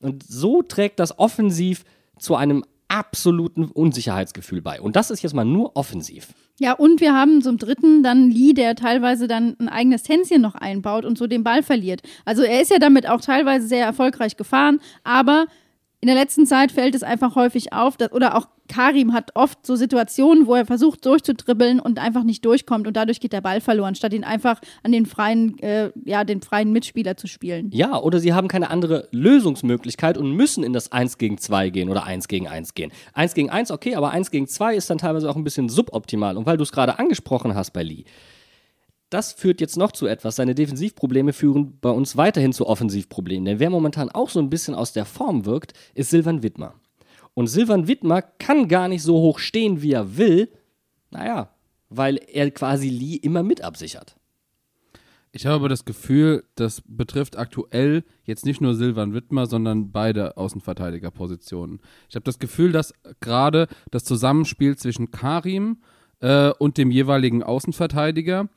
Und 0.00 0.22
so 0.22 0.62
trägt 0.62 1.00
das 1.00 1.18
offensiv 1.18 1.84
zu 2.18 2.36
einem 2.36 2.64
absoluten 2.88 3.64
Unsicherheitsgefühl 3.64 4.62
bei. 4.62 4.80
Und 4.80 4.96
das 4.96 5.10
ist 5.10 5.22
jetzt 5.22 5.34
mal 5.34 5.44
nur 5.44 5.76
offensiv. 5.76 6.28
Ja, 6.58 6.72
und 6.72 7.00
wir 7.00 7.12
haben 7.14 7.42
zum 7.42 7.58
dritten 7.58 8.02
dann 8.02 8.30
Lee, 8.30 8.54
der 8.54 8.76
teilweise 8.76 9.28
dann 9.28 9.56
ein 9.58 9.68
eigenes 9.68 10.02
Tänzchen 10.04 10.40
noch 10.40 10.54
einbaut 10.54 11.04
und 11.04 11.18
so 11.18 11.26
den 11.26 11.44
Ball 11.44 11.62
verliert. 11.62 12.00
Also 12.24 12.42
er 12.42 12.62
ist 12.62 12.70
ja 12.70 12.78
damit 12.78 13.08
auch 13.08 13.20
teilweise 13.20 13.66
sehr 13.66 13.84
erfolgreich 13.84 14.36
gefahren, 14.36 14.80
aber 15.04 15.46
in 16.06 16.14
der 16.14 16.22
letzten 16.22 16.46
Zeit 16.46 16.70
fällt 16.70 16.94
es 16.94 17.02
einfach 17.02 17.34
häufig 17.34 17.72
auf, 17.72 17.96
dass, 17.96 18.12
oder 18.12 18.36
auch 18.36 18.46
Karim 18.68 19.12
hat 19.12 19.32
oft 19.34 19.66
so 19.66 19.74
Situationen, 19.74 20.46
wo 20.46 20.54
er 20.54 20.64
versucht 20.64 21.04
durchzudribbeln 21.04 21.80
und 21.80 21.98
einfach 21.98 22.22
nicht 22.22 22.44
durchkommt 22.44 22.86
und 22.86 22.96
dadurch 22.96 23.18
geht 23.18 23.32
der 23.32 23.40
Ball 23.40 23.60
verloren, 23.60 23.96
statt 23.96 24.12
ihn 24.12 24.22
einfach 24.22 24.60
an 24.84 24.92
den 24.92 25.04
freien, 25.04 25.58
äh, 25.58 25.90
ja, 26.04 26.22
den 26.22 26.42
freien 26.42 26.70
Mitspieler 26.70 27.16
zu 27.16 27.26
spielen. 27.26 27.70
Ja, 27.72 27.98
oder 27.98 28.20
sie 28.20 28.32
haben 28.32 28.46
keine 28.46 28.70
andere 28.70 29.08
Lösungsmöglichkeit 29.10 30.16
und 30.16 30.30
müssen 30.30 30.62
in 30.62 30.72
das 30.72 30.92
1 30.92 31.18
gegen 31.18 31.38
2 31.38 31.70
gehen 31.70 31.88
oder 31.88 32.04
1 32.04 32.28
gegen 32.28 32.46
1 32.46 32.74
gehen. 32.74 32.92
1 33.14 33.34
gegen 33.34 33.50
1, 33.50 33.72
okay, 33.72 33.96
aber 33.96 34.12
1 34.12 34.30
gegen 34.30 34.46
2 34.46 34.76
ist 34.76 34.88
dann 34.88 34.98
teilweise 34.98 35.28
auch 35.28 35.34
ein 35.34 35.42
bisschen 35.42 35.68
suboptimal. 35.68 36.36
Und 36.36 36.46
weil 36.46 36.56
du 36.56 36.62
es 36.62 36.70
gerade 36.70 37.00
angesprochen 37.00 37.56
hast 37.56 37.72
bei 37.72 37.82
Lee, 37.82 38.04
das 39.10 39.32
führt 39.32 39.60
jetzt 39.60 39.76
noch 39.76 39.92
zu 39.92 40.06
etwas. 40.06 40.36
Seine 40.36 40.54
Defensivprobleme 40.54 41.32
führen 41.32 41.78
bei 41.80 41.90
uns 41.90 42.16
weiterhin 42.16 42.52
zu 42.52 42.66
Offensivproblemen. 42.66 43.44
Denn 43.44 43.58
wer 43.60 43.70
momentan 43.70 44.10
auch 44.10 44.30
so 44.30 44.40
ein 44.40 44.50
bisschen 44.50 44.74
aus 44.74 44.92
der 44.92 45.04
Form 45.04 45.46
wirkt, 45.46 45.74
ist 45.94 46.10
Silvan 46.10 46.42
Wittmer. 46.42 46.74
Und 47.34 47.48
Silvan 47.48 47.86
Wittmer 47.86 48.22
kann 48.22 48.66
gar 48.68 48.88
nicht 48.88 49.02
so 49.02 49.16
hoch 49.16 49.38
stehen, 49.38 49.82
wie 49.82 49.92
er 49.92 50.16
will. 50.16 50.48
Naja, 51.10 51.50
weil 51.88 52.16
er 52.16 52.50
quasi 52.50 52.88
Lee 52.88 53.16
immer 53.16 53.42
mit 53.42 53.62
absichert. 53.62 54.16
Ich 55.32 55.44
habe 55.44 55.56
aber 55.56 55.68
das 55.68 55.84
Gefühl, 55.84 56.44
das 56.54 56.82
betrifft 56.86 57.36
aktuell 57.36 58.04
jetzt 58.24 58.46
nicht 58.46 58.62
nur 58.62 58.74
Silvan 58.74 59.12
Wittmer, 59.12 59.46
sondern 59.46 59.92
beide 59.92 60.38
Außenverteidigerpositionen. 60.38 61.80
Ich 62.08 62.16
habe 62.16 62.24
das 62.24 62.38
Gefühl, 62.38 62.72
dass 62.72 62.94
gerade 63.20 63.68
das 63.90 64.04
Zusammenspiel 64.04 64.76
zwischen 64.76 65.10
Karim 65.10 65.82
äh, 66.20 66.52
und 66.58 66.78
dem 66.78 66.90
jeweiligen 66.90 67.42
Außenverteidiger 67.42 68.48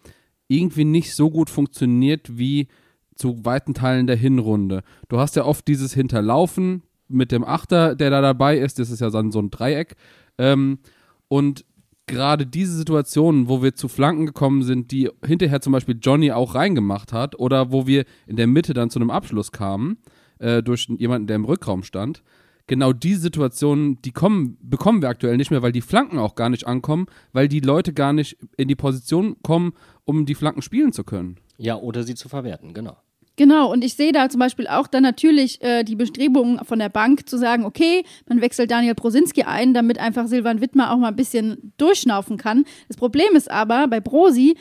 irgendwie 0.49 0.83
nicht 0.83 1.15
so 1.15 1.29
gut 1.29 1.49
funktioniert 1.49 2.37
wie 2.37 2.67
zu 3.15 3.45
weiten 3.45 3.73
Teilen 3.73 4.07
der 4.07 4.17
Hinrunde. 4.17 4.83
Du 5.07 5.19
hast 5.19 5.37
ja 5.37 5.45
oft 5.45 5.67
dieses 5.67 5.93
Hinterlaufen, 5.93 6.83
mit 7.09 7.31
dem 7.31 7.43
Achter, 7.43 7.95
der 7.95 8.09
da 8.09 8.21
dabei 8.21 8.57
ist. 8.57 8.79
Das 8.79 8.89
ist 8.89 9.01
ja 9.01 9.09
dann 9.09 9.31
so 9.31 9.39
ein 9.39 9.49
Dreieck. 9.49 9.95
Ähm, 10.37 10.79
und 11.27 11.65
gerade 12.07 12.45
diese 12.45 12.75
Situationen, 12.75 13.49
wo 13.49 13.61
wir 13.61 13.75
zu 13.75 13.87
Flanken 13.87 14.27
gekommen 14.27 14.63
sind, 14.63 14.91
die 14.91 15.09
hinterher 15.25 15.61
zum 15.61 15.73
Beispiel 15.73 15.97
Johnny 16.01 16.31
auch 16.31 16.55
reingemacht 16.55 17.11
hat, 17.11 17.37
oder 17.37 17.71
wo 17.71 17.85
wir 17.85 18.05
in 18.25 18.37
der 18.37 18.47
Mitte 18.47 18.73
dann 18.73 18.89
zu 18.89 18.99
einem 18.99 19.09
Abschluss 19.09 19.51
kamen, 19.51 19.97
äh, 20.39 20.63
durch 20.63 20.87
jemanden, 20.97 21.27
der 21.27 21.35
im 21.35 21.45
Rückraum 21.45 21.83
stand, 21.83 22.23
genau 22.69 22.93
diese 22.93 23.19
Situationen, 23.19 24.01
die 24.03 24.11
kommen, 24.11 24.57
bekommen 24.61 25.01
wir 25.01 25.09
aktuell 25.09 25.35
nicht 25.35 25.51
mehr, 25.51 25.61
weil 25.61 25.73
die 25.73 25.81
Flanken 25.81 26.17
auch 26.17 26.35
gar 26.35 26.49
nicht 26.49 26.65
ankommen, 26.65 27.07
weil 27.33 27.49
die 27.49 27.59
Leute 27.59 27.91
gar 27.91 28.13
nicht 28.13 28.37
in 28.55 28.69
die 28.69 28.75
Position 28.75 29.35
kommen, 29.43 29.73
um 30.05 30.25
die 30.25 30.35
Flanken 30.35 30.61
spielen 30.61 30.93
zu 30.93 31.03
können. 31.03 31.37
Ja, 31.57 31.75
oder 31.75 32.03
sie 32.03 32.15
zu 32.15 32.29
verwerten, 32.29 32.73
genau. 32.73 32.95
Genau, 33.35 33.71
und 33.71 33.85
ich 33.85 33.93
sehe 33.93 34.11
da 34.11 34.27
zum 34.27 34.39
Beispiel 34.39 34.67
auch 34.67 34.87
dann 34.87 35.03
natürlich 35.03 35.61
äh, 35.61 35.83
die 35.83 35.95
Bestrebungen 35.95 36.63
von 36.65 36.77
der 36.77 36.89
Bank 36.89 37.29
zu 37.29 37.37
sagen, 37.37 37.63
okay, 37.63 38.03
man 38.27 38.41
wechselt 38.41 38.69
Daniel 38.69 38.95
Prosinski 38.95 39.43
ein, 39.43 39.73
damit 39.73 39.97
einfach 39.97 40.27
Silvan 40.27 40.59
Wittmer 40.59 40.91
auch 40.91 40.97
mal 40.97 41.07
ein 41.07 41.15
bisschen 41.15 41.71
durchschnaufen 41.77 42.35
kann. 42.35 42.65
Das 42.89 42.97
Problem 42.97 43.37
ist 43.37 43.49
aber 43.49 43.87
bei 43.87 44.01
Brosi, 44.01 44.57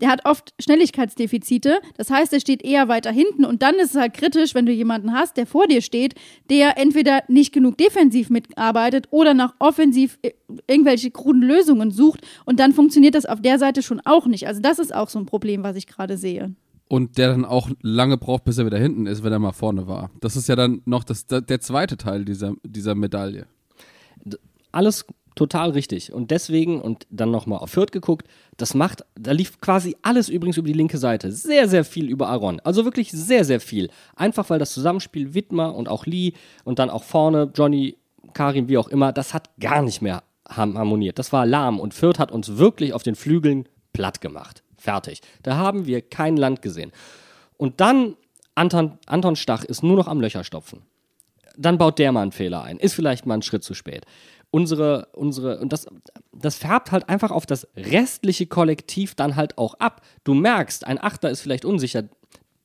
der 0.00 0.08
hat 0.10 0.24
oft 0.24 0.54
Schnelligkeitsdefizite. 0.58 1.78
Das 1.96 2.10
heißt, 2.10 2.32
er 2.32 2.40
steht 2.40 2.62
eher 2.62 2.88
weiter 2.88 3.10
hinten 3.10 3.44
und 3.44 3.62
dann 3.62 3.76
ist 3.76 3.94
es 3.94 4.00
halt 4.00 4.14
kritisch, 4.14 4.54
wenn 4.54 4.66
du 4.66 4.72
jemanden 4.72 5.12
hast, 5.12 5.36
der 5.36 5.46
vor 5.46 5.66
dir 5.66 5.82
steht, 5.82 6.14
der 6.50 6.78
entweder 6.78 7.22
nicht 7.28 7.52
genug 7.52 7.78
defensiv 7.78 8.30
mitarbeitet 8.30 9.08
oder 9.10 9.34
nach 9.34 9.54
offensiv 9.58 10.18
irgendwelche 10.66 11.10
kruden 11.10 11.42
Lösungen 11.42 11.90
sucht 11.90 12.20
und 12.44 12.60
dann 12.60 12.72
funktioniert 12.72 13.14
das 13.14 13.26
auf 13.26 13.40
der 13.40 13.58
Seite 13.58 13.82
schon 13.82 14.00
auch 14.04 14.26
nicht. 14.26 14.46
Also 14.46 14.60
das 14.60 14.78
ist 14.78 14.94
auch 14.94 15.08
so 15.08 15.18
ein 15.18 15.26
Problem, 15.26 15.62
was 15.62 15.76
ich 15.76 15.86
gerade 15.86 16.16
sehe 16.16 16.54
und 16.88 17.18
der 17.18 17.28
dann 17.28 17.44
auch 17.44 17.70
lange 17.82 18.16
braucht, 18.16 18.44
bis 18.44 18.58
er 18.58 18.66
wieder 18.66 18.78
hinten 18.78 19.06
ist, 19.06 19.24
wenn 19.24 19.32
er 19.32 19.38
mal 19.38 19.52
vorne 19.52 19.86
war. 19.88 20.10
Das 20.20 20.36
ist 20.36 20.48
ja 20.48 20.56
dann 20.56 20.82
noch 20.84 21.04
das, 21.04 21.26
der 21.26 21.60
zweite 21.60 21.96
Teil 21.96 22.24
dieser, 22.24 22.54
dieser 22.64 22.94
Medaille. 22.94 23.46
Alles 24.72 25.06
total 25.36 25.70
richtig. 25.70 26.12
Und 26.12 26.32
deswegen, 26.32 26.80
und 26.80 27.06
dann 27.10 27.30
nochmal 27.30 27.60
auf 27.60 27.70
Fürth 27.70 27.92
geguckt, 27.92 28.26
das 28.56 28.74
macht, 28.74 29.04
da 29.14 29.30
lief 29.30 29.60
quasi 29.60 29.94
alles 30.02 30.28
übrigens 30.28 30.56
über 30.56 30.66
die 30.66 30.72
linke 30.72 30.98
Seite. 30.98 31.30
Sehr, 31.30 31.68
sehr 31.68 31.84
viel 31.84 32.08
über 32.08 32.28
Aaron. 32.28 32.58
Also 32.60 32.84
wirklich 32.84 33.12
sehr, 33.12 33.44
sehr 33.44 33.60
viel. 33.60 33.90
Einfach 34.16 34.50
weil 34.50 34.58
das 34.58 34.72
Zusammenspiel 34.72 35.34
Wittmer 35.34 35.74
und 35.76 35.88
auch 35.88 36.06
Lee 36.06 36.32
und 36.64 36.80
dann 36.80 36.90
auch 36.90 37.04
vorne 37.04 37.52
Johnny, 37.54 37.96
Karim, 38.32 38.68
wie 38.68 38.78
auch 38.78 38.88
immer, 38.88 39.12
das 39.12 39.32
hat 39.34 39.50
gar 39.60 39.82
nicht 39.82 40.02
mehr 40.02 40.24
harmoniert. 40.48 41.18
Das 41.18 41.32
war 41.32 41.46
lahm 41.46 41.78
und 41.78 41.94
Fürth 41.94 42.18
hat 42.18 42.32
uns 42.32 42.56
wirklich 42.56 42.92
auf 42.92 43.02
den 43.02 43.14
Flügeln 43.14 43.68
platt 43.92 44.20
gemacht. 44.20 44.62
Fertig. 44.76 45.20
Da 45.42 45.56
haben 45.56 45.86
wir 45.86 46.02
kein 46.02 46.36
Land 46.36 46.62
gesehen. 46.62 46.92
Und 47.56 47.80
dann, 47.80 48.16
Anton, 48.54 48.98
Anton 49.06 49.36
Stach 49.36 49.64
ist 49.64 49.82
nur 49.82 49.96
noch 49.96 50.08
am 50.08 50.20
Löcherstopfen. 50.20 50.82
Dann 51.56 51.78
baut 51.78 51.98
der 51.98 52.12
mal 52.12 52.22
einen 52.22 52.32
Fehler 52.32 52.62
ein. 52.62 52.78
Ist 52.78 52.94
vielleicht 52.94 53.26
mal 53.26 53.34
ein 53.34 53.42
Schritt 53.42 53.64
zu 53.64 53.74
spät. 53.74 54.04
Unsere, 54.50 55.08
unsere, 55.12 55.58
und 55.58 55.72
das, 55.72 55.86
das 56.32 56.56
färbt 56.56 56.92
halt 56.92 57.08
einfach 57.08 57.30
auf 57.30 57.46
das 57.46 57.68
restliche 57.76 58.46
Kollektiv 58.46 59.14
dann 59.14 59.36
halt 59.36 59.58
auch 59.58 59.74
ab. 59.74 60.02
Du 60.24 60.34
merkst, 60.34 60.86
ein 60.86 61.02
Achter 61.02 61.30
ist 61.30 61.40
vielleicht 61.40 61.64
unsicher, 61.64 62.04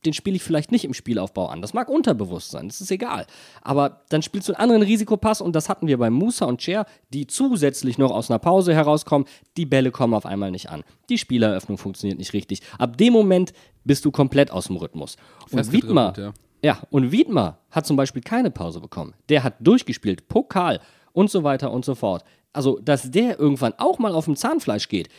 den 0.05 0.13
spiele 0.13 0.35
ich 0.35 0.43
vielleicht 0.43 0.71
nicht 0.71 0.83
im 0.83 0.93
Spielaufbau 0.93 1.47
an. 1.47 1.61
Das 1.61 1.73
mag 1.73 1.89
unterbewusst 1.89 2.51
sein, 2.51 2.67
das 2.67 2.81
ist 2.81 2.91
egal. 2.91 3.27
Aber 3.61 4.01
dann 4.09 4.21
spielst 4.21 4.49
du 4.49 4.53
einen 4.53 4.61
anderen 4.61 4.81
Risikopass 4.81 5.41
und 5.41 5.55
das 5.55 5.69
hatten 5.69 5.87
wir 5.87 5.97
bei 5.97 6.09
Musa 6.09 6.45
und 6.45 6.61
Cher, 6.61 6.85
die 7.13 7.27
zusätzlich 7.27 7.97
noch 7.97 8.11
aus 8.11 8.29
einer 8.29 8.39
Pause 8.39 8.73
herauskommen. 8.73 9.27
Die 9.57 9.65
Bälle 9.65 9.91
kommen 9.91 10.13
auf 10.13 10.25
einmal 10.25 10.51
nicht 10.51 10.69
an. 10.69 10.83
Die 11.09 11.17
Spieleröffnung 11.17 11.77
funktioniert 11.77 12.17
nicht 12.17 12.33
richtig. 12.33 12.61
Ab 12.79 12.97
dem 12.97 13.13
Moment 13.13 13.53
bist 13.83 14.05
du 14.05 14.11
komplett 14.11 14.51
aus 14.51 14.67
dem 14.67 14.77
Rhythmus. 14.77 15.17
Und 15.51 15.71
Wiedmer, 15.71 16.13
ja. 16.17 16.33
ja, 16.63 16.81
und 16.89 17.11
Wiedmer 17.11 17.59
hat 17.69 17.85
zum 17.85 17.95
Beispiel 17.95 18.21
keine 18.21 18.49
Pause 18.49 18.79
bekommen. 18.79 19.13
Der 19.29 19.43
hat 19.43 19.55
durchgespielt, 19.59 20.27
Pokal 20.27 20.79
und 21.13 21.29
so 21.29 21.43
weiter 21.43 21.71
und 21.71 21.85
so 21.85 21.95
fort. 21.95 22.23
Also, 22.53 22.79
dass 22.79 23.11
der 23.11 23.39
irgendwann 23.39 23.73
auch 23.77 23.99
mal 23.99 24.13
auf 24.13 24.25
dem 24.25 24.35
Zahnfleisch 24.35 24.89
geht, 24.89 25.09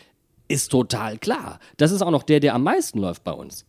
ist 0.49 0.69
total 0.69 1.19
klar. 1.19 1.59
Das 1.77 1.93
ist 1.93 2.03
auch 2.03 2.11
noch 2.11 2.23
der, 2.23 2.41
der 2.41 2.55
am 2.55 2.63
meisten 2.63 2.99
läuft 2.99 3.25
bei 3.25 3.33
uns. 3.33 3.65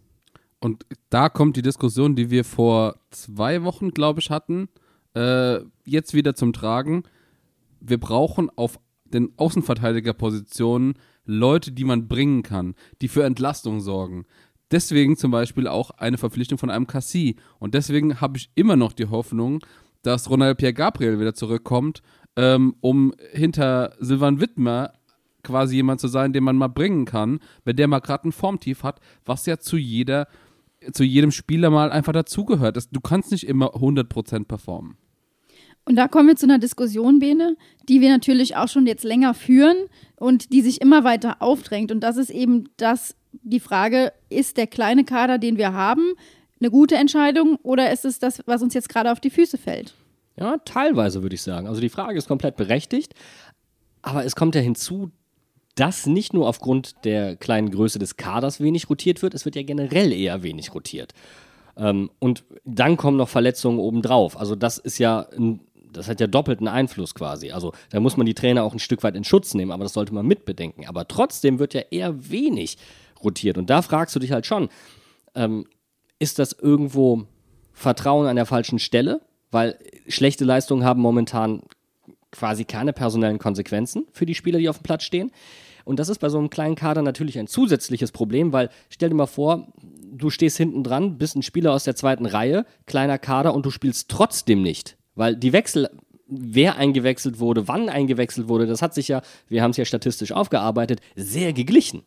Und 0.59 0.85
da 1.09 1.29
kommt 1.29 1.57
die 1.57 1.61
Diskussion, 1.61 2.15
die 2.15 2.29
wir 2.29 2.43
vor 2.45 2.95
zwei 3.09 3.63
Wochen, 3.63 3.91
glaube 3.91 4.19
ich, 4.21 4.29
hatten, 4.29 4.69
äh, 5.15 5.59
jetzt 5.85 6.13
wieder 6.13 6.35
zum 6.35 6.53
Tragen. 6.53 7.03
Wir 7.79 7.99
brauchen 7.99 8.49
auf 8.49 8.79
den 9.05 9.33
Außenverteidigerpositionen 9.37 10.95
Leute, 11.25 11.71
die 11.71 11.83
man 11.83 12.07
bringen 12.07 12.43
kann, 12.43 12.75
die 13.01 13.07
für 13.07 13.23
Entlastung 13.23 13.79
sorgen. 13.81 14.25
Deswegen 14.71 15.17
zum 15.17 15.31
Beispiel 15.31 15.67
auch 15.67 15.91
eine 15.91 16.17
Verpflichtung 16.17 16.57
von 16.57 16.69
einem 16.69 16.87
Cassie. 16.87 17.35
Und 17.59 17.75
deswegen 17.75 18.21
habe 18.21 18.37
ich 18.37 18.49
immer 18.55 18.75
noch 18.75 18.93
die 18.93 19.07
Hoffnung, 19.07 19.59
dass 20.03 20.29
Ronald 20.29 20.57
Pierre 20.57 20.73
Gabriel 20.73 21.19
wieder 21.19 21.33
zurückkommt, 21.33 22.01
ähm, 22.35 22.75
um 22.81 23.13
hinter 23.31 23.95
Silvan 23.99 24.39
Wittmer 24.39 24.93
quasi 25.43 25.75
jemand 25.75 25.99
zu 25.99 26.07
sein, 26.07 26.33
den 26.33 26.43
man 26.43 26.55
mal 26.55 26.69
bringen 26.69 27.05
kann, 27.05 27.39
wenn 27.65 27.75
der 27.75 27.87
mal 27.87 27.99
gerade 27.99 28.29
ein 28.29 28.31
Formtief 28.31 28.83
hat, 28.83 28.99
was 29.25 29.45
ja 29.45 29.57
zu 29.57 29.77
jeder, 29.77 30.27
zu 30.93 31.03
jedem 31.03 31.31
Spieler 31.31 31.69
mal 31.69 31.91
einfach 31.91 32.13
dazugehört. 32.13 32.77
Du 32.91 33.01
kannst 33.01 33.31
nicht 33.31 33.45
immer 33.45 33.75
100% 33.75 34.45
performen. 34.45 34.97
Und 35.85 35.97
da 35.97 36.07
kommen 36.07 36.29
wir 36.29 36.35
zu 36.37 36.45
einer 36.45 36.59
Diskussion, 36.59 37.19
Bene, 37.19 37.57
die 37.89 37.99
wir 37.99 38.09
natürlich 38.09 38.55
auch 38.55 38.69
schon 38.69 38.87
jetzt 38.87 39.03
länger 39.03 39.33
führen 39.33 39.75
und 40.15 40.53
die 40.53 40.61
sich 40.61 40.79
immer 40.79 41.03
weiter 41.03 41.41
aufdrängt. 41.41 41.91
Und 41.91 41.99
das 42.01 42.15
ist 42.15 42.29
eben 42.29 42.69
das, 42.77 43.17
die 43.33 43.59
Frage, 43.59 44.13
ist 44.29 44.55
der 44.55 44.67
kleine 44.67 45.03
Kader, 45.03 45.39
den 45.39 45.57
wir 45.57 45.73
haben, 45.73 46.13
eine 46.63 46.71
gute 46.71 46.95
Entscheidung 46.95 47.57
oder 47.63 47.91
ist 47.91 48.05
es 48.05 48.19
das, 48.19 48.41
was 48.45 48.61
uns 48.61 48.73
jetzt 48.73 48.89
gerade 48.89 49.11
auf 49.11 49.19
die 49.19 49.29
Füße 49.29 49.57
fällt? 49.57 49.93
Ja, 50.37 50.57
teilweise 50.65 51.21
würde 51.21 51.35
ich 51.35 51.41
sagen. 51.41 51.67
Also 51.67 51.81
die 51.81 51.89
Frage 51.89 52.17
ist 52.17 52.27
komplett 52.27 52.55
berechtigt, 52.55 53.13
aber 54.01 54.25
es 54.25 54.35
kommt 54.35 54.55
ja 54.55 54.61
hinzu, 54.61 55.11
dass 55.75 56.05
nicht 56.05 56.33
nur 56.33 56.47
aufgrund 56.47 57.03
der 57.03 57.35
kleinen 57.35 57.71
Größe 57.71 57.99
des 57.99 58.17
Kaders 58.17 58.59
wenig 58.59 58.89
rotiert 58.89 59.21
wird, 59.21 59.33
es 59.33 59.45
wird 59.45 59.55
ja 59.55 59.63
generell 59.63 60.11
eher 60.11 60.43
wenig 60.43 60.73
rotiert. 60.73 61.13
Ähm, 61.75 62.11
und 62.19 62.43
dann 62.63 62.97
kommen 62.97 63.17
noch 63.17 63.29
Verletzungen 63.29 63.79
obendrauf. 63.79 64.39
Also 64.39 64.55
das 64.55 64.77
ist 64.77 64.97
ja 64.99 65.27
ein 65.35 65.59
das 65.93 66.07
hat 66.07 66.19
ja 66.19 66.27
doppelten 66.27 66.67
Einfluss 66.67 67.13
quasi. 67.13 67.51
Also 67.51 67.71
da 67.91 67.99
muss 67.99 68.17
man 68.17 68.25
die 68.25 68.33
Trainer 68.33 68.63
auch 68.63 68.73
ein 68.73 68.79
Stück 68.79 69.03
weit 69.03 69.15
in 69.15 69.23
Schutz 69.23 69.53
nehmen, 69.53 69.71
aber 69.71 69.83
das 69.83 69.93
sollte 69.93 70.13
man 70.13 70.25
mitbedenken. 70.25 70.87
Aber 70.87 71.07
trotzdem 71.07 71.59
wird 71.59 71.75
ja 71.75 71.81
eher 71.91 72.31
wenig 72.31 72.77
rotiert. 73.23 73.57
Und 73.59 73.69
da 73.69 73.81
fragst 73.81 74.15
du 74.15 74.19
dich 74.19 74.31
halt 74.31 74.45
schon, 74.45 74.69
ähm, 75.35 75.65
ist 76.23 76.39
das 76.39 76.53
irgendwo 76.53 77.25
Vertrauen 77.73 78.27
an 78.27 78.37
der 78.37 78.45
falschen 78.45 78.79
Stelle? 78.79 79.19
Weil 79.51 79.77
schlechte 80.07 80.45
Leistungen 80.45 80.85
haben 80.85 81.01
momentan 81.01 81.63
quasi 82.31 82.63
keine 82.63 82.93
personellen 82.93 83.39
Konsequenzen 83.39 84.07
für 84.13 84.25
die 84.25 84.33
Spieler, 84.33 84.57
die 84.57 84.69
auf 84.69 84.79
dem 84.79 84.83
Platz 84.83 85.03
stehen. 85.03 85.31
Und 85.83 85.99
das 85.99 86.07
ist 86.07 86.19
bei 86.19 86.29
so 86.29 86.39
einem 86.39 86.49
kleinen 86.49 86.75
Kader 86.75 87.01
natürlich 87.01 87.37
ein 87.37 87.47
zusätzliches 87.47 88.13
Problem, 88.13 88.53
weil 88.53 88.69
stell 88.89 89.09
dir 89.09 89.15
mal 89.15 89.27
vor, 89.27 89.67
du 90.13 90.29
stehst 90.29 90.55
hinten 90.55 90.81
dran, 90.81 91.17
bist 91.17 91.35
ein 91.35 91.43
Spieler 91.43 91.73
aus 91.73 91.83
der 91.83 91.95
zweiten 91.95 92.25
Reihe, 92.25 92.65
kleiner 92.85 93.17
Kader 93.19 93.53
und 93.53 93.65
du 93.65 93.69
spielst 93.69 94.09
trotzdem 94.09 94.61
nicht. 94.61 94.95
Weil 95.15 95.35
die 95.35 95.51
Wechsel, 95.51 95.89
wer 96.27 96.77
eingewechselt 96.77 97.39
wurde, 97.39 97.67
wann 97.67 97.89
eingewechselt 97.89 98.47
wurde, 98.47 98.65
das 98.65 98.81
hat 98.81 98.93
sich 98.93 99.09
ja, 99.09 99.21
wir 99.49 99.61
haben 99.61 99.71
es 99.71 99.77
ja 99.77 99.83
statistisch 99.83 100.31
aufgearbeitet, 100.31 101.01
sehr 101.17 101.51
geglichen. 101.51 102.03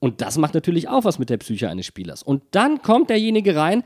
Und 0.00 0.20
das 0.20 0.38
macht 0.38 0.54
natürlich 0.54 0.88
auch 0.88 1.04
was 1.04 1.18
mit 1.18 1.30
der 1.30 1.38
Psyche 1.38 1.68
eines 1.68 1.86
Spielers. 1.86 2.22
Und 2.22 2.42
dann 2.52 2.82
kommt 2.82 3.10
derjenige 3.10 3.56
rein 3.56 3.82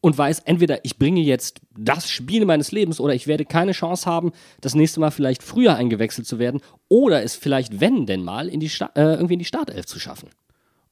und 0.00 0.16
weiß, 0.16 0.40
entweder 0.40 0.84
ich 0.84 0.98
bringe 0.98 1.20
jetzt 1.20 1.60
das 1.76 2.08
Spiel 2.08 2.44
meines 2.44 2.70
Lebens 2.70 3.00
oder 3.00 3.14
ich 3.14 3.26
werde 3.26 3.44
keine 3.44 3.72
Chance 3.72 4.06
haben, 4.06 4.32
das 4.60 4.74
nächste 4.74 5.00
Mal 5.00 5.10
vielleicht 5.10 5.42
früher 5.42 5.74
eingewechselt 5.74 6.26
zu 6.26 6.38
werden 6.38 6.60
oder 6.88 7.22
es 7.22 7.34
vielleicht, 7.34 7.80
wenn 7.80 8.06
denn 8.06 8.22
mal, 8.22 8.48
in 8.48 8.60
die 8.60 8.70
äh, 8.94 9.14
irgendwie 9.14 9.34
in 9.34 9.40
die 9.40 9.44
Startelf 9.44 9.86
zu 9.86 9.98
schaffen. 9.98 10.28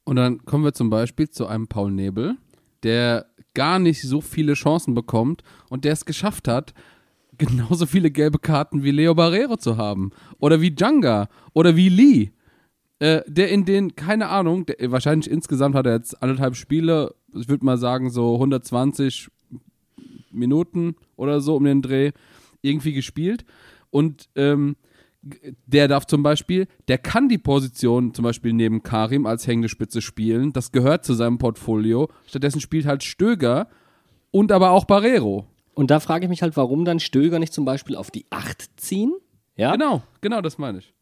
Und 0.03 0.17
dann 0.17 0.43
kommen 0.45 0.63
wir 0.63 0.73
zum 0.73 0.89
Beispiel 0.89 1.29
zu 1.29 1.47
einem 1.47 1.67
Paul 1.67 1.91
Nebel, 1.91 2.35
der 2.83 3.27
gar 3.53 3.79
nicht 3.79 4.01
so 4.01 4.21
viele 4.21 4.53
Chancen 4.53 4.93
bekommt 4.93 5.41
und 5.69 5.85
der 5.85 5.93
es 5.93 6.05
geschafft 6.05 6.47
hat, 6.47 6.73
genauso 7.37 7.85
viele 7.85 8.11
gelbe 8.11 8.39
Karten 8.39 8.83
wie 8.83 8.91
Leo 8.91 9.15
Barrero 9.15 9.57
zu 9.57 9.77
haben. 9.77 10.11
Oder 10.39 10.61
wie 10.61 10.73
Janga. 10.77 11.29
Oder 11.53 11.75
wie 11.75 11.89
Lee. 11.89 12.31
Äh, 12.99 13.21
der 13.27 13.49
in 13.49 13.65
den, 13.65 13.95
keine 13.95 14.29
Ahnung, 14.29 14.65
der, 14.65 14.91
wahrscheinlich 14.91 15.29
insgesamt 15.29 15.75
hat 15.75 15.85
er 15.85 15.93
jetzt 15.93 16.21
anderthalb 16.21 16.55
Spiele, 16.55 17.13
ich 17.33 17.47
würde 17.47 17.63
mal 17.63 17.77
sagen 17.77 18.09
so 18.09 18.33
120 18.33 19.29
Minuten 20.31 20.95
oder 21.15 21.39
so 21.41 21.55
um 21.55 21.63
den 21.63 21.81
Dreh 21.81 22.11
irgendwie 22.61 22.93
gespielt. 22.93 23.45
Und 23.91 24.29
ähm, 24.35 24.75
der 25.65 25.87
darf 25.87 26.07
zum 26.07 26.23
Beispiel, 26.23 26.67
der 26.87 26.97
kann 26.97 27.29
die 27.29 27.37
Position 27.37 28.13
zum 28.13 28.23
Beispiel 28.23 28.53
neben 28.53 28.81
Karim 28.81 29.25
als 29.25 29.45
hängende 29.45 29.69
Spitze 29.69 30.01
spielen. 30.01 30.53
Das 30.53 30.71
gehört 30.71 31.05
zu 31.05 31.13
seinem 31.13 31.37
Portfolio. 31.37 32.09
Stattdessen 32.25 32.61
spielt 32.61 32.85
halt 32.87 33.03
Stöger 33.03 33.67
und 34.31 34.51
aber 34.51 34.71
auch 34.71 34.85
Barrero. 34.85 35.45
Und 35.75 35.91
da 35.91 35.99
frage 35.99 36.25
ich 36.25 36.29
mich 36.29 36.41
halt, 36.41 36.57
warum 36.57 36.85
dann 36.85 36.99
Stöger 36.99 37.37
nicht 37.37 37.53
zum 37.53 37.65
Beispiel 37.65 37.95
auf 37.95 38.09
die 38.09 38.25
8 38.31 38.79
ziehen? 38.79 39.13
Ja? 39.55 39.73
Genau, 39.73 40.01
genau, 40.21 40.41
das 40.41 40.57
meine 40.57 40.79
ich 40.79 40.93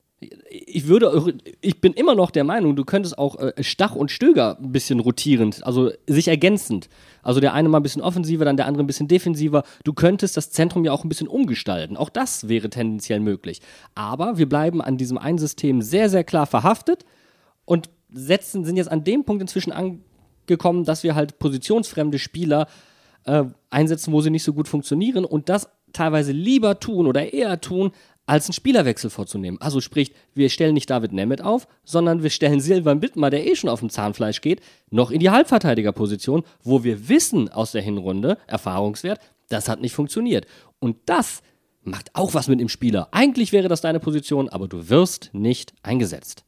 ich 0.49 0.87
würde, 0.87 1.33
ich 1.61 1.81
bin 1.81 1.93
immer 1.93 2.15
noch 2.15 2.31
der 2.31 2.43
Meinung, 2.43 2.75
du 2.75 2.85
könntest 2.85 3.17
auch 3.17 3.39
äh, 3.39 3.53
Stach 3.61 3.95
und 3.95 4.11
Stöger 4.11 4.57
ein 4.59 4.71
bisschen 4.71 4.99
rotierend, 4.99 5.65
also 5.65 5.91
sich 6.07 6.27
ergänzend. 6.27 6.89
Also 7.23 7.39
der 7.39 7.53
eine 7.53 7.69
mal 7.69 7.79
ein 7.79 7.83
bisschen 7.83 8.01
offensiver, 8.01 8.45
dann 8.45 8.57
der 8.57 8.67
andere 8.67 8.83
ein 8.83 8.87
bisschen 8.87 9.07
defensiver. 9.07 9.63
Du 9.83 9.93
könntest 9.93 10.37
das 10.37 10.51
Zentrum 10.51 10.85
ja 10.85 10.91
auch 10.91 11.03
ein 11.03 11.09
bisschen 11.09 11.27
umgestalten. 11.27 11.97
Auch 11.97 12.09
das 12.09 12.47
wäre 12.47 12.69
tendenziell 12.69 13.19
möglich. 13.19 13.61
Aber 13.95 14.37
wir 14.37 14.47
bleiben 14.47 14.81
an 14.81 14.97
diesem 14.97 15.17
einen 15.17 15.39
System 15.39 15.81
sehr, 15.81 16.09
sehr 16.09 16.23
klar 16.23 16.45
verhaftet 16.45 17.03
und 17.65 17.89
setzen, 18.11 18.63
sind 18.63 18.77
jetzt 18.77 18.91
an 18.91 19.03
dem 19.03 19.25
Punkt 19.25 19.41
inzwischen 19.41 19.71
angekommen, 19.71 20.85
dass 20.85 21.03
wir 21.03 21.15
halt 21.15 21.39
positionsfremde 21.39 22.19
Spieler 22.19 22.67
äh, 23.25 23.43
einsetzen, 23.69 24.13
wo 24.13 24.21
sie 24.21 24.29
nicht 24.29 24.43
so 24.43 24.53
gut 24.53 24.67
funktionieren 24.67 25.25
und 25.25 25.49
das 25.49 25.69
teilweise 25.93 26.31
lieber 26.31 26.79
tun 26.79 27.07
oder 27.07 27.33
eher 27.33 27.59
tun, 27.59 27.91
als 28.25 28.47
einen 28.47 28.53
Spielerwechsel 28.53 29.09
vorzunehmen. 29.09 29.59
Also 29.61 29.81
sprich, 29.81 30.13
wir 30.33 30.49
stellen 30.49 30.73
nicht 30.73 30.89
David 30.89 31.13
Nemeth 31.13 31.41
auf, 31.41 31.67
sondern 31.83 32.23
wir 32.23 32.29
stellen 32.29 32.59
Silvan 32.61 32.99
Bittmer, 32.99 33.29
der 33.29 33.45
eh 33.45 33.55
schon 33.55 33.69
auf 33.69 33.79
dem 33.79 33.89
Zahnfleisch 33.89 34.41
geht, 34.41 34.61
noch 34.89 35.11
in 35.11 35.19
die 35.19 35.29
Halbverteidigerposition, 35.29 36.43
wo 36.63 36.83
wir 36.83 37.07
wissen 37.09 37.49
aus 37.49 37.71
der 37.71 37.81
Hinrunde, 37.81 38.37
Erfahrungswert, 38.47 39.19
das 39.49 39.69
hat 39.69 39.81
nicht 39.81 39.93
funktioniert. 39.93 40.47
Und 40.79 40.97
das 41.05 41.41
macht 41.83 42.09
auch 42.13 42.33
was 42.33 42.47
mit 42.47 42.59
dem 42.59 42.69
Spieler. 42.69 43.09
Eigentlich 43.11 43.51
wäre 43.51 43.67
das 43.67 43.81
deine 43.81 43.99
Position, 43.99 44.49
aber 44.49 44.67
du 44.67 44.89
wirst 44.89 45.29
nicht 45.33 45.73
eingesetzt. 45.83 46.43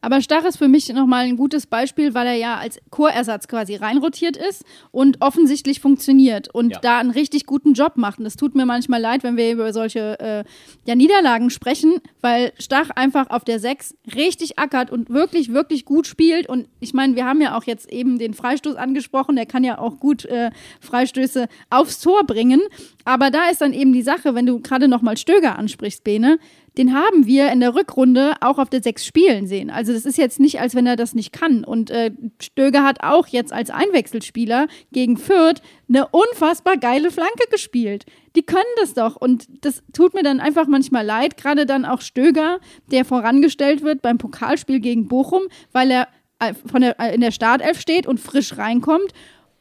Aber 0.00 0.20
Stach 0.20 0.44
ist 0.44 0.58
für 0.58 0.68
mich 0.68 0.88
nochmal 0.88 1.24
ein 1.24 1.36
gutes 1.36 1.66
Beispiel, 1.66 2.14
weil 2.14 2.26
er 2.26 2.34
ja 2.34 2.56
als 2.56 2.80
Chorersatz 2.90 3.48
quasi 3.48 3.76
reinrotiert 3.76 4.36
ist 4.36 4.64
und 4.90 5.20
offensichtlich 5.20 5.80
funktioniert 5.80 6.52
und 6.54 6.70
ja. 6.70 6.78
da 6.80 6.98
einen 6.98 7.10
richtig 7.10 7.46
guten 7.46 7.74
Job 7.74 7.96
macht. 7.96 8.18
Und 8.18 8.26
es 8.26 8.36
tut 8.36 8.54
mir 8.54 8.66
manchmal 8.66 9.00
leid, 9.00 9.22
wenn 9.22 9.36
wir 9.36 9.52
über 9.52 9.72
solche 9.72 10.18
äh, 10.20 10.44
ja, 10.86 10.94
Niederlagen 10.94 11.50
sprechen, 11.50 11.94
weil 12.20 12.52
Stach 12.58 12.90
einfach 12.90 13.30
auf 13.30 13.44
der 13.44 13.58
6 13.58 13.96
richtig 14.14 14.58
ackert 14.58 14.90
und 14.90 15.10
wirklich, 15.10 15.52
wirklich 15.52 15.84
gut 15.84 16.06
spielt. 16.06 16.48
Und 16.48 16.68
ich 16.80 16.94
meine, 16.94 17.16
wir 17.16 17.26
haben 17.26 17.40
ja 17.40 17.56
auch 17.56 17.64
jetzt 17.64 17.90
eben 17.90 18.18
den 18.18 18.34
Freistoß 18.34 18.76
angesprochen, 18.76 19.36
der 19.36 19.46
kann 19.46 19.64
ja 19.64 19.78
auch 19.78 19.98
gut 19.98 20.24
äh, 20.24 20.50
Freistöße 20.80 21.48
aufs 21.70 22.00
Tor 22.00 22.24
bringen. 22.24 22.60
Aber 23.06 23.30
da 23.30 23.48
ist 23.50 23.60
dann 23.60 23.72
eben 23.72 23.92
die 23.92 24.02
Sache, 24.02 24.34
wenn 24.34 24.46
du 24.46 24.58
gerade 24.58 24.88
nochmal 24.88 25.16
Stöger 25.16 25.56
ansprichst, 25.56 26.02
Bene, 26.02 26.40
den 26.76 26.92
haben 26.92 27.24
wir 27.24 27.52
in 27.52 27.60
der 27.60 27.76
Rückrunde 27.76 28.34
auch 28.40 28.58
auf 28.58 28.68
der 28.68 28.82
Sechs 28.82 29.06
spielen 29.06 29.46
sehen. 29.46 29.70
Also 29.70 29.92
das 29.92 30.04
ist 30.04 30.18
jetzt 30.18 30.40
nicht, 30.40 30.60
als 30.60 30.74
wenn 30.74 30.88
er 30.88 30.96
das 30.96 31.14
nicht 31.14 31.32
kann. 31.32 31.62
Und 31.62 31.90
äh, 31.90 32.10
Stöger 32.42 32.82
hat 32.82 33.04
auch 33.04 33.28
jetzt 33.28 33.52
als 33.52 33.70
Einwechselspieler 33.70 34.66
gegen 34.90 35.16
Fürth 35.18 35.62
eine 35.88 36.08
unfassbar 36.08 36.78
geile 36.78 37.12
Flanke 37.12 37.44
gespielt. 37.48 38.06
Die 38.34 38.42
können 38.42 38.64
das 38.80 38.94
doch. 38.94 39.14
Und 39.14 39.46
das 39.64 39.84
tut 39.92 40.12
mir 40.12 40.24
dann 40.24 40.40
einfach 40.40 40.66
manchmal 40.66 41.06
leid, 41.06 41.36
gerade 41.36 41.64
dann 41.64 41.84
auch 41.84 42.00
Stöger, 42.00 42.58
der 42.90 43.04
vorangestellt 43.04 43.84
wird 43.84 44.02
beim 44.02 44.18
Pokalspiel 44.18 44.80
gegen 44.80 45.06
Bochum, 45.06 45.42
weil 45.70 45.92
er 45.92 46.08
äh, 46.40 46.54
von 46.54 46.80
der, 46.80 46.98
äh, 46.98 47.14
in 47.14 47.20
der 47.20 47.30
Startelf 47.30 47.80
steht 47.80 48.08
und 48.08 48.18
frisch 48.18 48.58
reinkommt 48.58 49.12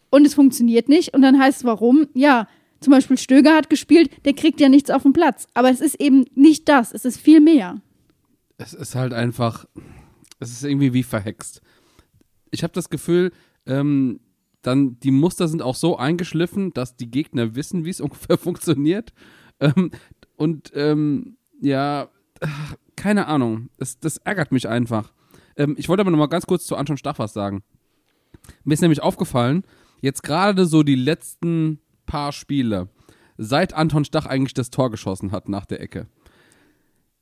und 0.09 0.25
es 0.25 0.33
funktioniert 0.33 0.89
nicht. 0.89 1.13
Und 1.13 1.21
dann 1.21 1.39
heißt 1.39 1.59
es, 1.59 1.63
warum? 1.63 2.07
Ja, 2.15 2.47
zum 2.85 2.91
Beispiel 2.91 3.17
Stöger 3.17 3.55
hat 3.55 3.69
gespielt, 3.69 4.11
der 4.25 4.33
kriegt 4.33 4.61
ja 4.61 4.69
nichts 4.69 4.91
auf 4.91 5.01
dem 5.01 5.11
Platz. 5.11 5.47
Aber 5.55 5.71
es 5.71 5.81
ist 5.81 5.99
eben 5.99 6.25
nicht 6.35 6.69
das, 6.69 6.93
es 6.93 7.03
ist 7.03 7.19
viel 7.19 7.41
mehr. 7.41 7.81
Es 8.57 8.73
ist 8.73 8.93
halt 8.93 9.11
einfach, 9.11 9.65
es 10.39 10.51
ist 10.51 10.63
irgendwie 10.63 10.93
wie 10.93 11.03
verhext. 11.03 11.61
Ich 12.51 12.63
habe 12.63 12.73
das 12.73 12.89
Gefühl, 12.89 13.31
ähm, 13.65 14.19
dann 14.61 14.99
die 14.99 15.11
Muster 15.11 15.47
sind 15.47 15.63
auch 15.63 15.73
so 15.73 15.97
eingeschliffen, 15.97 16.73
dass 16.73 16.95
die 16.95 17.09
Gegner 17.09 17.55
wissen, 17.55 17.85
wie 17.85 17.89
es 17.89 18.01
ungefähr 18.01 18.37
funktioniert. 18.37 19.13
Ähm, 19.59 19.89
und 20.35 20.71
ähm, 20.75 21.37
ja, 21.59 22.09
keine 22.95 23.25
Ahnung, 23.25 23.69
das, 23.77 23.99
das 23.99 24.17
ärgert 24.17 24.51
mich 24.51 24.69
einfach. 24.69 25.11
Ähm, 25.57 25.75
ich 25.79 25.89
wollte 25.89 26.01
aber 26.01 26.11
noch 26.11 26.19
mal 26.19 26.27
ganz 26.27 26.45
kurz 26.45 26.67
zu 26.67 26.75
Anton 26.75 26.97
Stach 26.97 27.17
was 27.17 27.33
sagen. 27.33 27.63
Mir 28.63 28.75
ist 28.75 28.81
nämlich 28.81 29.01
aufgefallen, 29.01 29.63
jetzt 30.01 30.21
gerade 30.21 30.67
so 30.67 30.83
die 30.83 30.95
letzten 30.95 31.79
paar 32.05 32.31
Spiele, 32.31 32.89
seit 33.37 33.73
Anton 33.73 34.05
Stach 34.05 34.25
eigentlich 34.25 34.53
das 34.53 34.69
Tor 34.69 34.91
geschossen 34.91 35.31
hat 35.31 35.49
nach 35.49 35.65
der 35.65 35.81
Ecke. 35.81 36.07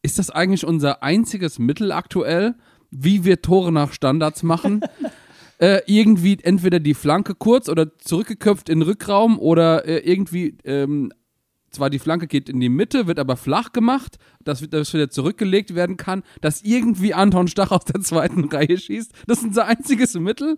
Ist 0.01 0.19
das 0.19 0.29
eigentlich 0.29 0.65
unser 0.65 1.01
einziges 1.01 1.59
Mittel 1.59 1.91
aktuell, 1.91 2.55
wie 2.91 3.23
wir 3.23 3.41
Tore 3.41 3.71
nach 3.71 3.93
Standards 3.93 4.43
machen? 4.43 4.81
äh, 5.59 5.81
irgendwie 5.87 6.37
entweder 6.41 6.79
die 6.79 6.93
Flanke 6.93 7.35
kurz 7.35 7.69
oder 7.69 7.97
zurückgeköpft 7.97 8.69
in 8.69 8.79
den 8.79 8.87
Rückraum 8.87 9.39
oder 9.39 9.85
äh, 9.85 9.99
irgendwie 9.99 10.57
ähm, 10.65 11.11
zwar 11.73 11.89
die 11.89 11.99
Flanke 11.99 12.27
geht 12.27 12.49
in 12.49 12.59
die 12.59 12.69
Mitte, 12.69 13.07
wird 13.07 13.19
aber 13.19 13.35
flach 13.35 13.73
gemacht, 13.73 14.17
dass 14.43 14.67
das 14.69 14.93
wieder 14.93 15.09
zurückgelegt 15.09 15.75
werden 15.75 15.97
kann, 15.97 16.23
dass 16.41 16.61
irgendwie 16.61 17.13
Anton 17.13 17.47
Stach 17.47 17.71
aus 17.71 17.85
der 17.85 18.01
zweiten 18.01 18.43
Reihe 18.49 18.77
schießt. 18.77 19.11
Das 19.27 19.39
ist 19.39 19.45
unser 19.45 19.65
einziges 19.65 20.13
Mittel. 20.15 20.57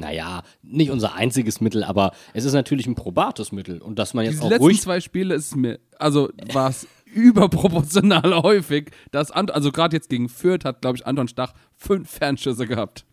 Naja, 0.00 0.42
nicht 0.62 0.90
unser 0.90 1.14
einziges 1.14 1.60
Mittel, 1.60 1.84
aber 1.84 2.12
es 2.32 2.44
ist 2.44 2.54
natürlich 2.54 2.86
ein 2.86 2.94
probates 2.94 3.52
Mittel. 3.52 3.82
Und 3.82 3.98
dass 3.98 4.14
man 4.14 4.24
jetzt 4.24 4.34
Diese 4.34 4.44
auch 4.44 4.50
letzten 4.50 4.64
ruhig. 4.64 4.80
zwei 4.80 5.00
Spiele 5.00 5.34
ist 5.34 5.54
mir, 5.56 5.78
also 5.98 6.30
war 6.52 6.70
es 6.70 6.86
überproportional 7.14 8.34
häufig, 8.42 8.90
dass 9.10 9.30
Ant 9.30 9.50
also 9.50 9.70
gerade 9.72 9.94
jetzt 9.94 10.08
gegen 10.08 10.28
Fürth 10.28 10.64
hat, 10.64 10.80
glaube 10.80 10.96
ich, 10.96 11.06
Anton 11.06 11.28
Stach 11.28 11.52
fünf 11.76 12.10
Fernschüsse 12.10 12.66
gehabt. 12.66 13.04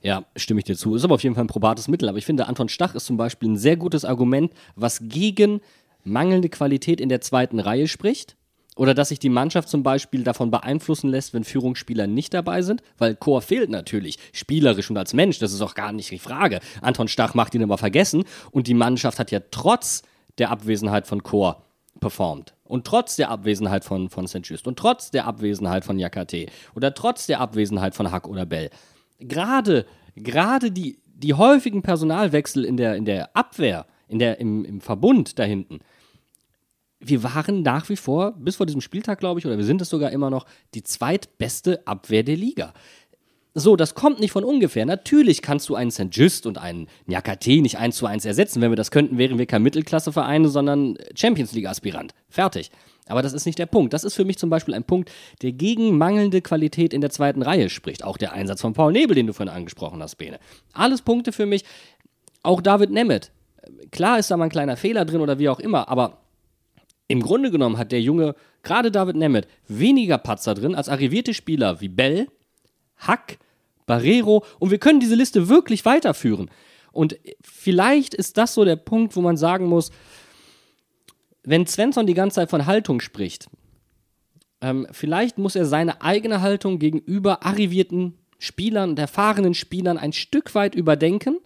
Ja, 0.00 0.24
stimme 0.36 0.60
ich 0.60 0.64
dir 0.64 0.76
zu. 0.76 0.94
Ist 0.94 1.02
aber 1.04 1.16
auf 1.16 1.24
jeden 1.24 1.34
Fall 1.34 1.44
ein 1.44 1.48
probates 1.48 1.88
Mittel. 1.88 2.08
Aber 2.08 2.18
ich 2.18 2.26
finde, 2.26 2.46
Anton 2.46 2.68
Stach 2.68 2.94
ist 2.94 3.06
zum 3.06 3.16
Beispiel 3.16 3.48
ein 3.48 3.56
sehr 3.56 3.76
gutes 3.76 4.04
Argument, 4.04 4.52
was 4.76 5.00
gegen 5.02 5.60
mangelnde 6.04 6.48
Qualität 6.48 7.00
in 7.00 7.08
der 7.08 7.20
zweiten 7.20 7.58
Reihe 7.58 7.88
spricht. 7.88 8.36
Oder 8.78 8.94
dass 8.94 9.08
sich 9.08 9.18
die 9.18 9.28
Mannschaft 9.28 9.68
zum 9.68 9.82
Beispiel 9.82 10.22
davon 10.22 10.52
beeinflussen 10.52 11.10
lässt, 11.10 11.34
wenn 11.34 11.42
Führungsspieler 11.42 12.06
nicht 12.06 12.32
dabei 12.32 12.62
sind, 12.62 12.80
weil 12.96 13.16
Chor 13.16 13.42
fehlt 13.42 13.70
natürlich, 13.70 14.18
spielerisch 14.32 14.88
und 14.88 14.96
als 14.96 15.14
Mensch, 15.14 15.40
das 15.40 15.52
ist 15.52 15.62
auch 15.62 15.74
gar 15.74 15.90
nicht 15.90 16.12
die 16.12 16.20
Frage. 16.20 16.60
Anton 16.80 17.08
Stach 17.08 17.34
macht 17.34 17.56
ihn 17.56 17.62
aber 17.64 17.76
vergessen 17.76 18.22
und 18.52 18.68
die 18.68 18.74
Mannschaft 18.74 19.18
hat 19.18 19.32
ja 19.32 19.40
trotz 19.50 20.02
der 20.38 20.50
Abwesenheit 20.50 21.08
von 21.08 21.24
Chor 21.24 21.64
performt. 21.98 22.54
Und 22.62 22.86
trotz 22.86 23.16
der 23.16 23.30
Abwesenheit 23.30 23.84
von, 23.84 24.10
von 24.10 24.28
St. 24.28 24.42
Just 24.44 24.68
und 24.68 24.78
trotz 24.78 25.10
der 25.10 25.26
Abwesenheit 25.26 25.84
von 25.84 25.98
Jakate 25.98 26.46
oder 26.76 26.94
trotz 26.94 27.26
der 27.26 27.40
Abwesenheit 27.40 27.96
von 27.96 28.12
Hack 28.12 28.28
oder 28.28 28.46
Bell. 28.46 28.70
Gerade, 29.18 29.86
gerade 30.14 30.70
die, 30.70 31.00
die 31.04 31.34
häufigen 31.34 31.82
Personalwechsel 31.82 32.64
in 32.64 32.76
der, 32.76 32.94
in 32.94 33.06
der 33.06 33.34
Abwehr, 33.34 33.86
in 34.06 34.20
der, 34.20 34.38
im, 34.38 34.64
im 34.64 34.80
Verbund 34.80 35.40
da 35.40 35.42
hinten, 35.42 35.80
wir 37.00 37.22
waren 37.22 37.62
nach 37.62 37.88
wie 37.88 37.96
vor, 37.96 38.32
bis 38.32 38.56
vor 38.56 38.66
diesem 38.66 38.80
Spieltag, 38.80 39.20
glaube 39.20 39.40
ich, 39.40 39.46
oder 39.46 39.56
wir 39.56 39.64
sind 39.64 39.80
es 39.80 39.88
sogar 39.88 40.10
immer 40.10 40.30
noch, 40.30 40.46
die 40.74 40.82
zweitbeste 40.82 41.86
Abwehr 41.86 42.22
der 42.22 42.36
Liga. 42.36 42.74
So, 43.54 43.76
das 43.76 43.94
kommt 43.94 44.20
nicht 44.20 44.30
von 44.30 44.44
ungefähr. 44.44 44.86
Natürlich 44.86 45.42
kannst 45.42 45.68
du 45.68 45.74
einen 45.74 45.90
St. 45.90 46.08
Just 46.12 46.46
und 46.46 46.58
einen 46.58 46.86
Nyakate 47.06 47.60
nicht 47.60 47.78
eins 47.78 47.96
zu 47.96 48.06
eins 48.06 48.24
ersetzen. 48.24 48.60
Wenn 48.60 48.70
wir 48.70 48.76
das 48.76 48.90
könnten, 48.90 49.18
wären 49.18 49.38
wir 49.38 49.46
kein 49.46 49.62
Mittelklasseverein, 49.62 50.46
sondern 50.48 50.96
Champions 51.16 51.52
League-Aspirant. 51.52 52.14
Fertig. 52.28 52.70
Aber 53.06 53.22
das 53.22 53.32
ist 53.32 53.46
nicht 53.46 53.58
der 53.58 53.66
Punkt. 53.66 53.94
Das 53.94 54.04
ist 54.04 54.14
für 54.14 54.24
mich 54.24 54.38
zum 54.38 54.50
Beispiel 54.50 54.74
ein 54.74 54.84
Punkt, 54.84 55.10
der 55.42 55.52
gegen 55.52 55.96
mangelnde 55.96 56.42
Qualität 56.42 56.92
in 56.92 57.00
der 57.00 57.10
zweiten 57.10 57.42
Reihe 57.42 57.68
spricht. 57.68 58.04
Auch 58.04 58.16
der 58.16 58.32
Einsatz 58.32 58.60
von 58.60 58.74
Paul 58.74 58.92
Nebel, 58.92 59.16
den 59.16 59.26
du 59.26 59.32
vorhin 59.32 59.52
angesprochen 59.52 60.02
hast, 60.02 60.16
Bene. 60.16 60.38
Alles 60.72 61.02
Punkte 61.02 61.32
für 61.32 61.46
mich. 61.46 61.64
Auch 62.42 62.60
David 62.60 62.90
Nemeth. 62.90 63.32
Klar 63.90 64.18
ist 64.18 64.30
da 64.30 64.36
mal 64.36 64.44
ein 64.44 64.50
kleiner 64.50 64.76
Fehler 64.76 65.04
drin 65.04 65.20
oder 65.20 65.38
wie 65.38 65.48
auch 65.48 65.58
immer, 65.58 65.88
aber 65.88 66.18
im 67.08 67.22
Grunde 67.22 67.50
genommen 67.50 67.78
hat 67.78 67.90
der 67.90 68.00
Junge, 68.00 68.34
gerade 68.62 68.90
David 68.90 69.16
Nemeth, 69.16 69.48
weniger 69.66 70.18
Patzer 70.18 70.54
drin 70.54 70.74
als 70.74 70.88
arrivierte 70.88 71.34
Spieler 71.34 71.80
wie 71.80 71.88
Bell, 71.88 72.28
Hack, 72.98 73.38
Barrero 73.86 74.44
und 74.58 74.70
wir 74.70 74.78
können 74.78 75.00
diese 75.00 75.14
Liste 75.14 75.48
wirklich 75.48 75.84
weiterführen. 75.84 76.50
Und 76.92 77.18
vielleicht 77.40 78.14
ist 78.14 78.36
das 78.36 78.54
so 78.54 78.64
der 78.64 78.76
Punkt, 78.76 79.16
wo 79.16 79.20
man 79.20 79.36
sagen 79.36 79.66
muss, 79.66 79.90
wenn 81.42 81.66
Svensson 81.66 82.06
die 82.06 82.14
ganze 82.14 82.36
Zeit 82.36 82.50
von 82.50 82.66
Haltung 82.66 83.00
spricht, 83.00 83.48
ähm, 84.60 84.86
vielleicht 84.90 85.38
muss 85.38 85.56
er 85.56 85.64
seine 85.64 86.02
eigene 86.02 86.42
Haltung 86.42 86.78
gegenüber 86.78 87.46
arrivierten 87.46 88.18
Spielern 88.38 88.90
und 88.90 88.98
erfahrenen 88.98 89.54
Spielern 89.54 89.98
ein 89.98 90.12
Stück 90.12 90.54
weit 90.54 90.74
überdenken. 90.74 91.38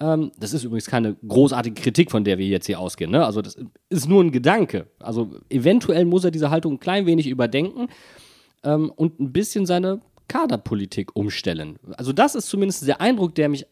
Ähm, 0.00 0.32
das 0.38 0.52
ist 0.52 0.64
übrigens 0.64 0.86
keine 0.86 1.16
großartige 1.26 1.80
Kritik, 1.80 2.10
von 2.10 2.24
der 2.24 2.38
wir 2.38 2.46
jetzt 2.46 2.66
hier 2.66 2.80
ausgehen. 2.80 3.10
Ne? 3.10 3.24
Also 3.24 3.42
das 3.42 3.56
ist 3.88 4.08
nur 4.08 4.22
ein 4.22 4.32
Gedanke. 4.32 4.86
Also 4.98 5.36
eventuell 5.50 6.04
muss 6.04 6.24
er 6.24 6.30
diese 6.30 6.50
Haltung 6.50 6.74
ein 6.74 6.80
klein 6.80 7.06
wenig 7.06 7.26
überdenken 7.26 7.88
ähm, 8.64 8.90
und 8.94 9.18
ein 9.20 9.32
bisschen 9.32 9.66
seine 9.66 10.00
Kaderpolitik 10.28 11.16
umstellen. 11.16 11.78
Also 11.96 12.12
das 12.12 12.34
ist 12.34 12.48
zumindest 12.48 12.86
der 12.86 13.00
Eindruck, 13.00 13.34
der 13.34 13.48
mich 13.48 13.66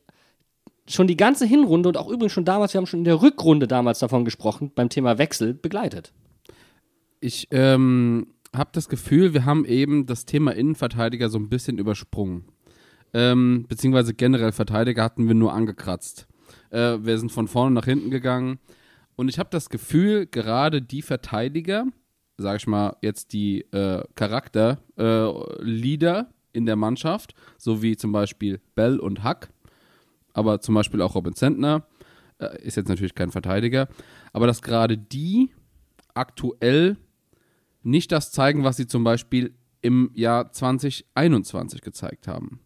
schon 0.88 1.06
die 1.06 1.16
ganze 1.16 1.46
Hinrunde 1.46 1.88
und 1.88 1.96
auch 1.96 2.08
übrigens 2.08 2.32
schon 2.32 2.44
damals, 2.44 2.72
wir 2.72 2.78
haben 2.78 2.86
schon 2.86 3.00
in 3.00 3.04
der 3.04 3.20
Rückrunde 3.20 3.66
damals 3.66 3.98
davon 3.98 4.24
gesprochen, 4.24 4.70
beim 4.74 4.88
Thema 4.88 5.18
Wechsel 5.18 5.54
begleitet. 5.54 6.12
Ich 7.20 7.48
ähm, 7.50 8.28
habe 8.54 8.70
das 8.72 8.88
Gefühl, 8.88 9.34
wir 9.34 9.44
haben 9.44 9.64
eben 9.64 10.06
das 10.06 10.24
Thema 10.24 10.52
Innenverteidiger 10.52 11.28
so 11.28 11.38
ein 11.38 11.48
bisschen 11.48 11.78
übersprungen. 11.78 12.44
Ähm, 13.16 13.64
beziehungsweise 13.66 14.12
generell 14.12 14.52
Verteidiger 14.52 15.02
hatten 15.02 15.26
wir 15.26 15.34
nur 15.34 15.54
angekratzt. 15.54 16.28
Äh, 16.68 16.98
wir 17.00 17.18
sind 17.18 17.32
von 17.32 17.48
vorne 17.48 17.74
nach 17.74 17.86
hinten 17.86 18.10
gegangen. 18.10 18.58
Und 19.14 19.30
ich 19.30 19.38
habe 19.38 19.48
das 19.50 19.70
Gefühl, 19.70 20.26
gerade 20.26 20.82
die 20.82 21.00
Verteidiger, 21.00 21.86
sage 22.36 22.58
ich 22.58 22.66
mal, 22.66 22.94
jetzt 23.00 23.32
die 23.32 23.62
äh, 23.72 24.04
Charakter-Leader 24.16 26.28
in 26.52 26.66
der 26.66 26.76
Mannschaft, 26.76 27.34
so 27.56 27.80
wie 27.80 27.96
zum 27.96 28.12
Beispiel 28.12 28.60
Bell 28.74 29.00
und 29.00 29.24
Hack, 29.24 29.48
aber 30.34 30.60
zum 30.60 30.74
Beispiel 30.74 31.00
auch 31.00 31.14
Robin 31.14 31.34
Zentner, 31.34 31.86
äh, 32.36 32.62
ist 32.62 32.76
jetzt 32.76 32.90
natürlich 32.90 33.14
kein 33.14 33.30
Verteidiger, 33.30 33.88
aber 34.34 34.46
dass 34.46 34.60
gerade 34.60 34.98
die 34.98 35.54
aktuell 36.12 36.98
nicht 37.82 38.12
das 38.12 38.30
zeigen, 38.30 38.62
was 38.62 38.76
sie 38.76 38.86
zum 38.86 39.04
Beispiel 39.04 39.54
im 39.80 40.10
Jahr 40.12 40.52
2021 40.52 41.80
gezeigt 41.80 42.28
haben. 42.28 42.60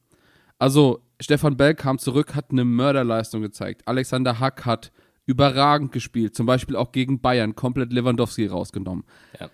Also 0.61 1.01
Stefan 1.19 1.57
Bell 1.57 1.75
kam 1.75 1.99
zurück, 1.99 2.35
hat 2.35 2.51
eine 2.51 2.65
Mörderleistung 2.65 3.41
gezeigt. 3.41 3.89
Alexander 3.89 4.39
Hack 4.39 4.67
hat 4.67 4.93
überragend 5.25 5.91
gespielt, 5.91 6.37
zum 6.37 6.47
Beispiel 6.47 6.77
auch 6.77 6.93
gegen 6.93 7.21
Bayern, 7.21 7.57
komplett 7.57 7.93
Lewandowski 7.93 8.47
rausgenommen. 8.47 9.05
Ja. 9.41 9.49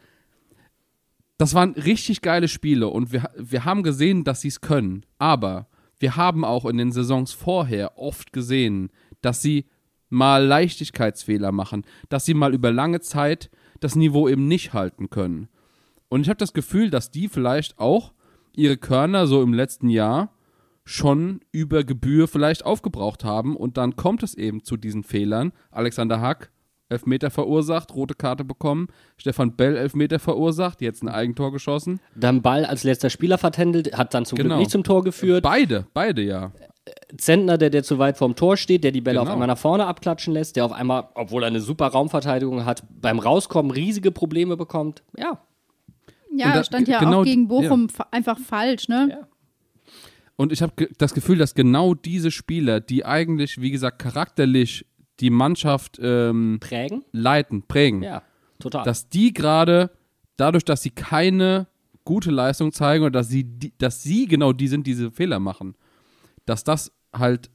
Das 1.38 1.54
waren 1.54 1.72
richtig 1.72 2.22
geile 2.22 2.48
Spiele 2.48 2.88
und 2.88 3.12
wir, 3.12 3.30
wir 3.36 3.64
haben 3.64 3.84
gesehen, 3.84 4.24
dass 4.24 4.40
sie 4.40 4.48
es 4.48 4.60
können. 4.60 5.06
Aber 5.18 5.68
wir 6.00 6.16
haben 6.16 6.44
auch 6.44 6.64
in 6.64 6.76
den 6.76 6.90
Saisons 6.92 7.32
vorher 7.32 7.98
oft 7.98 8.32
gesehen, 8.32 8.90
dass 9.20 9.42
sie 9.42 9.66
mal 10.08 10.44
Leichtigkeitsfehler 10.44 11.52
machen, 11.52 11.84
dass 12.08 12.24
sie 12.24 12.34
mal 12.34 12.52
über 12.52 12.72
lange 12.72 13.00
Zeit 13.00 13.50
das 13.78 13.94
Niveau 13.94 14.28
eben 14.28 14.48
nicht 14.48 14.72
halten 14.72 15.08
können. 15.08 15.48
Und 16.08 16.22
ich 16.22 16.28
habe 16.28 16.38
das 16.38 16.52
Gefühl, 16.52 16.90
dass 16.90 17.12
die 17.12 17.28
vielleicht 17.28 17.78
auch 17.78 18.12
ihre 18.54 18.76
Körner 18.76 19.26
so 19.26 19.42
im 19.42 19.54
letzten 19.54 19.88
Jahr 19.88 20.35
schon 20.88 21.40
über 21.50 21.82
Gebühr 21.84 22.28
vielleicht 22.28 22.64
aufgebraucht 22.64 23.24
haben 23.24 23.56
und 23.56 23.76
dann 23.76 23.96
kommt 23.96 24.22
es 24.22 24.34
eben 24.34 24.62
zu 24.62 24.76
diesen 24.76 25.02
Fehlern. 25.02 25.52
Alexander 25.72 26.20
Hack, 26.20 26.52
Elfmeter 26.88 27.30
verursacht, 27.30 27.92
rote 27.92 28.14
Karte 28.14 28.44
bekommen. 28.44 28.86
Stefan 29.16 29.56
Bell, 29.56 29.76
Elfmeter 29.76 30.20
verursacht, 30.20 30.80
jetzt 30.80 31.02
ein 31.02 31.08
Eigentor 31.08 31.50
geschossen. 31.50 31.98
Dann 32.14 32.40
Ball 32.40 32.64
als 32.64 32.84
letzter 32.84 33.10
Spieler 33.10 33.36
vertändelt, 33.36 33.98
hat 33.98 34.14
dann 34.14 34.24
zum 34.24 34.36
Genau. 34.36 34.50
Glück 34.50 34.58
nicht 34.60 34.70
zum 34.70 34.84
Tor 34.84 35.02
geführt. 35.02 35.42
Beide, 35.42 35.86
beide 35.92 36.22
ja. 36.22 36.52
Zentner, 37.18 37.58
der, 37.58 37.70
der 37.70 37.82
zu 37.82 37.98
weit 37.98 38.16
vorm 38.16 38.36
Tor 38.36 38.56
steht, 38.56 38.84
der 38.84 38.92
die 38.92 39.00
Bälle 39.00 39.18
Genau. 39.18 39.28
auf 39.28 39.32
einmal 39.32 39.48
nach 39.48 39.58
vorne 39.58 39.86
abklatschen 39.86 40.32
lässt, 40.32 40.54
der 40.54 40.64
auf 40.64 40.70
einmal, 40.70 41.08
obwohl 41.16 41.42
er 41.42 41.48
eine 41.48 41.60
super 41.60 41.88
Raumverteidigung 41.88 42.64
hat, 42.64 42.84
beim 43.00 43.18
Rauskommen 43.18 43.72
riesige 43.72 44.12
Probleme 44.12 44.56
bekommt. 44.56 45.02
Ja, 45.18 45.40
Ja, 46.32 46.52
da- 46.54 46.62
stand 46.62 46.86
ja 46.86 47.00
genau 47.00 47.20
auch 47.22 47.24
gegen 47.24 47.48
Bochum 47.48 47.88
fa- 47.88 48.06
einfach 48.12 48.38
falsch, 48.38 48.88
ne? 48.88 49.26
Und 50.36 50.52
ich 50.52 50.62
habe 50.62 50.72
ge 50.76 50.88
das 50.98 51.14
Gefühl, 51.14 51.38
dass 51.38 51.54
genau 51.54 51.94
diese 51.94 52.30
Spieler, 52.30 52.80
die 52.80 53.04
eigentlich, 53.04 53.60
wie 53.60 53.70
gesagt, 53.70 53.98
charakterlich 53.98 54.86
die 55.20 55.30
Mannschaft 55.30 55.98
ähm, 56.00 56.58
prägen. 56.60 57.04
leiten, 57.12 57.62
prägen, 57.62 58.02
Ja, 58.02 58.22
total. 58.58 58.84
dass 58.84 59.08
die 59.08 59.32
gerade 59.32 59.90
dadurch, 60.36 60.64
dass 60.64 60.82
sie 60.82 60.90
keine 60.90 61.68
gute 62.04 62.30
Leistung 62.30 62.72
zeigen 62.72 63.04
oder 63.04 63.12
dass 63.12 63.28
sie, 63.28 63.72
dass 63.78 64.02
sie 64.02 64.26
genau 64.26 64.52
die 64.52 64.68
sind, 64.68 64.86
die 64.86 64.90
diese 64.92 65.10
Fehler 65.10 65.40
machen, 65.40 65.74
dass 66.44 66.64
das 66.64 66.92
halt 67.14 67.50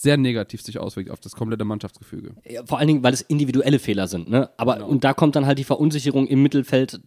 sehr 0.00 0.16
negativ 0.16 0.62
sich 0.62 0.78
auswirkt 0.78 1.10
auf 1.10 1.20
das 1.20 1.32
komplette 1.36 1.64
Mannschaftsgefüge. 1.66 2.34
Ja, 2.48 2.64
vor 2.64 2.78
allen 2.78 2.88
Dingen, 2.88 3.02
weil 3.02 3.12
es 3.12 3.20
individuelle 3.20 3.78
Fehler 3.78 4.06
sind. 4.06 4.30
Ne? 4.30 4.48
Aber 4.56 4.76
Genau. 4.76 4.86
und 4.88 5.04
da 5.04 5.12
kommt 5.12 5.36
dann 5.36 5.44
halt 5.44 5.58
die 5.58 5.64
Verunsicherung 5.64 6.26
im 6.26 6.42
Mittelfeld, 6.42 7.00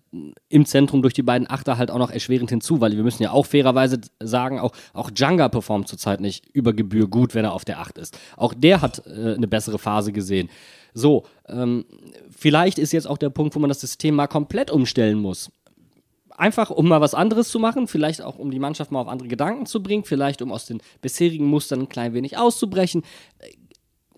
im 0.50 0.66
Zentrum 0.66 1.02
durch 1.02 1.16
die 1.16 1.24
beiden 1.24 1.50
Achter 1.50 1.78
halt 1.80 1.90
auch 1.90 1.98
noch 1.98 2.12
erschwerend 2.12 2.52
hinzu, 2.52 2.82
weil 2.82 2.96
wir 2.96 3.04
müssen 3.04 3.24
ja 3.24 3.32
auch 3.32 3.48
fairerweise 3.48 4.00
sagen, 4.22 4.60
auch, 4.60 4.74
auch 4.94 5.10
Djanga 5.10 5.50
performt 5.50 5.88
zurzeit 5.88 6.22
nicht 6.22 6.46
über 6.54 6.74
Gebühr 6.74 7.08
gut, 7.08 7.34
wenn 7.34 7.46
er 7.46 7.54
auf 7.54 7.66
der 7.66 7.80
Acht 7.80 7.98
ist. 7.98 8.18
Auch 8.38 8.54
der 8.54 8.82
hat 8.82 9.02
äh, 9.08 9.34
eine 9.34 9.48
bessere 9.48 9.80
Phase 9.80 10.12
gesehen. 10.12 10.50
So, 10.94 11.24
ähm, 11.48 11.86
vielleicht 12.30 12.78
ist 12.78 12.92
jetzt 12.94 13.08
auch 13.08 13.18
der 13.18 13.32
Punkt, 13.32 13.56
wo 13.56 13.60
man 13.60 13.70
das 13.70 13.82
System 13.82 14.14
mal 14.14 14.28
komplett 14.28 14.70
umstellen 14.70 15.18
muss. 15.20 15.50
Einfach, 16.36 16.70
um 16.70 16.88
mal 16.88 17.02
was 17.02 17.14
anderes 17.14 17.50
zu 17.50 17.60
machen, 17.60 17.88
vielleicht 17.88 18.22
auch, 18.22 18.40
um 18.40 18.50
die 18.50 18.60
Mannschaft 18.60 18.92
mal 18.92 19.02
auf 19.02 19.08
andere 19.08 19.28
Gedanken 19.28 19.66
zu 19.66 19.84
bringen, 19.84 20.04
vielleicht, 20.04 20.42
um 20.42 20.52
aus 20.52 20.66
den 20.66 20.82
bisherigen 21.02 21.46
Mustern 21.46 21.82
ein 21.82 21.90
klein 21.90 22.14
wenig 22.14 22.38
auszubrechen 22.38 23.04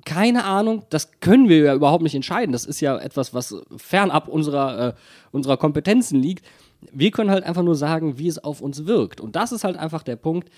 keine 0.06 0.46
Ahnung, 0.46 0.86
das 0.92 1.20
können 1.20 1.50
wir 1.50 1.58
ja 1.58 1.74
überhaupt 1.74 2.04
nicht 2.04 2.16
entscheiden. 2.16 2.54
Das 2.54 2.64
ist 2.64 2.80
ja 2.80 2.98
etwas, 2.98 3.34
was 3.34 3.56
fernab 3.76 4.28
unserer, 4.28 4.90
äh, 4.90 4.94
unserer 5.32 5.58
Kompetenzen 5.58 6.22
liegt. 6.22 6.46
Wir 6.92 7.10
können 7.10 7.32
halt 7.32 7.44
einfach 7.44 7.64
nur 7.64 7.76
sagen, 7.76 8.20
wie 8.20 8.28
es 8.28 8.38
auf 8.38 8.62
uns 8.62 8.86
wirkt. 8.86 9.20
Und 9.20 9.36
das 9.36 9.52
ist 9.52 9.64
halt 9.64 9.78
einfach 9.78 10.04
der 10.04 10.16
Punkt. 10.16 10.50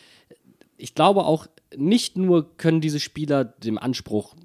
Ich 0.75 0.93
glaube 0.93 1.25
auch, 1.25 1.47
nicht 1.75 2.17
nur 2.17 2.57
können 2.57 2.81
diese 2.81 2.99
Spieler 2.99 3.45
dem 3.45 3.77
Anspruch 3.77 4.35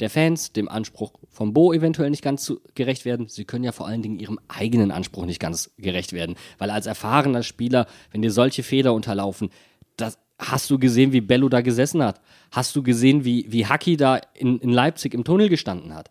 der 0.00 0.10
Fans, 0.10 0.52
dem 0.52 0.68
Anspruch 0.68 1.12
von 1.30 1.52
Bo 1.52 1.72
eventuell 1.72 2.10
nicht 2.10 2.22
ganz 2.22 2.44
zu, 2.44 2.60
gerecht 2.74 3.04
werden, 3.04 3.28
sie 3.28 3.44
können 3.44 3.64
ja 3.64 3.72
vor 3.72 3.86
allen 3.86 4.02
Dingen 4.02 4.18
ihrem 4.18 4.38
eigenen 4.48 4.90
Anspruch 4.90 5.26
nicht 5.26 5.40
ganz 5.40 5.70
gerecht 5.78 6.12
werden. 6.12 6.36
Weil 6.58 6.70
als 6.70 6.86
erfahrener 6.86 7.42
Spieler, 7.42 7.86
wenn 8.10 8.22
dir 8.22 8.30
solche 8.30 8.62
Fehler 8.62 8.94
unterlaufen, 8.94 9.50
das 9.96 10.18
hast 10.38 10.70
du 10.70 10.78
gesehen, 10.78 11.12
wie 11.12 11.20
Bello 11.20 11.48
da 11.48 11.60
gesessen 11.60 12.02
hat. 12.02 12.20
Hast 12.50 12.74
du 12.74 12.82
gesehen, 12.82 13.24
wie, 13.24 13.46
wie 13.48 13.66
Haki 13.66 13.96
da 13.96 14.20
in, 14.34 14.58
in 14.58 14.70
Leipzig 14.70 15.14
im 15.14 15.24
Tunnel 15.24 15.48
gestanden 15.48 15.94
hat. 15.94 16.10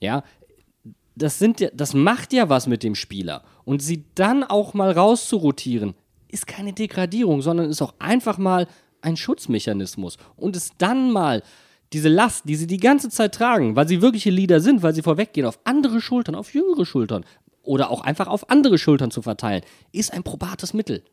Ja, 0.00 0.22
das, 1.14 1.38
sind, 1.38 1.70
das 1.74 1.94
macht 1.94 2.32
ja 2.32 2.48
was 2.48 2.66
mit 2.66 2.82
dem 2.82 2.94
Spieler. 2.94 3.42
Und 3.64 3.82
sie 3.82 4.04
dann 4.14 4.44
auch 4.44 4.74
mal 4.74 4.92
rauszurotieren, 4.92 5.94
ist 6.28 6.46
keine 6.46 6.72
Degradierung, 6.72 7.42
sondern 7.42 7.70
ist 7.70 7.82
auch 7.82 7.94
einfach 7.98 8.38
mal 8.38 8.66
ein 9.02 9.16
Schutzmechanismus. 9.16 10.16
Und 10.36 10.56
es 10.56 10.70
dann 10.78 11.10
mal 11.10 11.42
diese 11.92 12.08
Last, 12.08 12.48
die 12.48 12.56
sie 12.56 12.66
die 12.66 12.78
ganze 12.78 13.08
Zeit 13.08 13.34
tragen, 13.34 13.76
weil 13.76 13.88
sie 13.88 14.02
wirkliche 14.02 14.30
Leader 14.30 14.60
sind, 14.60 14.82
weil 14.82 14.94
sie 14.94 15.02
vorweggehen, 15.02 15.46
auf 15.46 15.58
andere 15.64 16.00
Schultern, 16.00 16.34
auf 16.34 16.54
jüngere 16.54 16.86
Schultern 16.86 17.24
oder 17.62 17.90
auch 17.90 18.00
einfach 18.02 18.26
auf 18.26 18.50
andere 18.50 18.78
Schultern 18.78 19.10
zu 19.10 19.22
verteilen, 19.22 19.62
ist 19.92 20.12
ein 20.12 20.22
probates 20.22 20.74
Mittel. 20.74 21.04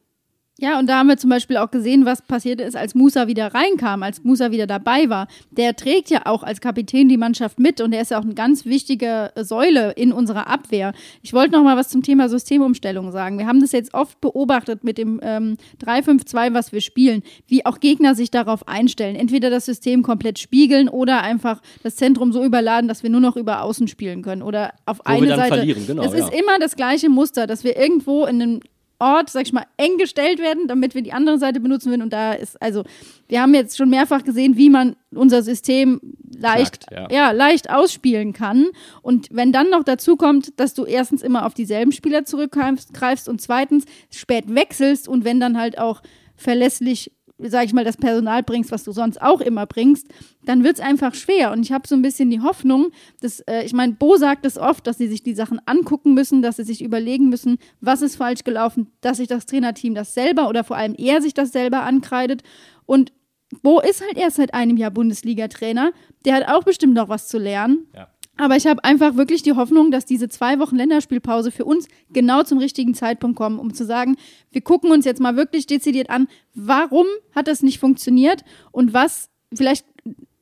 Ja, 0.61 0.77
und 0.77 0.87
da 0.87 0.99
haben 0.99 1.07
wir 1.07 1.15
zum 1.15 1.29
Beispiel 1.29 1.55
auch 1.55 1.71
gesehen, 1.71 2.05
was 2.05 2.21
passiert 2.21 2.59
ist, 2.59 2.75
als 2.75 2.93
Musa 2.93 3.27
wieder 3.27 3.53
reinkam, 3.53 4.03
als 4.03 4.25
Musa 4.25 4.51
wieder 4.51 4.67
dabei 4.67 5.09
war. 5.09 5.27
Der 5.51 5.73
trägt 5.75 6.09
ja 6.09 6.25
auch 6.25 6.43
als 6.43 6.59
Kapitän 6.59 7.07
die 7.07 7.15
Mannschaft 7.15 7.59
mit 7.59 7.79
und 7.79 7.93
er 7.93 8.01
ist 8.01 8.11
ja 8.11 8.19
auch 8.19 8.23
eine 8.23 8.33
ganz 8.33 8.65
wichtige 8.65 9.31
Säule 9.37 9.91
in 9.91 10.11
unserer 10.11 10.47
Abwehr. 10.47 10.91
Ich 11.21 11.33
wollte 11.33 11.53
noch 11.53 11.63
mal 11.63 11.77
was 11.77 11.87
zum 11.87 12.03
Thema 12.03 12.27
Systemumstellung 12.27 13.13
sagen. 13.13 13.37
Wir 13.37 13.47
haben 13.47 13.61
das 13.61 13.71
jetzt 13.71 13.93
oft 13.93 14.19
beobachtet 14.19 14.83
mit 14.83 14.97
dem 14.97 15.21
ähm, 15.23 15.55
3-5-2, 15.81 16.53
was 16.53 16.73
wir 16.73 16.81
spielen, 16.81 17.23
wie 17.47 17.65
auch 17.65 17.79
Gegner 17.79 18.13
sich 18.13 18.29
darauf 18.29 18.67
einstellen. 18.67 19.15
Entweder 19.15 19.49
das 19.49 19.65
System 19.65 20.03
komplett 20.03 20.39
spiegeln 20.39 20.89
oder 20.89 21.21
einfach 21.21 21.61
das 21.83 21.95
Zentrum 21.95 22.33
so 22.33 22.43
überladen, 22.43 22.89
dass 22.89 23.01
wir 23.01 23.09
nur 23.09 23.21
noch 23.21 23.37
über 23.37 23.63
Außen 23.63 23.87
spielen 23.87 24.23
können 24.23 24.41
oder 24.41 24.73
auf 24.85 24.99
wir 24.99 25.07
eine 25.07 25.27
dann 25.27 25.39
Seite. 25.39 25.55
verlieren, 25.55 25.87
genau, 25.87 26.03
es 26.03 26.11
ja. 26.11 26.25
ist 26.25 26.33
immer 26.33 26.59
das 26.59 26.75
gleiche 26.75 27.09
Muster, 27.09 27.47
dass 27.47 27.63
wir 27.63 27.77
irgendwo 27.77 28.25
in 28.25 28.41
einem 28.41 28.59
Ort, 28.99 29.29
sag 29.29 29.43
ich 29.43 29.53
mal, 29.53 29.65
eng 29.77 29.97
gestellt 29.97 30.39
werden, 30.39 30.67
damit 30.67 30.93
wir 30.93 31.01
die 31.01 31.13
andere 31.13 31.37
Seite 31.37 31.59
benutzen 31.59 31.89
können. 31.89 32.03
Und 32.03 32.13
da 32.13 32.33
ist, 32.33 32.61
also, 32.61 32.83
wir 33.27 33.41
haben 33.41 33.53
jetzt 33.53 33.77
schon 33.77 33.89
mehrfach 33.89 34.23
gesehen, 34.23 34.57
wie 34.57 34.69
man 34.69 34.95
unser 35.11 35.41
System 35.41 36.01
leicht, 36.37 36.87
Knackt, 36.87 37.11
ja. 37.11 37.29
ja. 37.29 37.31
leicht 37.31 37.69
ausspielen 37.69 38.33
kann. 38.33 38.67
Und 39.01 39.27
wenn 39.31 39.51
dann 39.51 39.69
noch 39.69 39.83
dazu 39.83 40.17
kommt, 40.17 40.59
dass 40.59 40.73
du 40.73 40.85
erstens 40.85 41.21
immer 41.23 41.45
auf 41.45 41.53
dieselben 41.53 41.91
Spieler 41.91 42.25
zurückgreifst 42.25 42.93
greifst 42.93 43.29
und 43.29 43.41
zweitens 43.41 43.85
spät 44.09 44.53
wechselst 44.53 45.07
und 45.07 45.23
wenn 45.23 45.39
dann 45.39 45.57
halt 45.57 45.77
auch 45.77 46.01
verlässlich 46.35 47.11
sag 47.39 47.65
ich 47.65 47.73
mal, 47.73 47.85
das 47.85 47.97
Personal 47.97 48.43
bringst, 48.43 48.71
was 48.71 48.83
du 48.83 48.91
sonst 48.91 49.21
auch 49.21 49.41
immer 49.41 49.65
bringst, 49.65 50.07
dann 50.45 50.63
wird 50.63 50.75
es 50.75 50.81
einfach 50.81 51.15
schwer. 51.15 51.51
Und 51.51 51.61
ich 51.61 51.71
habe 51.71 51.87
so 51.87 51.95
ein 51.95 52.01
bisschen 52.01 52.29
die 52.29 52.41
Hoffnung, 52.41 52.87
dass, 53.21 53.39
äh, 53.41 53.63
ich 53.63 53.73
meine, 53.73 53.93
Bo 53.93 54.17
sagt 54.17 54.45
es 54.45 54.57
oft, 54.57 54.85
dass 54.85 54.97
sie 54.97 55.07
sich 55.07 55.23
die 55.23 55.33
Sachen 55.33 55.61
angucken 55.65 56.13
müssen, 56.13 56.41
dass 56.41 56.57
sie 56.57 56.63
sich 56.63 56.83
überlegen 56.83 57.29
müssen, 57.29 57.57
was 57.81 58.01
ist 58.01 58.17
falsch 58.17 58.43
gelaufen, 58.43 58.91
dass 59.01 59.17
sich 59.17 59.27
das 59.27 59.45
Trainerteam 59.45 59.95
das 59.95 60.13
selber 60.13 60.49
oder 60.49 60.63
vor 60.63 60.77
allem 60.77 60.95
er 60.97 61.21
sich 61.21 61.33
das 61.33 61.51
selber 61.51 61.83
ankreidet. 61.83 62.43
Und 62.85 63.13
Bo 63.61 63.79
ist 63.79 64.01
halt 64.01 64.17
erst 64.17 64.37
seit 64.37 64.53
einem 64.53 64.77
Jahr 64.77 64.91
Bundesliga-Trainer. 64.91 65.91
Der 66.25 66.35
hat 66.35 66.47
auch 66.47 66.63
bestimmt 66.63 66.93
noch 66.93 67.09
was 67.09 67.27
zu 67.27 67.37
lernen. 67.37 67.87
Ja. 67.95 68.07
Aber 68.39 68.55
ich 68.55 68.65
habe 68.67 68.85
einfach 68.85 69.17
wirklich 69.17 69.43
die 69.43 69.51
Hoffnung, 69.51 69.91
dass 69.91 70.05
diese 70.05 70.29
zwei 70.29 70.59
Wochen 70.59 70.77
Länderspielpause 70.77 71.51
für 71.51 71.65
uns 71.65 71.89
genau 72.09 72.41
zum 72.43 72.57
richtigen 72.57 72.93
Zeitpunkt 72.93 73.37
kommen, 73.37 73.59
um 73.59 73.73
zu 73.73 73.85
sagen, 73.85 74.15
wir 74.49 74.61
gucken 74.61 74.91
uns 74.91 75.03
jetzt 75.03 75.19
mal 75.19 75.35
wirklich 75.35 75.67
dezidiert 75.67 76.09
an, 76.09 76.29
warum 76.55 77.05
hat 77.35 77.49
das 77.49 77.63
nicht 77.63 77.79
funktioniert 77.79 78.45
und 78.71 78.93
was 78.93 79.29
vielleicht, 79.53 79.85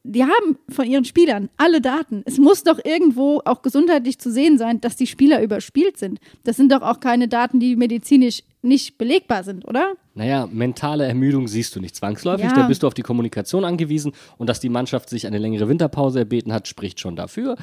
die 0.03 0.23
haben 0.23 0.59
von 0.69 0.85
ihren 0.85 1.05
Spielern 1.05 1.49
alle 1.57 1.81
Daten. 1.81 2.21
Es 2.25 2.37
muss 2.37 2.63
doch 2.63 2.79
irgendwo 2.85 3.41
auch 3.45 3.63
gesundheitlich 3.63 4.19
zu 4.19 4.31
sehen 4.31 4.59
sein, 4.59 4.79
dass 4.79 4.95
die 4.95 5.07
Spieler 5.07 5.41
überspielt 5.41 5.97
sind. 5.97 6.19
Das 6.43 6.55
sind 6.55 6.71
doch 6.71 6.83
auch 6.83 6.99
keine 6.99 7.27
Daten, 7.27 7.59
die 7.59 7.75
medizinisch 7.75 8.43
nicht 8.68 8.97
belegbar 8.97 9.43
sind, 9.43 9.65
oder? 9.68 9.93
Naja, 10.13 10.47
mentale 10.51 11.05
Ermüdung 11.05 11.47
siehst 11.47 11.76
du 11.76 11.80
nicht 11.80 11.95
zwangsläufig, 11.95 12.45
Ja. 12.47 12.53
da 12.53 12.68
bist 12.68 12.84
du 12.84 12.88
auf 12.88 12.93
die 12.93 13.01
Kommunikation 13.03 13.63
angewiesen 13.65 14.11
und 14.38 14.47
dass 14.47 14.59
die 14.59 14.70
Mannschaft 14.70 15.09
sich 15.09 15.26
eine 15.28 15.38
längere 15.38 15.68
Winterpause 15.70 16.20
erbeten 16.20 16.51
hat, 16.53 16.68
spricht 16.68 16.99
schon 16.99 17.15
dafür. 17.15 17.55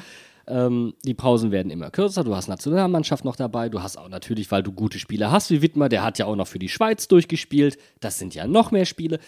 Ähm, 0.47 0.93
die 1.03 1.13
Pausen 1.15 1.51
werden 1.51 1.71
immer 1.71 1.89
kürzer, 1.89 2.23
du 2.23 2.35
hast 2.35 2.47
Nationalmannschaft 2.47 3.25
noch 3.25 3.35
dabei, 3.35 3.67
du 3.69 3.81
hast 3.81 3.97
auch 3.97 4.09
natürlich, 4.09 4.51
weil 4.51 4.61
du 4.61 4.71
gute 4.71 4.99
Spieler 4.99 5.31
hast 5.31 5.49
wie 5.49 5.61
Wittmer, 5.61 5.89
der 5.89 6.03
hat 6.03 6.19
ja 6.19 6.27
auch 6.27 6.35
noch 6.35 6.47
für 6.47 6.59
die 6.59 6.69
Schweiz 6.69 7.07
durchgespielt, 7.07 7.77
das 7.99 8.19
sind 8.19 8.35
ja 8.35 8.45
noch 8.47 8.71
mehr 8.71 8.85
Spiele. 8.85 9.19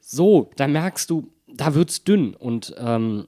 So, 0.00 0.50
da 0.56 0.66
merkst 0.66 1.10
du, 1.10 1.28
da 1.46 1.74
wird's 1.74 2.02
dünn 2.04 2.34
und 2.34 2.74
ähm, 2.78 3.26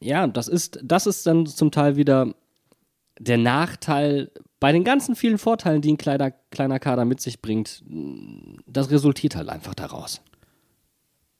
ja, 0.00 0.26
das 0.26 0.48
ist, 0.48 0.78
das 0.82 1.06
ist 1.06 1.26
dann 1.26 1.46
zum 1.46 1.70
Teil 1.70 1.96
wieder 1.96 2.32
der 3.18 3.38
Nachteil 3.38 4.30
bei 4.64 4.72
den 4.72 4.82
ganzen 4.82 5.14
vielen 5.14 5.36
Vorteilen, 5.36 5.82
die 5.82 5.92
ein 5.92 5.98
kleiner, 5.98 6.30
kleiner 6.30 6.78
Kader 6.78 7.04
mit 7.04 7.20
sich 7.20 7.42
bringt, 7.42 7.84
das 8.66 8.90
resultiert 8.90 9.36
halt 9.36 9.50
einfach 9.50 9.74
daraus. 9.74 10.22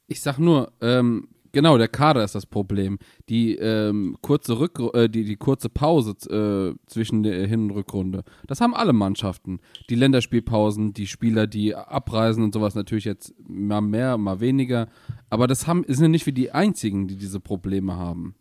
Ich 0.06 0.20
sag 0.20 0.36
nur, 0.36 0.74
ähm, 0.82 1.28
genau, 1.50 1.78
der 1.78 1.88
Kader 1.88 2.22
ist 2.22 2.34
das 2.34 2.44
Problem. 2.44 2.98
Die 3.30 3.56
ähm, 3.56 4.18
kurze 4.20 4.58
Rück 4.58 4.78
äh, 4.92 5.08
die, 5.08 5.24
die 5.24 5.36
kurze 5.36 5.70
Pause 5.70 6.10
äh, 6.28 6.78
zwischen 6.86 7.22
der 7.22 7.46
Hin- 7.46 7.70
und 7.70 7.70
Rückrunde. 7.70 8.24
Das 8.46 8.60
haben 8.60 8.74
alle 8.74 8.92
Mannschaften. 8.92 9.58
Die 9.88 9.94
Länderspielpausen, 9.94 10.92
die 10.92 11.06
Spieler, 11.06 11.46
die 11.46 11.74
abreisen 11.74 12.44
und 12.44 12.52
sowas 12.52 12.74
natürlich 12.74 13.06
jetzt 13.06 13.32
mal 13.38 13.80
mehr, 13.80 14.18
mal 14.18 14.40
weniger. 14.40 14.88
Aber 15.30 15.46
das 15.46 15.66
haben, 15.66 15.82
sind 15.88 16.02
ja 16.02 16.08
nicht 16.08 16.26
wie 16.26 16.32
die 16.32 16.52
einzigen, 16.52 17.08
die 17.08 17.16
diese 17.16 17.40
Probleme 17.40 17.96
haben. 17.96 18.34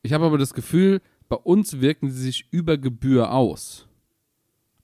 Ich 0.00 0.14
habe 0.14 0.24
aber 0.24 0.38
das 0.38 0.54
Gefühl, 0.54 1.02
bei 1.28 1.36
uns 1.36 1.82
wirken 1.82 2.08
sie 2.08 2.22
sich 2.22 2.48
über 2.50 2.78
Gebühr 2.78 3.30
aus. 3.30 3.86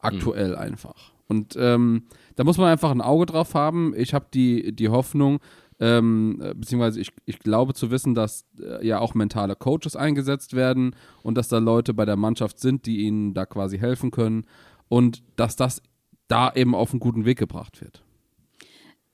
Aktuell 0.03 0.57
einfach. 0.57 1.13
Und 1.29 1.57
ähm, 1.59 2.05
da 2.37 2.45
muss 2.45 2.59
man 2.59 2.69
einfach 2.69 2.91
ein 2.91 3.01
Auge 3.01 3.27
drauf 3.27 3.55
haben. 3.55 3.95
Ich 3.97 4.13
habe 4.13 4.27
die, 4.35 4.75
die 4.75 4.89
Hoffnung, 4.89 5.41
ähm, 5.81 6.41
äh, 6.43 6.55
beziehungsweise 6.55 7.01
ich, 7.01 7.11
ich 7.25 7.39
glaube 7.39 7.75
zu 7.75 7.91
wissen, 7.91 8.15
dass 8.15 8.45
äh, 8.61 8.87
ja 8.87 8.99
auch 8.99 9.15
mentale 9.15 9.57
Coaches 9.57 9.97
eingesetzt 9.97 10.55
werden 10.55 10.95
und 11.23 11.37
dass 11.37 11.49
da 11.49 11.59
Leute 11.59 11.95
bei 11.95 12.05
der 12.05 12.17
Mannschaft 12.17 12.61
sind, 12.61 12.87
die 12.87 12.99
ihnen 12.99 13.35
da 13.35 13.47
quasi 13.47 13.79
helfen 13.79 14.11
können 14.11 14.45
und 14.89 15.23
dass 15.37 15.57
das 15.57 15.83
da 16.29 16.53
eben 16.55 16.75
auf 16.75 16.91
einen 16.93 17.01
guten 17.01 17.25
Weg 17.25 17.39
gebracht 17.39 17.81
wird. 17.81 18.03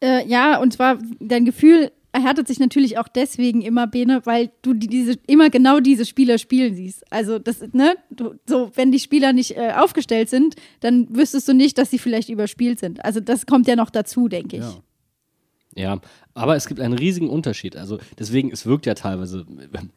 Äh, 0.00 0.26
ja, 0.28 0.60
und 0.60 0.72
zwar 0.72 0.98
dein 1.20 1.44
Gefühl 1.44 1.90
erhärtet 2.12 2.48
sich 2.48 2.58
natürlich 2.58 2.98
auch 2.98 3.08
deswegen 3.08 3.62
immer, 3.62 3.86
Bene, 3.86 4.22
weil 4.24 4.50
du 4.62 4.74
die, 4.74 4.86
diese, 4.86 5.14
immer 5.26 5.50
genau 5.50 5.80
diese 5.80 6.06
Spieler 6.06 6.38
spielen 6.38 6.74
siehst. 6.74 7.10
Also 7.12 7.38
das, 7.38 7.60
ne, 7.72 7.96
du, 8.10 8.34
so, 8.46 8.70
wenn 8.74 8.92
die 8.92 8.98
Spieler 8.98 9.32
nicht 9.32 9.56
äh, 9.56 9.72
aufgestellt 9.76 10.28
sind, 10.28 10.56
dann 10.80 11.06
wüsstest 11.14 11.48
du 11.48 11.54
nicht, 11.54 11.78
dass 11.78 11.90
sie 11.90 11.98
vielleicht 11.98 12.28
überspielt 12.28 12.78
sind. 12.78 13.04
Also 13.04 13.20
das 13.20 13.46
kommt 13.46 13.68
ja 13.68 13.76
noch 13.76 13.90
dazu, 13.90 14.28
denke 14.28 14.56
ich. 14.56 14.62
Ja. 14.62 14.82
Ja, 15.76 16.00
aber 16.38 16.54
es 16.54 16.66
gibt 16.66 16.80
einen 16.80 16.94
riesigen 16.94 17.28
Unterschied. 17.28 17.76
Also 17.76 17.98
deswegen, 18.18 18.52
es 18.52 18.64
wirkt 18.64 18.86
ja 18.86 18.94
teilweise 18.94 19.44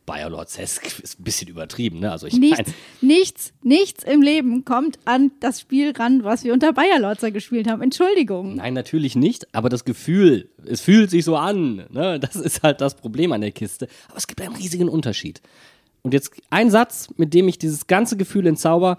Bayerlorzesk, 0.05 0.99
ist 0.99 1.19
ein 1.19 1.23
bisschen 1.23 1.47
übertrieben, 1.47 1.99
ne? 1.99 2.11
Also 2.11 2.25
ich 2.25 2.33
Nichts, 2.33 2.57
meine, 2.57 2.73
nichts, 3.01 3.53
nichts 3.61 4.03
im 4.03 4.21
Leben 4.23 4.65
kommt 4.65 4.97
an 5.05 5.31
das 5.39 5.61
Spiel 5.61 5.91
ran, 5.91 6.23
was 6.23 6.43
wir 6.43 6.53
unter 6.53 6.73
Bayer 6.73 6.99
Lorzer 6.99 7.29
gespielt 7.31 7.67
haben. 7.69 7.81
Entschuldigung. 7.81 8.55
Nein, 8.55 8.73
natürlich 8.73 9.15
nicht, 9.15 9.53
aber 9.53 9.69
das 9.69 9.85
Gefühl, 9.85 10.49
es 10.65 10.81
fühlt 10.81 11.11
sich 11.11 11.25
so 11.25 11.37
an. 11.37 11.85
Ne? 11.89 12.19
Das 12.19 12.35
ist 12.35 12.63
halt 12.63 12.81
das 12.81 12.95
Problem 12.95 13.31
an 13.31 13.41
der 13.41 13.51
Kiste. 13.51 13.87
Aber 14.07 14.17
es 14.17 14.27
gibt 14.27 14.41
einen 14.41 14.55
riesigen 14.55 14.89
Unterschied. 14.89 15.41
Und 16.01 16.13
jetzt 16.13 16.33
ein 16.49 16.71
Satz, 16.71 17.09
mit 17.17 17.33
dem 17.35 17.47
ich 17.47 17.59
dieses 17.59 17.85
ganze 17.85 18.17
Gefühl 18.17 18.47
entzauber. 18.47 18.97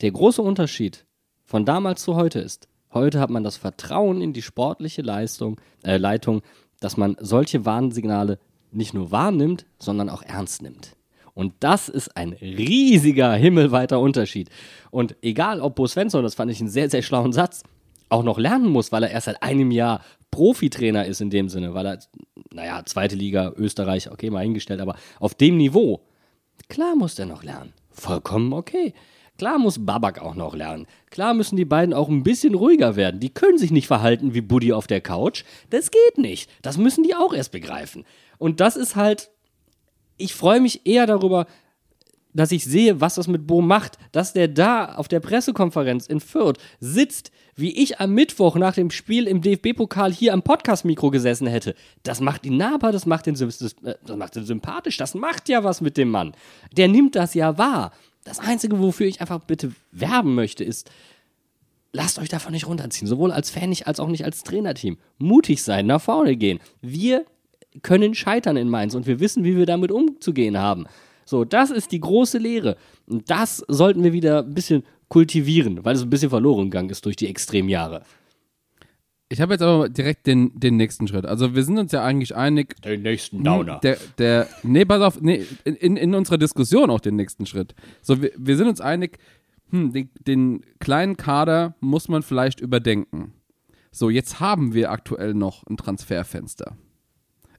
Der 0.00 0.12
große 0.12 0.40
Unterschied 0.40 1.04
von 1.44 1.66
damals 1.66 2.02
zu 2.02 2.14
heute 2.14 2.38
ist, 2.38 2.68
heute 2.92 3.20
hat 3.20 3.30
man 3.30 3.44
das 3.44 3.56
Vertrauen 3.56 4.20
in 4.20 4.32
die 4.32 4.42
sportliche 4.42 5.02
Leistung, 5.02 5.60
äh, 5.82 5.96
Leitung, 5.96 6.42
dass 6.80 6.96
man 6.96 7.16
solche 7.20 7.64
Warnsignale 7.64 8.38
nicht 8.72 8.94
nur 8.94 9.10
wahrnimmt, 9.10 9.66
sondern 9.78 10.08
auch 10.08 10.22
ernst 10.22 10.62
nimmt. 10.62 10.96
Und 11.34 11.54
das 11.60 11.88
ist 11.88 12.16
ein 12.16 12.32
riesiger 12.32 13.34
himmelweiter 13.34 14.00
Unterschied. 14.00 14.50
Und 14.90 15.16
egal, 15.22 15.60
ob 15.60 15.76
Bo 15.76 15.86
Svensson, 15.86 16.22
das 16.22 16.34
fand 16.34 16.50
ich 16.50 16.60
einen 16.60 16.68
sehr, 16.68 16.90
sehr 16.90 17.02
schlauen 17.02 17.32
Satz, 17.32 17.62
auch 18.08 18.24
noch 18.24 18.38
lernen 18.38 18.68
muss, 18.68 18.92
weil 18.92 19.04
er 19.04 19.10
erst 19.10 19.26
seit 19.26 19.42
einem 19.42 19.70
Jahr 19.70 20.02
Profitrainer 20.30 21.06
ist 21.06 21.20
in 21.20 21.30
dem 21.30 21.48
Sinne, 21.48 21.74
weil 21.74 21.86
er, 21.86 21.98
naja, 22.52 22.82
zweite 22.84 23.16
Liga, 23.16 23.52
Österreich, 23.56 24.10
okay, 24.10 24.30
mal 24.30 24.42
hingestellt, 24.42 24.80
aber 24.80 24.96
auf 25.18 25.34
dem 25.34 25.56
Niveau, 25.56 26.00
klar 26.68 26.94
muss 26.96 27.14
der 27.14 27.26
noch 27.26 27.42
lernen. 27.42 27.72
Vollkommen 27.90 28.52
okay. 28.52 28.94
Klar 29.40 29.58
muss 29.58 29.86
Babak 29.86 30.20
auch 30.20 30.34
noch 30.34 30.54
lernen. 30.54 30.86
Klar 31.08 31.32
müssen 31.32 31.56
die 31.56 31.64
beiden 31.64 31.94
auch 31.94 32.10
ein 32.10 32.22
bisschen 32.22 32.54
ruhiger 32.54 32.94
werden. 32.94 33.20
Die 33.20 33.30
können 33.30 33.56
sich 33.56 33.70
nicht 33.70 33.86
verhalten 33.86 34.34
wie 34.34 34.42
Buddy 34.42 34.74
auf 34.74 34.86
der 34.86 35.00
Couch. 35.00 35.44
Das 35.70 35.90
geht 35.90 36.18
nicht. 36.18 36.50
Das 36.60 36.76
müssen 36.76 37.04
die 37.04 37.14
auch 37.14 37.32
erst 37.32 37.50
begreifen. 37.50 38.04
Und 38.36 38.60
das 38.60 38.76
ist 38.76 38.96
halt, 38.96 39.30
ich 40.18 40.34
freue 40.34 40.60
mich 40.60 40.86
eher 40.86 41.06
darüber, 41.06 41.46
dass 42.34 42.52
ich 42.52 42.66
sehe, 42.66 43.00
was 43.00 43.14
das 43.14 43.28
mit 43.28 43.46
Bo 43.46 43.62
macht, 43.62 43.96
dass 44.12 44.34
der 44.34 44.46
da 44.46 44.94
auf 44.96 45.08
der 45.08 45.20
Pressekonferenz 45.20 46.06
in 46.06 46.20
Fürth 46.20 46.58
sitzt, 46.78 47.30
wie 47.56 47.74
ich 47.82 47.98
am 47.98 48.12
Mittwoch 48.12 48.56
nach 48.56 48.74
dem 48.74 48.90
Spiel 48.90 49.26
im 49.26 49.40
DFB-Pokal 49.40 50.12
hier 50.12 50.34
am 50.34 50.42
Podcast-Mikro 50.42 51.10
gesessen 51.10 51.46
hätte. 51.46 51.74
Das 52.02 52.20
macht 52.20 52.44
ihn 52.44 52.58
nahbar, 52.58 52.92
das 52.92 53.06
macht 53.06 53.26
ihn, 53.26 53.36
das, 53.36 53.48
das 53.48 54.16
macht 54.16 54.36
ihn 54.36 54.44
sympathisch, 54.44 54.98
das 54.98 55.14
macht 55.14 55.48
ja 55.48 55.64
was 55.64 55.80
mit 55.80 55.96
dem 55.96 56.10
Mann. 56.10 56.32
Der 56.76 56.88
nimmt 56.88 57.16
das 57.16 57.32
ja 57.32 57.56
wahr. 57.56 57.92
Das 58.24 58.38
Einzige, 58.38 58.78
wofür 58.78 59.06
ich 59.06 59.20
einfach 59.20 59.40
bitte 59.40 59.72
werben 59.92 60.34
möchte, 60.34 60.64
ist, 60.64 60.90
lasst 61.92 62.18
euch 62.18 62.28
davon 62.28 62.52
nicht 62.52 62.66
runterziehen, 62.66 63.08
sowohl 63.08 63.32
als 63.32 63.50
Fan 63.50 63.70
nicht 63.70 63.86
als 63.86 64.00
auch 64.00 64.08
nicht 64.08 64.24
als 64.24 64.42
Trainerteam. 64.42 64.98
Mutig 65.18 65.62
sein, 65.62 65.86
nach 65.86 66.00
vorne 66.00 66.36
gehen. 66.36 66.60
Wir 66.80 67.24
können 67.82 68.14
scheitern 68.14 68.56
in 68.56 68.68
Mainz 68.68 68.94
und 68.94 69.06
wir 69.06 69.20
wissen, 69.20 69.44
wie 69.44 69.56
wir 69.56 69.66
damit 69.66 69.90
umzugehen 69.90 70.58
haben. 70.58 70.86
So, 71.24 71.44
das 71.44 71.70
ist 71.70 71.92
die 71.92 72.00
große 72.00 72.38
Lehre. 72.38 72.76
Und 73.06 73.30
das 73.30 73.64
sollten 73.68 74.02
wir 74.02 74.12
wieder 74.12 74.42
ein 74.42 74.54
bisschen 74.54 74.84
kultivieren, 75.08 75.84
weil 75.84 75.94
es 75.94 76.02
ein 76.02 76.10
bisschen 76.10 76.30
verloren 76.30 76.70
gegangen 76.70 76.90
ist 76.90 77.04
durch 77.04 77.16
die 77.16 77.28
Extremjahre. 77.28 78.02
Ich 79.32 79.40
habe 79.40 79.54
jetzt 79.54 79.62
aber 79.62 79.88
direkt 79.88 80.26
den, 80.26 80.58
den 80.58 80.76
nächsten 80.76 81.06
Schritt. 81.06 81.24
Also 81.24 81.54
wir 81.54 81.62
sind 81.62 81.78
uns 81.78 81.92
ja 81.92 82.02
eigentlich 82.02 82.34
einig. 82.34 82.74
Den 82.82 83.02
nächsten 83.02 83.44
Downer. 83.44 83.78
Der, 83.78 83.96
der, 84.18 84.48
nee, 84.64 84.84
pass 84.84 85.00
auf, 85.00 85.20
nee, 85.20 85.46
in, 85.64 85.96
in 85.96 86.16
unserer 86.16 86.36
Diskussion 86.36 86.90
auch 86.90 86.98
den 86.98 87.14
nächsten 87.14 87.46
Schritt. 87.46 87.76
So, 88.02 88.20
wir, 88.20 88.32
wir 88.36 88.56
sind 88.56 88.66
uns 88.66 88.80
einig, 88.80 89.18
hm, 89.70 89.92
den, 89.92 90.10
den 90.18 90.64
kleinen 90.80 91.16
Kader 91.16 91.76
muss 91.78 92.08
man 92.08 92.24
vielleicht 92.24 92.58
überdenken. 92.58 93.34
So, 93.92 94.10
jetzt 94.10 94.40
haben 94.40 94.74
wir 94.74 94.90
aktuell 94.90 95.34
noch 95.34 95.64
ein 95.68 95.76
Transferfenster. 95.76 96.76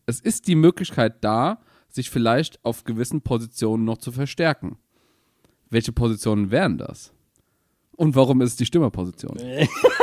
Es 0.06 0.20
ist 0.20 0.50
die 0.50 0.56
Möglichkeit 0.56 1.24
da, 1.24 1.62
sich 1.88 2.10
vielleicht 2.10 2.64
auf 2.66 2.84
gewissen 2.84 3.22
Positionen 3.22 3.86
noch 3.86 3.98
zu 3.98 4.12
verstärken. 4.12 4.78
Welche 5.70 5.94
Positionen 5.94 6.52
wären 6.52 6.78
das? 6.78 7.14
Und 7.96 8.16
warum 8.16 8.42
ist 8.42 8.50
es 8.50 8.56
die 8.58 8.66
Stürmerposition? 8.66 9.38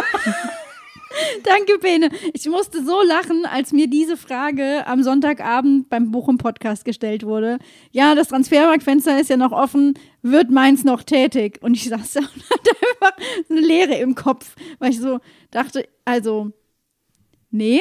Danke, 1.44 1.78
Bene. 1.78 2.10
Ich 2.32 2.48
musste 2.48 2.84
so 2.84 3.02
lachen, 3.02 3.44
als 3.46 3.72
mir 3.72 3.88
diese 3.88 4.16
Frage 4.16 4.86
am 4.86 5.02
Sonntagabend 5.02 5.88
beim 5.88 6.10
Bochum-Podcast 6.10 6.84
gestellt 6.84 7.24
wurde. 7.24 7.58
Ja, 7.90 8.14
das 8.14 8.28
Transfermarktfenster 8.28 9.20
ist 9.20 9.30
ja 9.30 9.36
noch 9.36 9.52
offen. 9.52 9.94
Wird 10.22 10.50
Mainz 10.50 10.84
noch 10.84 11.02
tätig? 11.02 11.58
Und 11.62 11.74
ich 11.74 11.88
saß 11.88 12.14
da 12.14 12.20
und 12.34 12.50
hatte 12.50 12.70
einfach 12.70 13.16
eine 13.50 13.60
Leere 13.60 13.94
im 13.96 14.14
Kopf, 14.14 14.54
weil 14.78 14.90
ich 14.90 15.00
so 15.00 15.18
dachte, 15.50 15.88
also, 16.04 16.52
nee. 17.50 17.80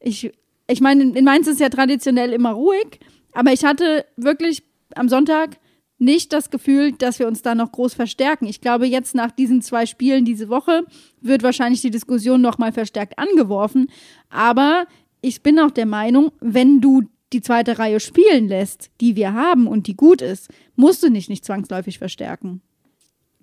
Ich, 0.00 0.32
ich 0.66 0.80
meine, 0.80 1.02
in 1.02 1.24
Mainz 1.24 1.46
ist 1.46 1.60
ja 1.60 1.68
traditionell 1.68 2.32
immer 2.32 2.52
ruhig. 2.52 3.00
Aber 3.32 3.52
ich 3.52 3.64
hatte 3.64 4.04
wirklich 4.16 4.62
am 4.94 5.08
Sonntag 5.08 5.58
nicht 6.02 6.32
das 6.32 6.50
Gefühl, 6.50 6.92
dass 6.92 7.18
wir 7.18 7.28
uns 7.28 7.42
da 7.42 7.54
noch 7.54 7.72
groß 7.72 7.94
verstärken. 7.94 8.46
Ich 8.46 8.60
glaube, 8.60 8.86
jetzt 8.86 9.14
nach 9.14 9.30
diesen 9.30 9.62
zwei 9.62 9.86
Spielen 9.86 10.24
diese 10.24 10.48
Woche 10.48 10.84
wird 11.20 11.42
wahrscheinlich 11.42 11.80
die 11.80 11.90
Diskussion 11.90 12.40
noch 12.40 12.58
mal 12.58 12.72
verstärkt 12.72 13.18
angeworfen. 13.18 13.88
Aber 14.28 14.86
ich 15.20 15.42
bin 15.42 15.60
auch 15.60 15.70
der 15.70 15.86
Meinung, 15.86 16.32
wenn 16.40 16.80
du 16.80 17.02
die 17.32 17.40
zweite 17.40 17.78
Reihe 17.78 18.00
spielen 18.00 18.48
lässt, 18.48 18.90
die 19.00 19.16
wir 19.16 19.32
haben 19.32 19.66
und 19.66 19.86
die 19.86 19.96
gut 19.96 20.20
ist, 20.20 20.50
musst 20.76 21.02
du 21.02 21.08
nicht, 21.08 21.30
nicht 21.30 21.44
zwangsläufig 21.44 21.98
verstärken. 21.98 22.60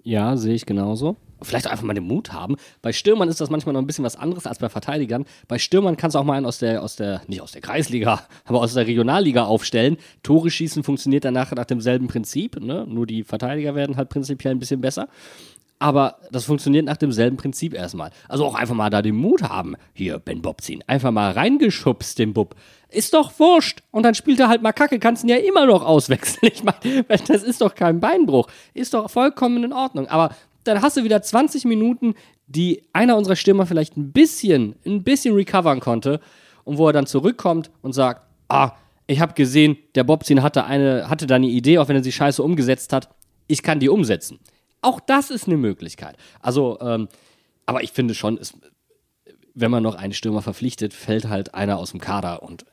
Ja, 0.03 0.37
sehe 0.37 0.53
ich 0.53 0.65
genauso. 0.65 1.15
Vielleicht 1.41 1.67
einfach 1.67 1.83
mal 1.83 1.93
den 1.93 2.05
Mut 2.05 2.33
haben. 2.33 2.55
Bei 2.81 2.93
Stürmern 2.93 3.29
ist 3.29 3.41
das 3.41 3.49
manchmal 3.49 3.73
noch 3.73 3.81
ein 3.81 3.87
bisschen 3.87 4.05
was 4.05 4.15
anderes 4.15 4.45
als 4.45 4.59
bei 4.59 4.69
Verteidigern. 4.69 5.25
Bei 5.47 5.59
Stürmern 5.59 5.97
kannst 5.97 6.15
du 6.15 6.19
auch 6.19 6.23
mal 6.23 6.33
einen 6.33 6.45
aus 6.45 6.59
der, 6.59 6.83
aus 6.83 6.95
der, 6.95 7.21
nicht 7.27 7.41
aus 7.41 7.51
der 7.51 7.61
Kreisliga, 7.61 8.21
aber 8.45 8.61
aus 8.61 8.73
der 8.73 8.87
Regionalliga 8.87 9.45
aufstellen. 9.45 9.97
Tore 10.23 10.49
schießen 10.49 10.83
funktioniert 10.83 11.25
danach 11.25 11.51
nach 11.51 11.65
demselben 11.65 12.07
Prinzip. 12.07 12.59
Ne? 12.59 12.85
Nur 12.87 13.05
die 13.05 13.23
Verteidiger 13.23 13.75
werden 13.75 13.97
halt 13.97 14.09
prinzipiell 14.09 14.53
ein 14.53 14.59
bisschen 14.59 14.81
besser. 14.81 15.07
Aber 15.79 16.17
das 16.29 16.43
funktioniert 16.43 16.85
nach 16.85 16.97
demselben 16.97 17.37
Prinzip 17.37 17.73
erstmal. 17.73 18.11
Also 18.27 18.45
auch 18.45 18.55
einfach 18.55 18.75
mal 18.75 18.89
da 18.89 19.01
den 19.01 19.15
Mut 19.15 19.43
haben. 19.43 19.75
Hier, 19.93 20.19
Ben 20.19 20.41
Bob 20.41 20.59
ziehen. 20.59 20.83
Einfach 20.87 21.11
mal 21.11 21.31
reingeschubst, 21.31 22.19
den 22.19 22.33
Bub. 22.33 22.55
Ist 22.89 23.13
doch 23.13 23.39
wurscht. 23.39 23.81
Und 23.91 24.03
dann 24.03 24.13
spielt 24.13 24.41
er 24.41 24.49
halt 24.49 24.61
mal 24.61 24.73
Kacke, 24.73 24.99
kannst 24.99 25.23
ihn 25.23 25.29
ja 25.29 25.37
immer 25.37 25.65
noch 25.65 25.83
auswechseln. 25.83 26.39
Ich 26.53 26.63
meine, 26.63 27.23
das 27.27 27.43
ist 27.43 27.61
doch 27.61 27.75
kein 27.75 28.01
Beinbruch. 28.01 28.47
Ist 28.73 28.93
doch 28.93 29.09
vollkommen 29.09 29.63
in 29.63 29.71
Ordnung. 29.71 30.07
Aber 30.07 30.35
dann 30.69 30.81
hast 30.81 30.97
du 30.97 31.03
wieder 31.03 31.21
20 31.21 31.65
Minuten, 31.65 32.15
die 32.47 32.83
einer 32.93 33.17
unserer 33.17 33.35
Stürmer 33.35 33.65
vielleicht 33.65 33.97
ein 33.97 34.11
bisschen, 34.11 34.75
ein 34.85 35.03
bisschen 35.03 35.35
recovern 35.35 35.79
konnte. 35.79 36.19
Und 36.63 36.77
wo 36.77 36.87
er 36.87 36.93
dann 36.93 37.07
zurückkommt 37.07 37.71
und 37.81 37.93
sagt, 37.93 38.21
ah, 38.47 38.73
ich 39.07 39.19
habe 39.19 39.33
gesehen, 39.33 39.77
der 39.95 40.03
Bobzin 40.03 40.43
hatte, 40.43 40.65
eine, 40.65 41.09
hatte 41.09 41.25
da 41.25 41.35
eine 41.35 41.47
Idee, 41.47 41.79
auch 41.79 41.87
wenn 41.87 41.95
er 41.95 42.03
sie 42.03 42.11
scheiße 42.11 42.43
umgesetzt 42.43 42.93
hat. 42.93 43.09
Ich 43.47 43.63
kann 43.63 43.79
die 43.79 43.89
umsetzen. 43.89 44.39
Auch 44.81 44.99
das 44.99 45.31
ist 45.31 45.47
eine 45.47 45.57
Möglichkeit. 45.57 46.15
Also, 46.41 46.77
ähm, 46.79 47.07
aber 47.65 47.83
ich 47.83 47.91
finde 47.91 48.13
schon, 48.13 48.37
es, 48.37 48.53
wenn 49.55 49.71
man 49.71 49.81
noch 49.81 49.95
einen 49.95 50.13
Stürmer 50.13 50.43
verpflichtet, 50.43 50.93
fällt 50.93 51.27
halt 51.27 51.55
einer 51.55 51.77
aus 51.77 51.91
dem 51.91 51.99
Kader 51.99 52.43
und 52.43 52.65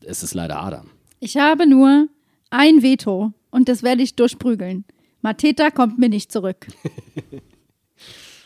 es 0.00 0.22
ist 0.22 0.34
leider 0.34 0.62
Adam. 0.62 0.90
Ich 1.20 1.36
habe 1.36 1.66
nur 1.66 2.08
ein 2.50 2.82
Veto 2.82 3.32
und 3.50 3.68
das 3.68 3.82
werde 3.82 4.02
ich 4.02 4.16
durchprügeln. 4.16 4.84
Mateta 5.24 5.70
kommt 5.70 5.98
mir 5.98 6.08
nicht 6.08 6.30
zurück. 6.30 6.66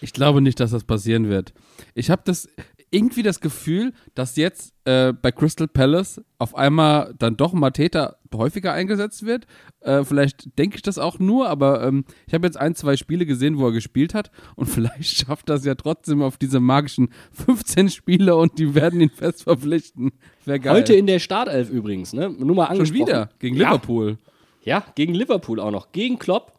Ich 0.01 0.12
glaube 0.12 0.41
nicht, 0.41 0.61
dass 0.61 0.70
das 0.70 0.85
passieren 0.85 1.29
wird. 1.29 1.53
Ich 1.93 2.09
habe 2.09 2.22
das 2.24 2.49
irgendwie 2.93 3.24
das 3.24 3.41
Gefühl, 3.41 3.93
dass 4.14 4.37
jetzt 4.37 4.72
äh, 4.85 5.12
bei 5.12 5.33
Crystal 5.33 5.66
Palace 5.66 6.20
auf 6.39 6.55
einmal 6.55 7.16
dann 7.18 7.37
doch 7.37 7.53
Mateta 7.53 8.14
häufiger 8.33 8.72
eingesetzt 8.72 9.26
wird. 9.26 9.49
Äh, 9.81 10.05
vielleicht 10.05 10.57
denke 10.57 10.76
ich 10.76 10.83
das 10.83 10.99
auch 10.99 11.18
nur, 11.18 11.49
aber 11.49 11.83
ähm, 11.85 12.05
ich 12.29 12.35
habe 12.35 12.47
jetzt 12.47 12.57
ein, 12.57 12.76
zwei 12.76 12.97
Spiele 12.97 13.26
gesehen, 13.26 13.59
wo 13.59 13.66
er 13.66 13.72
gespielt 13.72 14.14
hat 14.14 14.31
und 14.55 14.66
vielleicht 14.70 15.26
schafft 15.26 15.49
das 15.49 15.64
ja 15.64 15.74
trotzdem 15.74 16.22
auf 16.22 16.37
diese 16.37 16.61
magischen 16.61 17.09
15 17.33 17.89
Spiele 17.91 18.37
und 18.37 18.57
die 18.61 18.76
werden 18.76 19.01
ihn 19.01 19.11
fest 19.11 19.43
verpflichten. 19.43 20.12
Wäre 20.45 20.61
geil. 20.61 20.74
Heute 20.76 20.95
in 20.95 21.09
der 21.09 21.18
Startelf 21.18 21.70
übrigens, 21.70 22.12
ne? 22.12 22.31
Nur 22.31 22.55
mal 22.55 22.66
angesprochen. 22.66 22.99
Schon 22.99 23.07
wieder 23.09 23.31
gegen 23.41 23.57
Ja. 23.57 23.72
Liverpool. 23.72 24.16
Ja, 24.62 24.85
gegen 24.95 25.14
Liverpool 25.14 25.59
auch 25.59 25.72
noch. 25.72 25.91
Gegen 25.91 26.20
Klopp. 26.20 26.58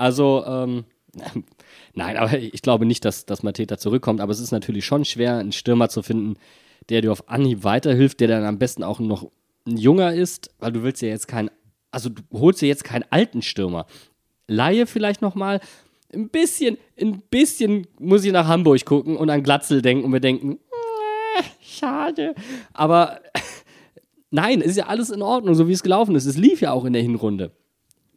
Also, 0.00 0.42
ähm, 0.46 0.84
nein, 1.94 2.16
aber 2.16 2.38
ich 2.38 2.62
glaube 2.62 2.86
nicht, 2.86 3.04
dass, 3.04 3.26
dass 3.26 3.42
Mateta 3.42 3.76
zurückkommt. 3.76 4.22
Aber 4.22 4.32
es 4.32 4.40
ist 4.40 4.50
natürlich 4.50 4.86
schon 4.86 5.04
schwer, 5.04 5.36
einen 5.36 5.52
Stürmer 5.52 5.90
zu 5.90 6.02
finden, 6.02 6.36
der 6.88 7.02
dir 7.02 7.12
auf 7.12 7.28
Anhieb 7.28 7.64
weiterhilft, 7.64 8.20
der 8.20 8.28
dann 8.28 8.44
am 8.44 8.58
besten 8.58 8.82
auch 8.82 8.98
noch 8.98 9.30
ein 9.66 9.76
junger 9.76 10.14
ist, 10.14 10.54
weil 10.58 10.72
du 10.72 10.82
willst 10.82 11.02
ja 11.02 11.08
jetzt 11.08 11.28
keinen, 11.28 11.50
also 11.90 12.08
du 12.08 12.22
holst 12.32 12.62
dir 12.62 12.66
jetzt 12.66 12.82
keinen 12.82 13.04
alten 13.10 13.42
Stürmer. 13.42 13.86
Laie 14.46 14.86
vielleicht 14.86 15.20
nochmal. 15.20 15.60
Ein 16.14 16.30
bisschen, 16.30 16.78
ein 16.98 17.20
bisschen 17.30 17.86
muss 17.98 18.24
ich 18.24 18.32
nach 18.32 18.48
Hamburg 18.48 18.82
gucken 18.86 19.18
und 19.18 19.28
an 19.28 19.42
Glatzel 19.42 19.82
denken 19.82 20.04
und 20.04 20.12
mir 20.12 20.20
denken, 20.20 20.54
äh, 21.38 21.42
schade. 21.60 22.34
Aber 22.72 23.20
nein, 24.30 24.62
ist 24.62 24.78
ja 24.78 24.86
alles 24.86 25.10
in 25.10 25.20
Ordnung, 25.20 25.54
so 25.54 25.68
wie 25.68 25.72
es 25.72 25.82
gelaufen 25.82 26.14
ist. 26.16 26.24
Es 26.24 26.38
lief 26.38 26.62
ja 26.62 26.72
auch 26.72 26.86
in 26.86 26.94
der 26.94 27.02
Hinrunde. 27.02 27.52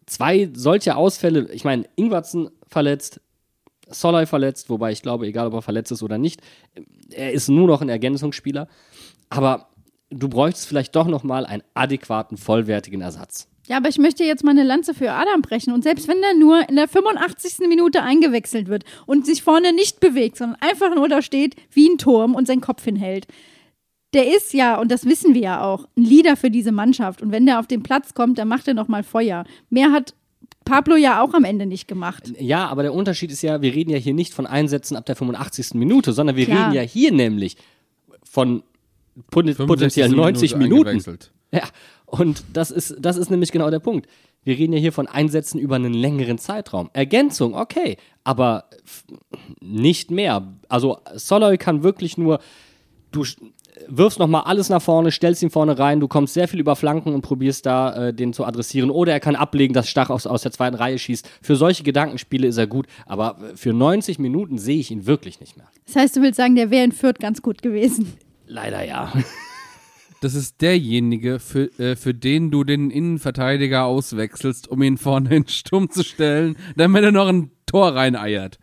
Zwei 0.06 0.50
solche 0.54 0.96
Ausfälle, 0.96 1.50
ich 1.52 1.64
meine, 1.64 1.86
Ingwarzen 1.96 2.50
verletzt, 2.68 3.22
Solai 3.90 4.26
verletzt, 4.26 4.70
wobei 4.70 4.92
ich 4.92 5.02
glaube, 5.02 5.28
egal 5.28 5.48
ob 5.48 5.54
er 5.54 5.62
verletzt 5.62 5.92
ist 5.92 6.04
oder 6.04 6.18
nicht, 6.18 6.42
er 7.12 7.32
ist 7.32 7.50
nur 7.50 7.68
noch 7.68 7.82
ein 7.82 7.90
Ergänzungsspieler. 7.90 8.68
Aber 9.30 9.68
du 10.10 10.30
bräuchtest 10.30 10.68
vielleicht 10.68 10.96
doch 10.96 11.08
nochmal 11.08 11.46
einen 11.46 11.64
adäquaten, 11.74 12.38
vollwertigen 12.38 13.02
Ersatz. 13.02 13.48
Ja, 13.68 13.78
aber 13.78 13.88
ich 13.88 13.98
möchte 13.98 14.26
jetzt 14.26 14.44
mal 14.44 14.52
eine 14.52 14.64
Lanze 14.64 14.94
für 14.94 15.12
Adam 15.12 15.42
brechen. 15.42 15.74
Und 15.74 15.84
selbst 15.84 16.08
wenn 16.08 16.22
er 16.22 16.34
nur 16.34 16.68
in 16.68 16.76
der 16.76 16.88
85. 16.88 17.68
Minute 17.68 18.04
eingewechselt 18.04 18.68
wird 18.68 18.84
und 19.06 19.26
sich 19.26 19.42
vorne 19.42 19.72
nicht 19.72 20.02
bewegt, 20.02 20.38
sondern 20.38 20.60
einfach 20.60 20.94
nur 20.94 21.08
da 21.08 21.22
steht 21.22 21.56
wie 21.72 21.88
ein 21.88 21.98
Turm 21.98 22.36
und 22.36 22.46
seinen 22.46 22.62
Kopf 22.62 22.84
hinhält, 22.84 23.28
der 24.14 24.36
ist 24.36 24.54
ja, 24.54 24.80
und 24.80 24.92
das 24.92 25.06
wissen 25.06 25.34
wir 25.34 25.42
ja 25.42 25.64
auch, 25.64 25.88
ein 25.98 26.04
Leader 26.04 26.36
für 26.38 26.52
diese 26.52 26.72
Mannschaft. 26.72 27.22
Und 27.22 27.32
wenn 27.32 27.46
der 27.46 27.60
auf 27.60 27.68
den 27.68 27.84
Platz 27.84 28.14
kommt, 28.14 28.38
dann 28.38 28.48
macht 28.48 28.68
er 28.68 28.74
nochmal 28.74 29.04
Feuer. 29.04 29.46
Mehr 29.70 29.92
hat 29.92 30.14
Pablo 30.66 30.96
ja 30.96 31.22
auch 31.22 31.34
am 31.34 31.44
Ende 31.44 31.66
nicht 31.66 31.88
gemacht. 31.88 32.32
Ja, 32.40 32.68
aber 32.68 32.84
der 32.84 32.94
Unterschied 32.94 33.32
ist 33.32 33.42
ja, 33.42 33.62
wir 33.62 33.74
reden 33.74 33.90
ja 33.90 33.98
hier 33.98 34.14
nicht 34.14 34.34
von 34.34 34.46
Einsätzen 34.46 34.96
ab 34.96 35.06
der 35.06 35.16
85. 35.16 35.74
Minute, 35.74 36.14
sondern 36.14 36.36
wir 36.36 36.46
Klar. 36.46 36.68
reden 36.68 36.76
ja 36.76 36.82
hier 36.82 37.12
nämlich 37.12 37.58
von 38.24 38.64
pot- 39.30 39.46
65. 39.46 39.68
potenziell 39.68 40.10
90 40.10 40.56
Minute 40.56 40.92
Minuten. 40.92 41.18
Ja, 41.52 41.64
und 42.06 42.44
das 42.54 42.72
ist, 42.72 42.96
das 43.00 43.18
ist 43.18 43.30
nämlich 43.30 43.52
genau 43.52 43.70
der 43.70 43.80
Punkt. 43.80 44.08
Wir 44.44 44.58
reden 44.58 44.74
ja 44.74 44.80
hier 44.80 44.92
von 44.92 45.08
Einsätzen 45.08 45.60
über 45.60 45.76
einen 45.76 45.94
längeren 45.94 46.38
Zeitraum. 46.38 46.90
Ergänzung, 46.94 47.56
okay, 47.56 47.98
aber 48.24 48.66
nicht 49.62 50.12
mehr. 50.12 50.48
Also 50.68 51.00
Soloy 51.16 51.58
kann 51.58 51.84
wirklich 51.84 52.18
nur, 52.18 52.40
du 53.12 53.24
wirfst 53.88 54.20
nochmal 54.20 54.44
alles 54.44 54.70
nach 54.70 54.82
vorne, 54.82 55.12
stellst 55.12 55.42
ihn 55.44 55.50
vorne 55.50 55.78
rein, 55.78 56.00
du 56.00 56.08
kommst 56.08 56.34
sehr 56.34 56.48
viel 56.48 56.60
über 56.60 56.76
Flanken 56.76 57.14
und 57.14 57.22
probierst 57.22 57.66
da 57.66 58.08
äh, 58.08 58.14
den 58.14 58.34
zu 58.34 58.46
adressieren. 58.46 58.90
Oder 58.90 59.14
er 59.14 59.20
kann 59.20 59.36
ablegen, 59.36 59.74
dass 59.74 59.90
Stach 59.90 60.10
aus, 60.10 60.28
aus 60.28 60.42
der 60.42 60.52
zweiten 60.52 60.76
Reihe 60.76 60.98
schießt. 60.98 61.30
Für 61.42 61.56
solche 61.56 61.84
Gedankenspiele 61.84 62.48
ist 62.48 62.58
er 62.58 62.68
gut, 62.68 62.88
aber 63.06 63.38
für 63.56 63.74
90 63.74 64.20
Minuten 64.20 64.58
sehe 64.58 64.80
ich 64.80 64.92
ihn 64.92 65.06
wirklich 65.06 65.40
nicht 65.40 65.58
mehr. 65.58 65.68
Das 65.86 65.96
heißt, 65.96 66.16
du 66.16 66.22
willst 66.22 66.38
sagen, 66.38 66.56
der 66.56 66.72
wäre 66.72 66.86
in 66.86 66.92
Fürth 66.92 67.20
ganz 67.20 67.42
gut 67.42 67.62
gewesen. 67.62 68.14
Leider 68.48 68.84
ja. 68.84 69.12
das 70.22 70.36
ist 70.36 70.62
derjenige, 70.62 71.40
für, 71.40 71.68
äh, 71.80 71.96
für 71.96 72.14
den 72.14 72.52
du 72.52 72.64
den 72.64 72.92
Innenverteidiger 72.92 73.86
auswechselst, 73.86 74.68
um 74.68 74.82
ihn 74.82 74.98
vorne 74.98 75.36
in 75.36 75.48
Sturm 75.48 75.90
zu 75.90 76.04
stellen, 76.04 76.58
damit 76.76 77.04
er 77.04 77.12
noch 77.12 77.28
ein 77.28 77.52
Tor 77.66 77.96
reineiert. 77.96 78.60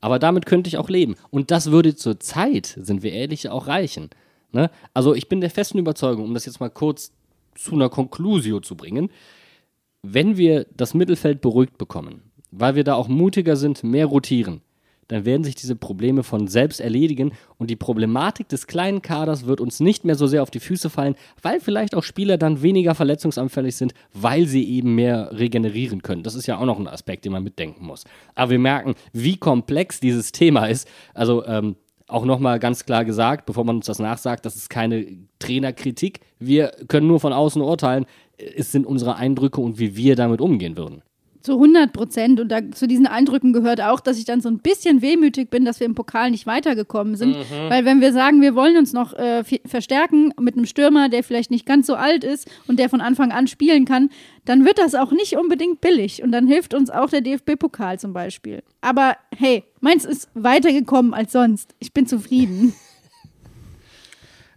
Aber 0.00 0.18
damit 0.18 0.46
könnte 0.46 0.68
ich 0.68 0.78
auch 0.78 0.88
leben. 0.88 1.16
Und 1.30 1.50
das 1.50 1.70
würde 1.70 1.96
zur 1.96 2.20
Zeit, 2.20 2.78
sind 2.80 3.02
wir 3.02 3.12
ehrlich, 3.12 3.48
auch 3.48 3.66
reichen. 3.66 4.10
Ne? 4.52 4.70
Also 4.94 5.14
ich 5.14 5.28
bin 5.28 5.40
der 5.40 5.50
festen 5.50 5.78
Überzeugung, 5.78 6.24
um 6.24 6.34
das 6.34 6.46
jetzt 6.46 6.60
mal 6.60 6.70
kurz 6.70 7.12
zu 7.54 7.74
einer 7.74 7.88
Conclusio 7.88 8.60
zu 8.60 8.76
bringen, 8.76 9.10
wenn 10.02 10.36
wir 10.36 10.66
das 10.76 10.94
Mittelfeld 10.94 11.40
beruhigt 11.40 11.76
bekommen, 11.76 12.22
weil 12.50 12.76
wir 12.76 12.84
da 12.84 12.94
auch 12.94 13.08
mutiger 13.08 13.56
sind, 13.56 13.82
mehr 13.82 14.06
rotieren, 14.06 14.60
dann 15.08 15.24
werden 15.24 15.44
sich 15.44 15.54
diese 15.54 15.74
Probleme 15.74 16.22
von 16.22 16.48
selbst 16.48 16.80
erledigen 16.80 17.32
und 17.56 17.70
die 17.70 17.76
Problematik 17.76 18.48
des 18.48 18.66
kleinen 18.66 19.02
Kaders 19.02 19.46
wird 19.46 19.60
uns 19.60 19.80
nicht 19.80 20.04
mehr 20.04 20.14
so 20.14 20.26
sehr 20.26 20.42
auf 20.42 20.50
die 20.50 20.60
Füße 20.60 20.90
fallen, 20.90 21.16
weil 21.42 21.60
vielleicht 21.60 21.94
auch 21.94 22.04
Spieler 22.04 22.38
dann 22.38 22.62
weniger 22.62 22.94
verletzungsanfällig 22.94 23.76
sind, 23.76 23.94
weil 24.12 24.46
sie 24.46 24.68
eben 24.68 24.94
mehr 24.94 25.30
regenerieren 25.32 26.02
können. 26.02 26.22
Das 26.22 26.34
ist 26.34 26.46
ja 26.46 26.58
auch 26.58 26.66
noch 26.66 26.78
ein 26.78 26.88
Aspekt, 26.88 27.24
den 27.24 27.32
man 27.32 27.42
mitdenken 27.42 27.84
muss. 27.84 28.04
Aber 28.34 28.50
wir 28.50 28.58
merken, 28.58 28.94
wie 29.12 29.36
komplex 29.36 29.98
dieses 30.00 30.30
Thema 30.32 30.66
ist. 30.66 30.86
Also 31.14 31.44
ähm, 31.46 31.76
auch 32.06 32.24
nochmal 32.24 32.58
ganz 32.58 32.84
klar 32.84 33.04
gesagt, 33.04 33.46
bevor 33.46 33.64
man 33.64 33.76
uns 33.76 33.86
das 33.86 33.98
nachsagt, 33.98 34.46
das 34.46 34.56
ist 34.56 34.70
keine 34.70 35.06
Trainerkritik. 35.38 36.20
Wir 36.38 36.72
können 36.88 37.06
nur 37.06 37.20
von 37.20 37.32
außen 37.32 37.60
urteilen. 37.62 38.06
Es 38.36 38.72
sind 38.72 38.86
unsere 38.86 39.16
Eindrücke 39.16 39.60
und 39.60 39.78
wie 39.78 39.96
wir 39.96 40.16
damit 40.16 40.40
umgehen 40.40 40.76
würden. 40.76 41.02
Zu 41.40 41.54
100 41.54 41.92
Prozent. 41.92 42.40
Und 42.40 42.48
da, 42.48 42.70
zu 42.70 42.86
diesen 42.86 43.06
Eindrücken 43.06 43.52
gehört 43.52 43.80
auch, 43.80 44.00
dass 44.00 44.18
ich 44.18 44.24
dann 44.24 44.40
so 44.40 44.48
ein 44.48 44.58
bisschen 44.58 45.02
wehmütig 45.02 45.50
bin, 45.50 45.64
dass 45.64 45.80
wir 45.80 45.86
im 45.86 45.94
Pokal 45.94 46.30
nicht 46.30 46.46
weitergekommen 46.46 47.16
sind. 47.16 47.36
Mhm. 47.36 47.68
Weil 47.68 47.84
wenn 47.84 48.00
wir 48.00 48.12
sagen, 48.12 48.40
wir 48.40 48.54
wollen 48.54 48.76
uns 48.76 48.92
noch 48.92 49.14
äh, 49.14 49.44
verstärken 49.64 50.32
mit 50.40 50.56
einem 50.56 50.66
Stürmer, 50.66 51.08
der 51.08 51.22
vielleicht 51.22 51.50
nicht 51.50 51.66
ganz 51.66 51.86
so 51.86 51.94
alt 51.94 52.24
ist 52.24 52.50
und 52.66 52.78
der 52.78 52.88
von 52.88 53.00
Anfang 53.00 53.32
an 53.32 53.46
spielen 53.46 53.84
kann, 53.84 54.10
dann 54.44 54.64
wird 54.64 54.78
das 54.78 54.94
auch 54.94 55.12
nicht 55.12 55.36
unbedingt 55.36 55.80
billig. 55.80 56.22
Und 56.22 56.32
dann 56.32 56.46
hilft 56.46 56.74
uns 56.74 56.90
auch 56.90 57.10
der 57.10 57.20
DFB-Pokal 57.20 57.98
zum 57.98 58.12
Beispiel. 58.12 58.62
Aber 58.80 59.16
hey, 59.36 59.64
meins 59.80 60.04
ist 60.04 60.28
weitergekommen 60.34 61.14
als 61.14 61.32
sonst. 61.32 61.74
Ich 61.78 61.92
bin 61.92 62.06
zufrieden. 62.06 62.74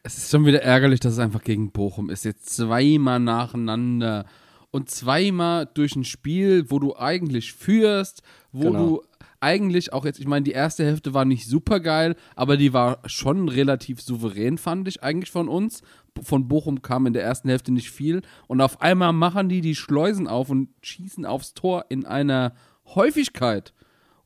Es 0.03 0.17
ist 0.17 0.31
schon 0.31 0.45
wieder 0.45 0.63
ärgerlich, 0.63 0.99
dass 0.99 1.13
es 1.13 1.19
einfach 1.19 1.43
gegen 1.43 1.71
Bochum 1.71 2.09
ist. 2.09 2.25
Jetzt 2.25 2.55
zweimal 2.55 3.19
nacheinander 3.19 4.25
und 4.71 4.89
zweimal 4.89 5.67
durch 5.73 5.95
ein 5.95 6.05
Spiel, 6.05 6.69
wo 6.71 6.79
du 6.79 6.95
eigentlich 6.95 7.53
führst, 7.53 8.23
wo 8.51 8.71
Genau. 8.71 8.79
du 8.87 9.01
eigentlich 9.41 9.91
auch 9.91 10.05
jetzt, 10.05 10.19
ich 10.19 10.27
meine, 10.27 10.43
die 10.43 10.51
erste 10.51 10.85
Hälfte 10.85 11.13
war 11.13 11.25
nicht 11.25 11.47
super 11.47 11.79
geil, 11.79 12.15
aber 12.35 12.57
die 12.57 12.73
war 12.73 12.99
schon 13.05 13.49
relativ 13.49 13.99
souverän, 14.01 14.57
fand 14.57 14.87
ich 14.87 15.03
eigentlich 15.03 15.31
von 15.31 15.47
uns. 15.49 15.81
Von 16.21 16.47
Bochum 16.47 16.81
kam 16.81 17.07
in 17.07 17.13
der 17.13 17.23
ersten 17.23 17.49
Hälfte 17.49 17.71
nicht 17.71 17.89
viel 17.89 18.21
und 18.47 18.61
auf 18.61 18.81
einmal 18.81 19.13
machen 19.13 19.49
die 19.49 19.61
die 19.61 19.75
Schleusen 19.75 20.27
auf 20.27 20.49
und 20.49 20.69
schießen 20.81 21.25
aufs 21.25 21.53
Tor 21.53 21.85
in 21.89 22.05
einer 22.05 22.53
Häufigkeit. 22.85 23.73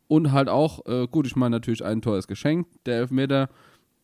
Und 0.08 0.32
halt 0.32 0.50
auch, 0.50 0.86
äh, 0.86 1.08
gut, 1.08 1.26
ich 1.26 1.36
meine 1.36 1.56
natürlich, 1.56 1.84
ein 1.84 2.02
Tor 2.02 2.18
ist 2.18 2.28
geschenkt, 2.28 2.70
der 2.86 2.98
Elfmeter. 2.98 3.50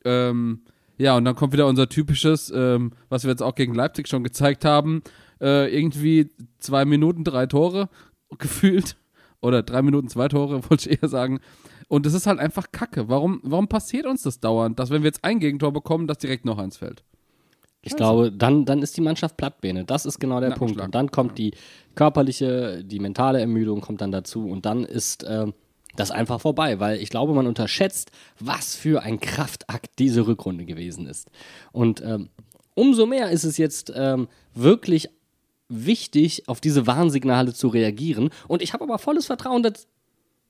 Ähm, 0.04 0.62
ja, 0.98 1.16
und 1.18 1.26
dann 1.26 1.36
kommt 1.36 1.54
wieder 1.54 1.68
unser 1.68 1.90
typisches, 1.90 2.52
ähm, 2.56 2.92
was 3.10 3.24
wir 3.24 3.32
jetzt 3.32 3.44
auch 3.44 3.56
gegen 3.56 3.76
Leipzig 3.76 4.08
schon 4.08 4.24
gezeigt 4.24 4.66
haben, 4.66 5.02
äh, 5.42 5.76
irgendwie 5.76 6.30
zwei 6.60 6.86
Minuten, 6.86 7.24
drei 7.24 7.48
Tore 7.48 7.90
gefühlt. 8.38 8.96
Oder 9.42 9.64
drei 9.64 9.82
Minuten, 9.82 10.08
zwei 10.08 10.28
Tore, 10.28 10.62
wollte 10.70 10.90
ich 10.90 11.02
eher 11.02 11.10
sagen. 11.10 11.40
Und 11.88 12.06
das 12.06 12.14
ist 12.14 12.28
halt 12.28 12.40
einfach 12.40 12.72
Kacke. 12.72 13.10
Warum, 13.10 13.42
warum 13.44 13.68
passiert 13.68 14.06
uns 14.06 14.22
das 14.22 14.40
dauernd, 14.40 14.80
dass 14.80 14.92
wenn 14.92 15.02
wir 15.02 15.08
jetzt 15.08 15.24
ein 15.24 15.40
Gegentor 15.40 15.74
bekommen, 15.74 16.08
dass 16.08 16.20
direkt 16.20 16.46
noch 16.46 16.58
eins 16.58 16.78
fällt? 16.78 17.04
Ich 17.84 17.96
glaube, 17.96 18.32
dann, 18.32 18.66
dann 18.66 18.84
ist 18.84 18.96
die 18.96 19.02
Mannschaft 19.02 19.38
Plattbeine. 19.38 19.86
Das 19.86 20.06
ist 20.06 20.20
genau 20.20 20.40
der 20.40 20.50
Punkt. 20.50 20.78
Nackenschlag. 20.78 20.86
Und 20.86 20.96
dann 20.96 21.12
kommt 21.12 21.38
die 21.40 21.54
körperliche, 21.96 22.84
die 22.84 23.00
mentale 23.00 23.40
Ermüdung 23.40 23.82
kommt 23.82 24.02
dann 24.02 24.12
dazu. 24.12 24.48
Und 24.48 24.68
dann 24.68 24.86
ist 24.86 25.26
ähm, 25.28 25.54
das 25.96 26.12
einfach 26.12 26.40
vorbei, 26.40 26.80
weil 26.80 27.00
ich 27.00 27.10
glaube, 27.10 27.34
man 27.34 27.48
unterschätzt, 27.48 28.12
was 28.40 28.76
für 28.76 29.02
ein 29.02 29.20
Kraftakt 29.20 29.98
diese 29.98 30.28
Rückrunde 30.28 30.66
gewesen 30.66 31.08
ist. 31.08 31.30
Und 31.72 32.02
ähm, 32.02 32.30
umso 32.76 33.08
mehr 33.08 33.32
ist 33.32 33.44
es 33.44 33.58
jetzt 33.58 33.92
ähm, 33.96 34.28
wirklich 34.54 35.10
wichtig, 35.72 36.48
auf 36.48 36.62
diese 36.62 36.86
Warnsignale 36.88 37.54
zu 37.54 37.68
reagieren. 37.70 38.30
Und 38.48 38.62
ich 38.62 38.74
habe 38.74 38.84
aber 38.84 39.00
volles 39.00 39.26
Vertrauen 39.26 39.64
dass, 39.64 39.88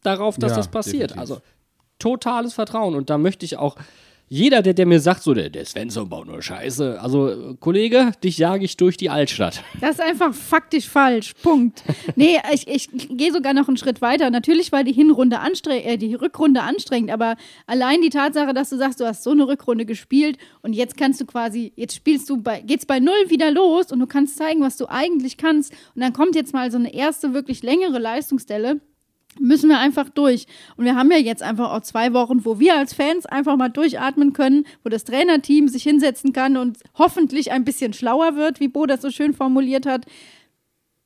darauf, 0.04 0.38
dass 0.38 0.52
Ja, 0.52 0.58
das 0.58 0.68
passiert. 0.70 1.12
definitiv. 1.12 1.20
Also 1.20 1.42
totales 2.00 2.54
Vertrauen. 2.54 2.96
Und 2.96 3.10
da 3.10 3.18
möchte 3.18 3.46
ich 3.46 3.58
auch 3.58 3.76
jeder, 4.34 4.62
der, 4.62 4.74
der 4.74 4.86
mir 4.86 5.02
sagt, 5.02 5.24
so, 5.24 5.34
der, 5.34 5.50
der 5.50 5.66
Svensson 5.66 6.08
baut 6.08 6.26
nur 6.26 6.42
Scheiße. 6.42 7.02
Also, 7.02 7.58
Kollege, 7.60 8.14
dich 8.24 8.38
jage 8.38 8.64
ich 8.64 8.78
durch 8.78 8.96
die 8.96 9.10
Altstadt. 9.10 9.62
Das 9.82 9.96
ist 9.96 10.02
einfach 10.02 10.34
faktisch 10.34 10.88
falsch. 10.88 11.34
Punkt. 11.44 11.84
Nee, 12.16 12.38
ich, 12.54 12.66
ich 12.66 12.90
gehe 13.10 13.34
sogar 13.34 13.54
noch 13.54 13.68
einen 13.68 13.76
Schritt 13.76 14.02
weiter. 14.02 14.30
Natürlich 14.30 14.72
war 14.72 14.86
die 14.86 14.94
Hinrunde 14.94 15.40
anstrengend, 15.40 15.86
äh, 15.86 15.98
die 15.98 16.14
Rückrunde 16.14 16.62
anstrengend, 16.62 17.12
aber 17.12 17.36
allein 17.68 18.02
die 18.02 18.10
Tatsache, 18.10 18.54
dass 18.54 18.70
du 18.70 18.78
sagst, 18.78 19.02
du 19.02 19.06
hast 19.06 19.24
so 19.24 19.32
eine 19.32 19.50
Rückrunde 19.50 19.86
gespielt 19.86 20.38
und 20.62 20.72
jetzt 20.72 20.96
kannst 20.96 21.20
du 21.20 21.26
quasi, 21.26 21.74
jetzt 21.76 21.96
spielst 21.96 22.30
du 22.30 22.42
bei, 22.42 22.62
geht's 22.62 22.86
bei 22.86 23.02
null 23.02 23.14
wieder 23.28 23.52
los 23.52 23.92
und 23.92 24.00
du 24.00 24.08
kannst 24.08 24.38
zeigen, 24.38 24.62
was 24.62 24.78
du 24.78 24.86
eigentlich 24.88 25.36
kannst. 25.36 25.74
Und 25.94 26.02
dann 26.04 26.14
kommt 26.14 26.36
jetzt 26.36 26.54
mal 26.54 26.72
so 26.72 26.78
eine 26.78 26.94
erste 26.94 27.34
wirklich 27.34 27.64
längere 27.64 28.00
Leistungsstelle 28.00 28.80
müssen 29.40 29.70
wir 29.70 29.80
einfach 29.80 30.10
durch. 30.10 30.46
Und 30.78 30.86
wir 30.86 30.96
haben 30.96 31.12
ja 31.12 31.18
jetzt 31.18 31.44
einfach 31.44 31.72
auch 31.72 31.82
zwei 31.82 32.14
Wochen, 32.14 32.46
wo 32.46 32.60
wir 32.60 32.76
als 32.76 32.94
Fans 32.94 33.26
einfach 33.26 33.56
mal 33.58 33.70
durchatmen 33.70 34.34
können, 34.34 34.66
wo 34.84 34.90
das 34.90 35.04
Trainerteam 35.04 35.68
sich 35.68 35.84
hinsetzen 35.84 36.34
kann 36.34 36.58
und 36.58 36.80
hoffentlich 36.98 37.52
ein 37.52 37.64
bisschen 37.64 37.94
schlauer 37.94 38.36
wird, 38.36 38.60
wie 38.60 38.68
Bo 38.68 38.86
das 38.86 39.02
so 39.02 39.10
schön 39.10 39.34
formuliert 39.34 39.86
hat. 39.86 40.06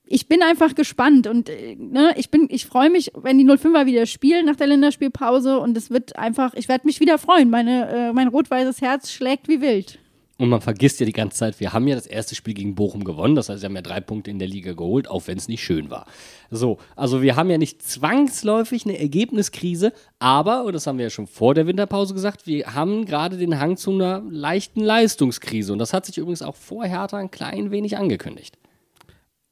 Ich 0.07 0.27
bin 0.27 0.43
einfach 0.43 0.75
gespannt 0.75 1.25
und 1.25 1.49
äh, 1.49 1.75
ne, 1.75 2.13
ich 2.15 2.29
bin, 2.29 2.47
ich 2.51 2.67
freue 2.67 2.91
mich, 2.91 3.11
wenn 3.15 3.39
die 3.39 3.45
05er 3.45 3.87
wieder 3.87 4.05
spielen 4.05 4.45
nach 4.45 4.55
der 4.55 4.67
Länderspielpause 4.67 5.59
und 5.59 5.75
es 5.75 5.89
wird 5.89 6.15
einfach, 6.15 6.53
ich 6.53 6.67
werde 6.67 6.85
mich 6.85 6.99
wieder 6.99 7.17
freuen. 7.17 7.49
Meine, 7.49 7.89
äh, 7.89 8.13
mein 8.13 8.27
rot-weißes 8.27 8.81
Herz 8.81 9.11
schlägt 9.11 9.47
wie 9.47 9.61
wild. 9.61 9.99
Und 10.37 10.49
man 10.49 10.59
vergisst 10.59 10.99
ja 10.99 11.05
die 11.05 11.13
ganze 11.13 11.37
Zeit, 11.37 11.59
wir 11.61 11.71
haben 11.71 11.87
ja 11.87 11.95
das 11.95 12.07
erste 12.07 12.35
Spiel 12.35 12.53
gegen 12.53 12.75
Bochum 12.75 13.05
gewonnen. 13.05 13.35
Das 13.35 13.47
heißt, 13.47 13.61
wir 13.61 13.69
haben 13.69 13.75
ja 13.75 13.81
drei 13.81 14.01
Punkte 14.01 14.31
in 14.31 14.39
der 14.39 14.49
Liga 14.49 14.73
geholt, 14.73 15.09
auch 15.09 15.27
wenn 15.27 15.37
es 15.37 15.47
nicht 15.47 15.63
schön 15.63 15.89
war. 15.89 16.05
So, 16.51 16.77
also 16.97 17.21
wir 17.21 17.37
haben 17.37 17.49
ja 17.49 17.57
nicht 17.57 17.81
zwangsläufig 17.81 18.85
eine 18.85 18.99
Ergebniskrise, 18.99 19.93
aber, 20.19 20.65
und 20.65 20.73
das 20.73 20.87
haben 20.87 20.97
wir 20.97 21.05
ja 21.05 21.09
schon 21.09 21.27
vor 21.27 21.53
der 21.53 21.67
Winterpause 21.67 22.13
gesagt, 22.13 22.47
wir 22.47 22.73
haben 22.73 23.05
gerade 23.05 23.37
den 23.37 23.59
Hang 23.59 23.77
zu 23.77 23.91
einer 23.91 24.21
leichten 24.29 24.81
Leistungskrise. 24.81 25.71
Und 25.71 25.79
das 25.79 25.93
hat 25.93 26.05
sich 26.05 26.17
übrigens 26.17 26.41
auch 26.41 26.55
vor 26.55 26.83
Hertha 26.83 27.17
ein 27.17 27.31
klein 27.31 27.71
wenig 27.71 27.97
angekündigt. 27.97 28.57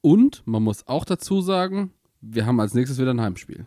Und 0.01 0.43
man 0.45 0.63
muss 0.63 0.85
auch 0.85 1.05
dazu 1.05 1.41
sagen, 1.41 1.93
wir 2.19 2.45
haben 2.45 2.59
als 2.59 2.73
nächstes 2.73 2.99
wieder 2.99 3.13
ein 3.13 3.21
Heimspiel. 3.21 3.65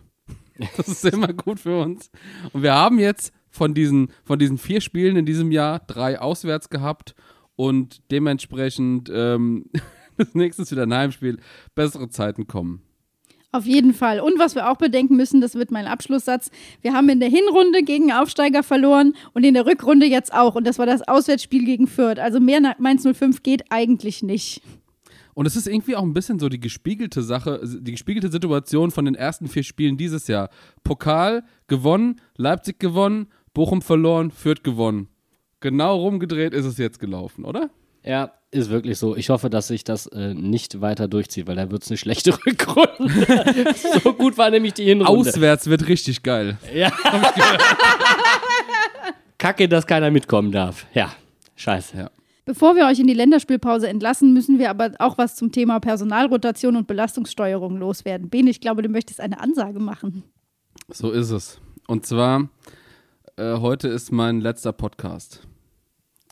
Das 0.76 0.88
ist 0.88 1.04
immer 1.04 1.34
gut 1.34 1.60
für 1.60 1.82
uns. 1.82 2.10
Und 2.52 2.62
wir 2.62 2.72
haben 2.72 2.98
jetzt 2.98 3.32
von 3.56 3.74
diesen, 3.74 4.08
von 4.24 4.38
diesen 4.38 4.58
vier 4.58 4.80
Spielen 4.80 5.16
in 5.16 5.26
diesem 5.26 5.50
Jahr 5.50 5.80
drei 5.86 6.20
auswärts 6.20 6.70
gehabt 6.70 7.14
und 7.56 8.00
dementsprechend 8.10 9.10
ähm, 9.12 9.64
das 10.16 10.34
nächste 10.34 10.62
ist 10.62 10.70
wieder 10.70 10.84
ein 10.84 10.94
Heimspiel. 10.94 11.38
Bessere 11.74 12.08
Zeiten 12.08 12.46
kommen. 12.46 12.82
Auf 13.52 13.64
jeden 13.64 13.94
Fall. 13.94 14.20
Und 14.20 14.38
was 14.38 14.54
wir 14.54 14.70
auch 14.70 14.76
bedenken 14.76 15.16
müssen, 15.16 15.40
das 15.40 15.54
wird 15.54 15.70
mein 15.70 15.86
Abschlusssatz. 15.86 16.50
Wir 16.82 16.92
haben 16.92 17.08
in 17.08 17.20
der 17.20 17.30
Hinrunde 17.30 17.82
gegen 17.82 18.12
Aufsteiger 18.12 18.62
verloren 18.62 19.14
und 19.32 19.44
in 19.44 19.54
der 19.54 19.64
Rückrunde 19.64 20.04
jetzt 20.04 20.34
auch. 20.34 20.56
Und 20.56 20.66
das 20.66 20.78
war 20.78 20.84
das 20.84 21.00
Auswärtsspiel 21.08 21.64
gegen 21.64 21.86
Fürth. 21.86 22.18
Also 22.18 22.38
mehr 22.38 22.60
nach 22.60 22.78
Mainz 22.78 23.06
05 23.10 23.42
geht 23.42 23.64
eigentlich 23.70 24.22
nicht. 24.22 24.60
Und 25.32 25.46
es 25.46 25.56
ist 25.56 25.68
irgendwie 25.68 25.96
auch 25.96 26.02
ein 26.02 26.12
bisschen 26.12 26.38
so 26.38 26.48
die 26.48 26.60
gespiegelte 26.60 27.22
Sache, 27.22 27.60
die 27.64 27.92
gespiegelte 27.92 28.30
Situation 28.30 28.90
von 28.90 29.04
den 29.04 29.14
ersten 29.14 29.48
vier 29.48 29.64
Spielen 29.64 29.96
dieses 29.96 30.28
Jahr. 30.28 30.50
Pokal 30.82 31.44
gewonnen, 31.66 32.20
Leipzig 32.36 32.78
gewonnen, 32.78 33.28
Bochum 33.56 33.80
verloren, 33.80 34.30
Fürth 34.30 34.62
gewonnen. 34.62 35.08
Genau 35.60 35.96
rumgedreht 35.96 36.52
ist 36.52 36.66
es 36.66 36.76
jetzt 36.76 37.00
gelaufen, 37.00 37.46
oder? 37.46 37.70
Ja, 38.04 38.32
ist 38.50 38.68
wirklich 38.68 38.98
so. 38.98 39.16
Ich 39.16 39.30
hoffe, 39.30 39.48
dass 39.48 39.68
sich 39.68 39.82
das 39.82 40.06
äh, 40.08 40.34
nicht 40.34 40.82
weiter 40.82 41.08
durchzieht, 41.08 41.46
weil 41.46 41.56
da 41.56 41.70
wird 41.70 41.82
es 41.82 41.90
eine 41.90 41.96
schlechte 41.96 42.36
Rückrunde. 42.46 43.74
so 44.02 44.12
gut 44.12 44.36
war 44.36 44.50
nämlich 44.50 44.74
die 44.74 44.84
Hinrunde. 44.84 45.30
Auswärts 45.30 45.68
wird 45.68 45.88
richtig 45.88 46.22
geil. 46.22 46.58
Kacke, 49.38 49.70
dass 49.70 49.86
keiner 49.86 50.10
mitkommen 50.10 50.52
darf. 50.52 50.84
Ja, 50.92 51.14
scheiße. 51.54 51.96
Ja. 51.96 52.10
Bevor 52.44 52.76
wir 52.76 52.84
euch 52.84 53.00
in 53.00 53.06
die 53.06 53.14
Länderspielpause 53.14 53.88
entlassen, 53.88 54.34
müssen 54.34 54.58
wir 54.58 54.68
aber 54.68 54.90
auch 54.98 55.16
was 55.16 55.34
zum 55.34 55.50
Thema 55.50 55.80
Personalrotation 55.80 56.76
und 56.76 56.86
Belastungssteuerung 56.86 57.78
loswerden. 57.78 58.28
Bene, 58.28 58.50
ich 58.50 58.60
glaube, 58.60 58.82
du 58.82 58.90
möchtest 58.90 59.18
eine 59.18 59.40
Ansage 59.40 59.78
machen. 59.78 60.24
So 60.92 61.10
ist 61.10 61.30
es. 61.30 61.58
Und 61.86 62.04
zwar, 62.04 62.48
äh, 63.36 63.58
heute 63.58 63.88
ist 63.88 64.12
mein 64.12 64.40
letzter 64.40 64.72
Podcast. 64.72 65.46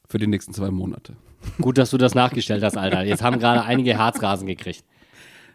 Für 0.09 0.19
die 0.19 0.27
nächsten 0.27 0.53
zwei 0.53 0.71
Monate. 0.71 1.17
Gut, 1.61 1.79
dass 1.79 1.91
du 1.91 1.99
das 1.99 2.15
nachgestellt 2.15 2.63
hast, 2.63 2.77
Alter. 2.77 3.03
Jetzt 3.03 3.23
haben 3.23 3.39
gerade 3.39 3.63
einige 3.63 3.99
Herzrasen 3.99 4.47
gekriegt. 4.47 4.85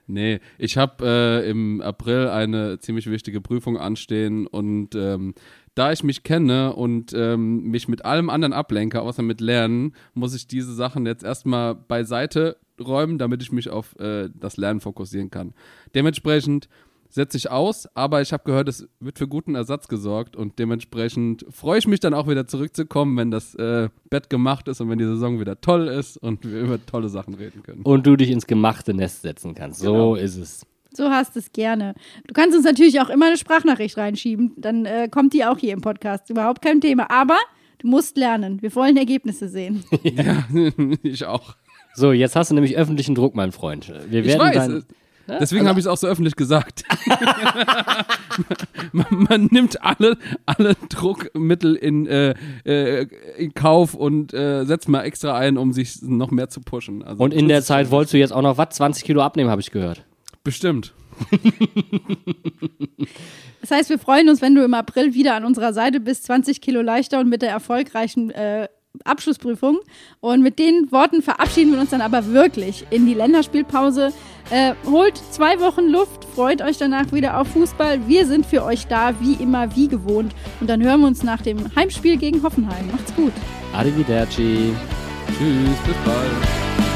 Nee, 0.07 0.39
ich 0.57 0.75
habe 0.75 1.05
äh, 1.05 1.49
im 1.49 1.81
April 1.81 2.29
eine 2.29 2.79
ziemlich 2.79 3.09
wichtige 3.09 3.41
Prüfung 3.41 3.77
anstehen 3.77 4.47
und 4.47 4.95
ähm, 4.95 5.35
da 5.75 5.91
ich 5.91 6.03
mich 6.03 6.23
kenne 6.23 6.73
und 6.73 7.13
ähm, 7.13 7.65
mich 7.65 7.87
mit 7.87 8.05
allem 8.05 8.31
anderen 8.31 8.53
ablenke, 8.53 9.01
außer 9.01 9.21
mit 9.21 9.39
Lernen, 9.39 9.93
muss 10.15 10.33
ich 10.33 10.47
diese 10.47 10.73
Sachen 10.73 11.05
jetzt 11.05 11.23
erstmal 11.23 11.75
beiseite 11.75 12.57
räumen, 12.81 13.19
damit 13.19 13.43
ich 13.43 13.51
mich 13.51 13.69
auf 13.69 13.95
äh, 13.99 14.29
das 14.33 14.57
Lernen 14.57 14.79
fokussieren 14.79 15.29
kann. 15.29 15.53
Dementsprechend 15.93 16.69
setze 17.09 17.37
ich 17.37 17.49
aus, 17.49 17.87
aber 17.95 18.21
ich 18.21 18.31
habe 18.33 18.43
gehört, 18.45 18.69
es 18.69 18.87
wird 18.99 19.17
für 19.17 19.27
guten 19.27 19.55
Ersatz 19.55 19.87
gesorgt 19.87 20.35
und 20.35 20.59
dementsprechend 20.59 21.45
freue 21.49 21.79
ich 21.79 21.87
mich 21.87 21.99
dann 21.99 22.13
auch 22.13 22.27
wieder 22.27 22.45
zurückzukommen, 22.47 23.17
wenn 23.17 23.31
das 23.31 23.55
äh, 23.55 23.89
Bett 24.09 24.29
gemacht 24.29 24.67
ist 24.67 24.79
und 24.81 24.89
wenn 24.89 24.99
die 24.99 25.05
Saison 25.05 25.39
wieder 25.39 25.59
toll 25.59 25.87
ist 25.87 26.17
und 26.17 26.49
wir 26.49 26.61
über 26.61 26.85
tolle 26.85 27.09
Sachen 27.09 27.33
reden 27.33 27.63
können. 27.63 27.81
Und 27.81 28.05
du 28.05 28.15
dich 28.15 28.29
ins 28.29 28.45
gemachte 28.47 28.93
Nest 28.93 29.23
setzen 29.23 29.55
kannst. 29.55 29.79
So 29.79 29.91
Genau. 29.91 30.15
ist 30.15 30.37
es. 30.37 30.65
So 30.91 31.09
hast 31.09 31.35
es 31.37 31.51
gerne. 31.51 31.93
Du 32.27 32.33
kannst 32.33 32.55
uns 32.55 32.65
natürlich 32.65 32.99
auch 32.99 33.09
immer 33.09 33.27
eine 33.27 33.37
Sprachnachricht 33.37 33.97
reinschieben. 33.97 34.53
Dann 34.57 34.85
äh, 34.85 35.07
kommt 35.09 35.33
die 35.33 35.45
auch 35.45 35.57
hier 35.57 35.73
im 35.73 35.81
Podcast. 35.81 36.29
Überhaupt 36.31 36.61
kein 36.63 36.81
Thema. 36.81 37.11
Aber 37.11 37.37
du 37.77 37.87
musst 37.87 38.17
lernen. 38.17 38.61
Wir 38.61 38.73
wollen 38.75 38.97
Ergebnisse 38.97 39.49
sehen. 39.49 39.83
Ja, 40.03 40.43
ich 41.03 41.25
auch. 41.25 41.55
So, 41.95 42.11
jetzt 42.11 42.35
hast 42.35 42.49
du 42.51 42.55
nämlich 42.55 42.75
öffentlichen 42.77 43.13
Druck, 43.13 43.35
mein 43.35 43.51
Freund. 43.51 43.91
Wir 44.09 44.21
Ich 44.21 44.27
werden 44.27 44.39
weiß. 44.39 44.85
Äh, 45.29 45.39
Deswegen 45.39 45.67
habe 45.67 45.79
ich 45.79 45.85
es 45.85 45.87
auch 45.87 45.97
so 45.97 46.07
öffentlich 46.07 46.35
gesagt. 46.35 46.83
man, 48.91 49.05
man 49.11 49.45
nimmt 49.51 49.83
alle, 49.83 50.17
alle 50.45 50.75
Druckmittel 50.89 51.75
in, 51.75 52.07
äh, 52.07 52.35
äh, 52.65 53.07
in 53.37 53.53
Kauf 53.53 53.93
und 53.93 54.33
äh, 54.33 54.65
setzt 54.65 54.89
mal 54.89 55.03
extra 55.03 55.37
ein, 55.37 55.57
um 55.57 55.73
sich 55.73 56.01
noch 56.01 56.31
mehr 56.31 56.49
zu 56.49 56.61
pushen. 56.61 57.03
Also, 57.03 57.23
und 57.23 57.33
in 57.33 57.47
der 57.47 57.63
Zeit 57.63 57.91
wolltest 57.91 58.13
du 58.13 58.17
jetzt 58.17 58.31
auch 58.31 58.41
noch 58.41 58.57
was? 58.57 58.69
20 58.71 59.03
Kilo 59.03 59.21
abnehmen, 59.21 59.49
habe 59.49 59.61
ich 59.61 59.71
gehört. 59.71 60.03
Bestimmt. 60.43 60.93
Das 63.61 63.71
heißt, 63.71 63.89
wir 63.89 63.99
freuen 63.99 64.29
uns, 64.29 64.41
wenn 64.41 64.55
du 64.55 64.63
im 64.63 64.73
April 64.73 65.13
wieder 65.13 65.35
an 65.35 65.43
unserer 65.43 65.73
Seite 65.73 65.99
bist, 65.99 66.23
20 66.25 66.61
Kilo 66.61 66.81
leichter 66.81 67.19
und 67.19 67.29
mit 67.29 67.41
der 67.41 67.49
erfolgreichen 67.49 68.31
äh, 68.31 68.69
Abschlussprüfung. 69.05 69.79
Und 70.19 70.41
mit 70.41 70.59
den 70.59 70.91
Worten 70.91 71.21
verabschieden 71.21 71.73
wir 71.73 71.79
uns 71.79 71.89
dann 71.89 72.01
aber 72.01 72.27
wirklich 72.27 72.85
in 72.89 73.05
die 73.05 73.13
Länderspielpause. 73.13 74.13
Äh, 74.49 74.73
holt 74.85 75.17
zwei 75.31 75.59
Wochen 75.59 75.87
Luft, 75.89 76.25
freut 76.33 76.61
euch 76.61 76.77
danach 76.77 77.11
wieder 77.11 77.39
auf 77.39 77.49
Fußball. 77.49 78.07
Wir 78.07 78.25
sind 78.25 78.45
für 78.45 78.63
euch 78.63 78.87
da, 78.87 79.13
wie 79.19 79.33
immer, 79.33 79.75
wie 79.75 79.87
gewohnt. 79.87 80.33
Und 80.59 80.69
dann 80.69 80.81
hören 80.81 81.01
wir 81.01 81.07
uns 81.07 81.23
nach 81.23 81.41
dem 81.41 81.75
Heimspiel 81.75 82.17
gegen 82.17 82.41
Hoffenheim. 82.41 82.87
Macht's 82.91 83.13
gut. 83.15 83.33
Arrivederci. 83.73 84.73
Tschüss, 85.27 85.77
bis 85.85 85.95
bald. 86.03 86.88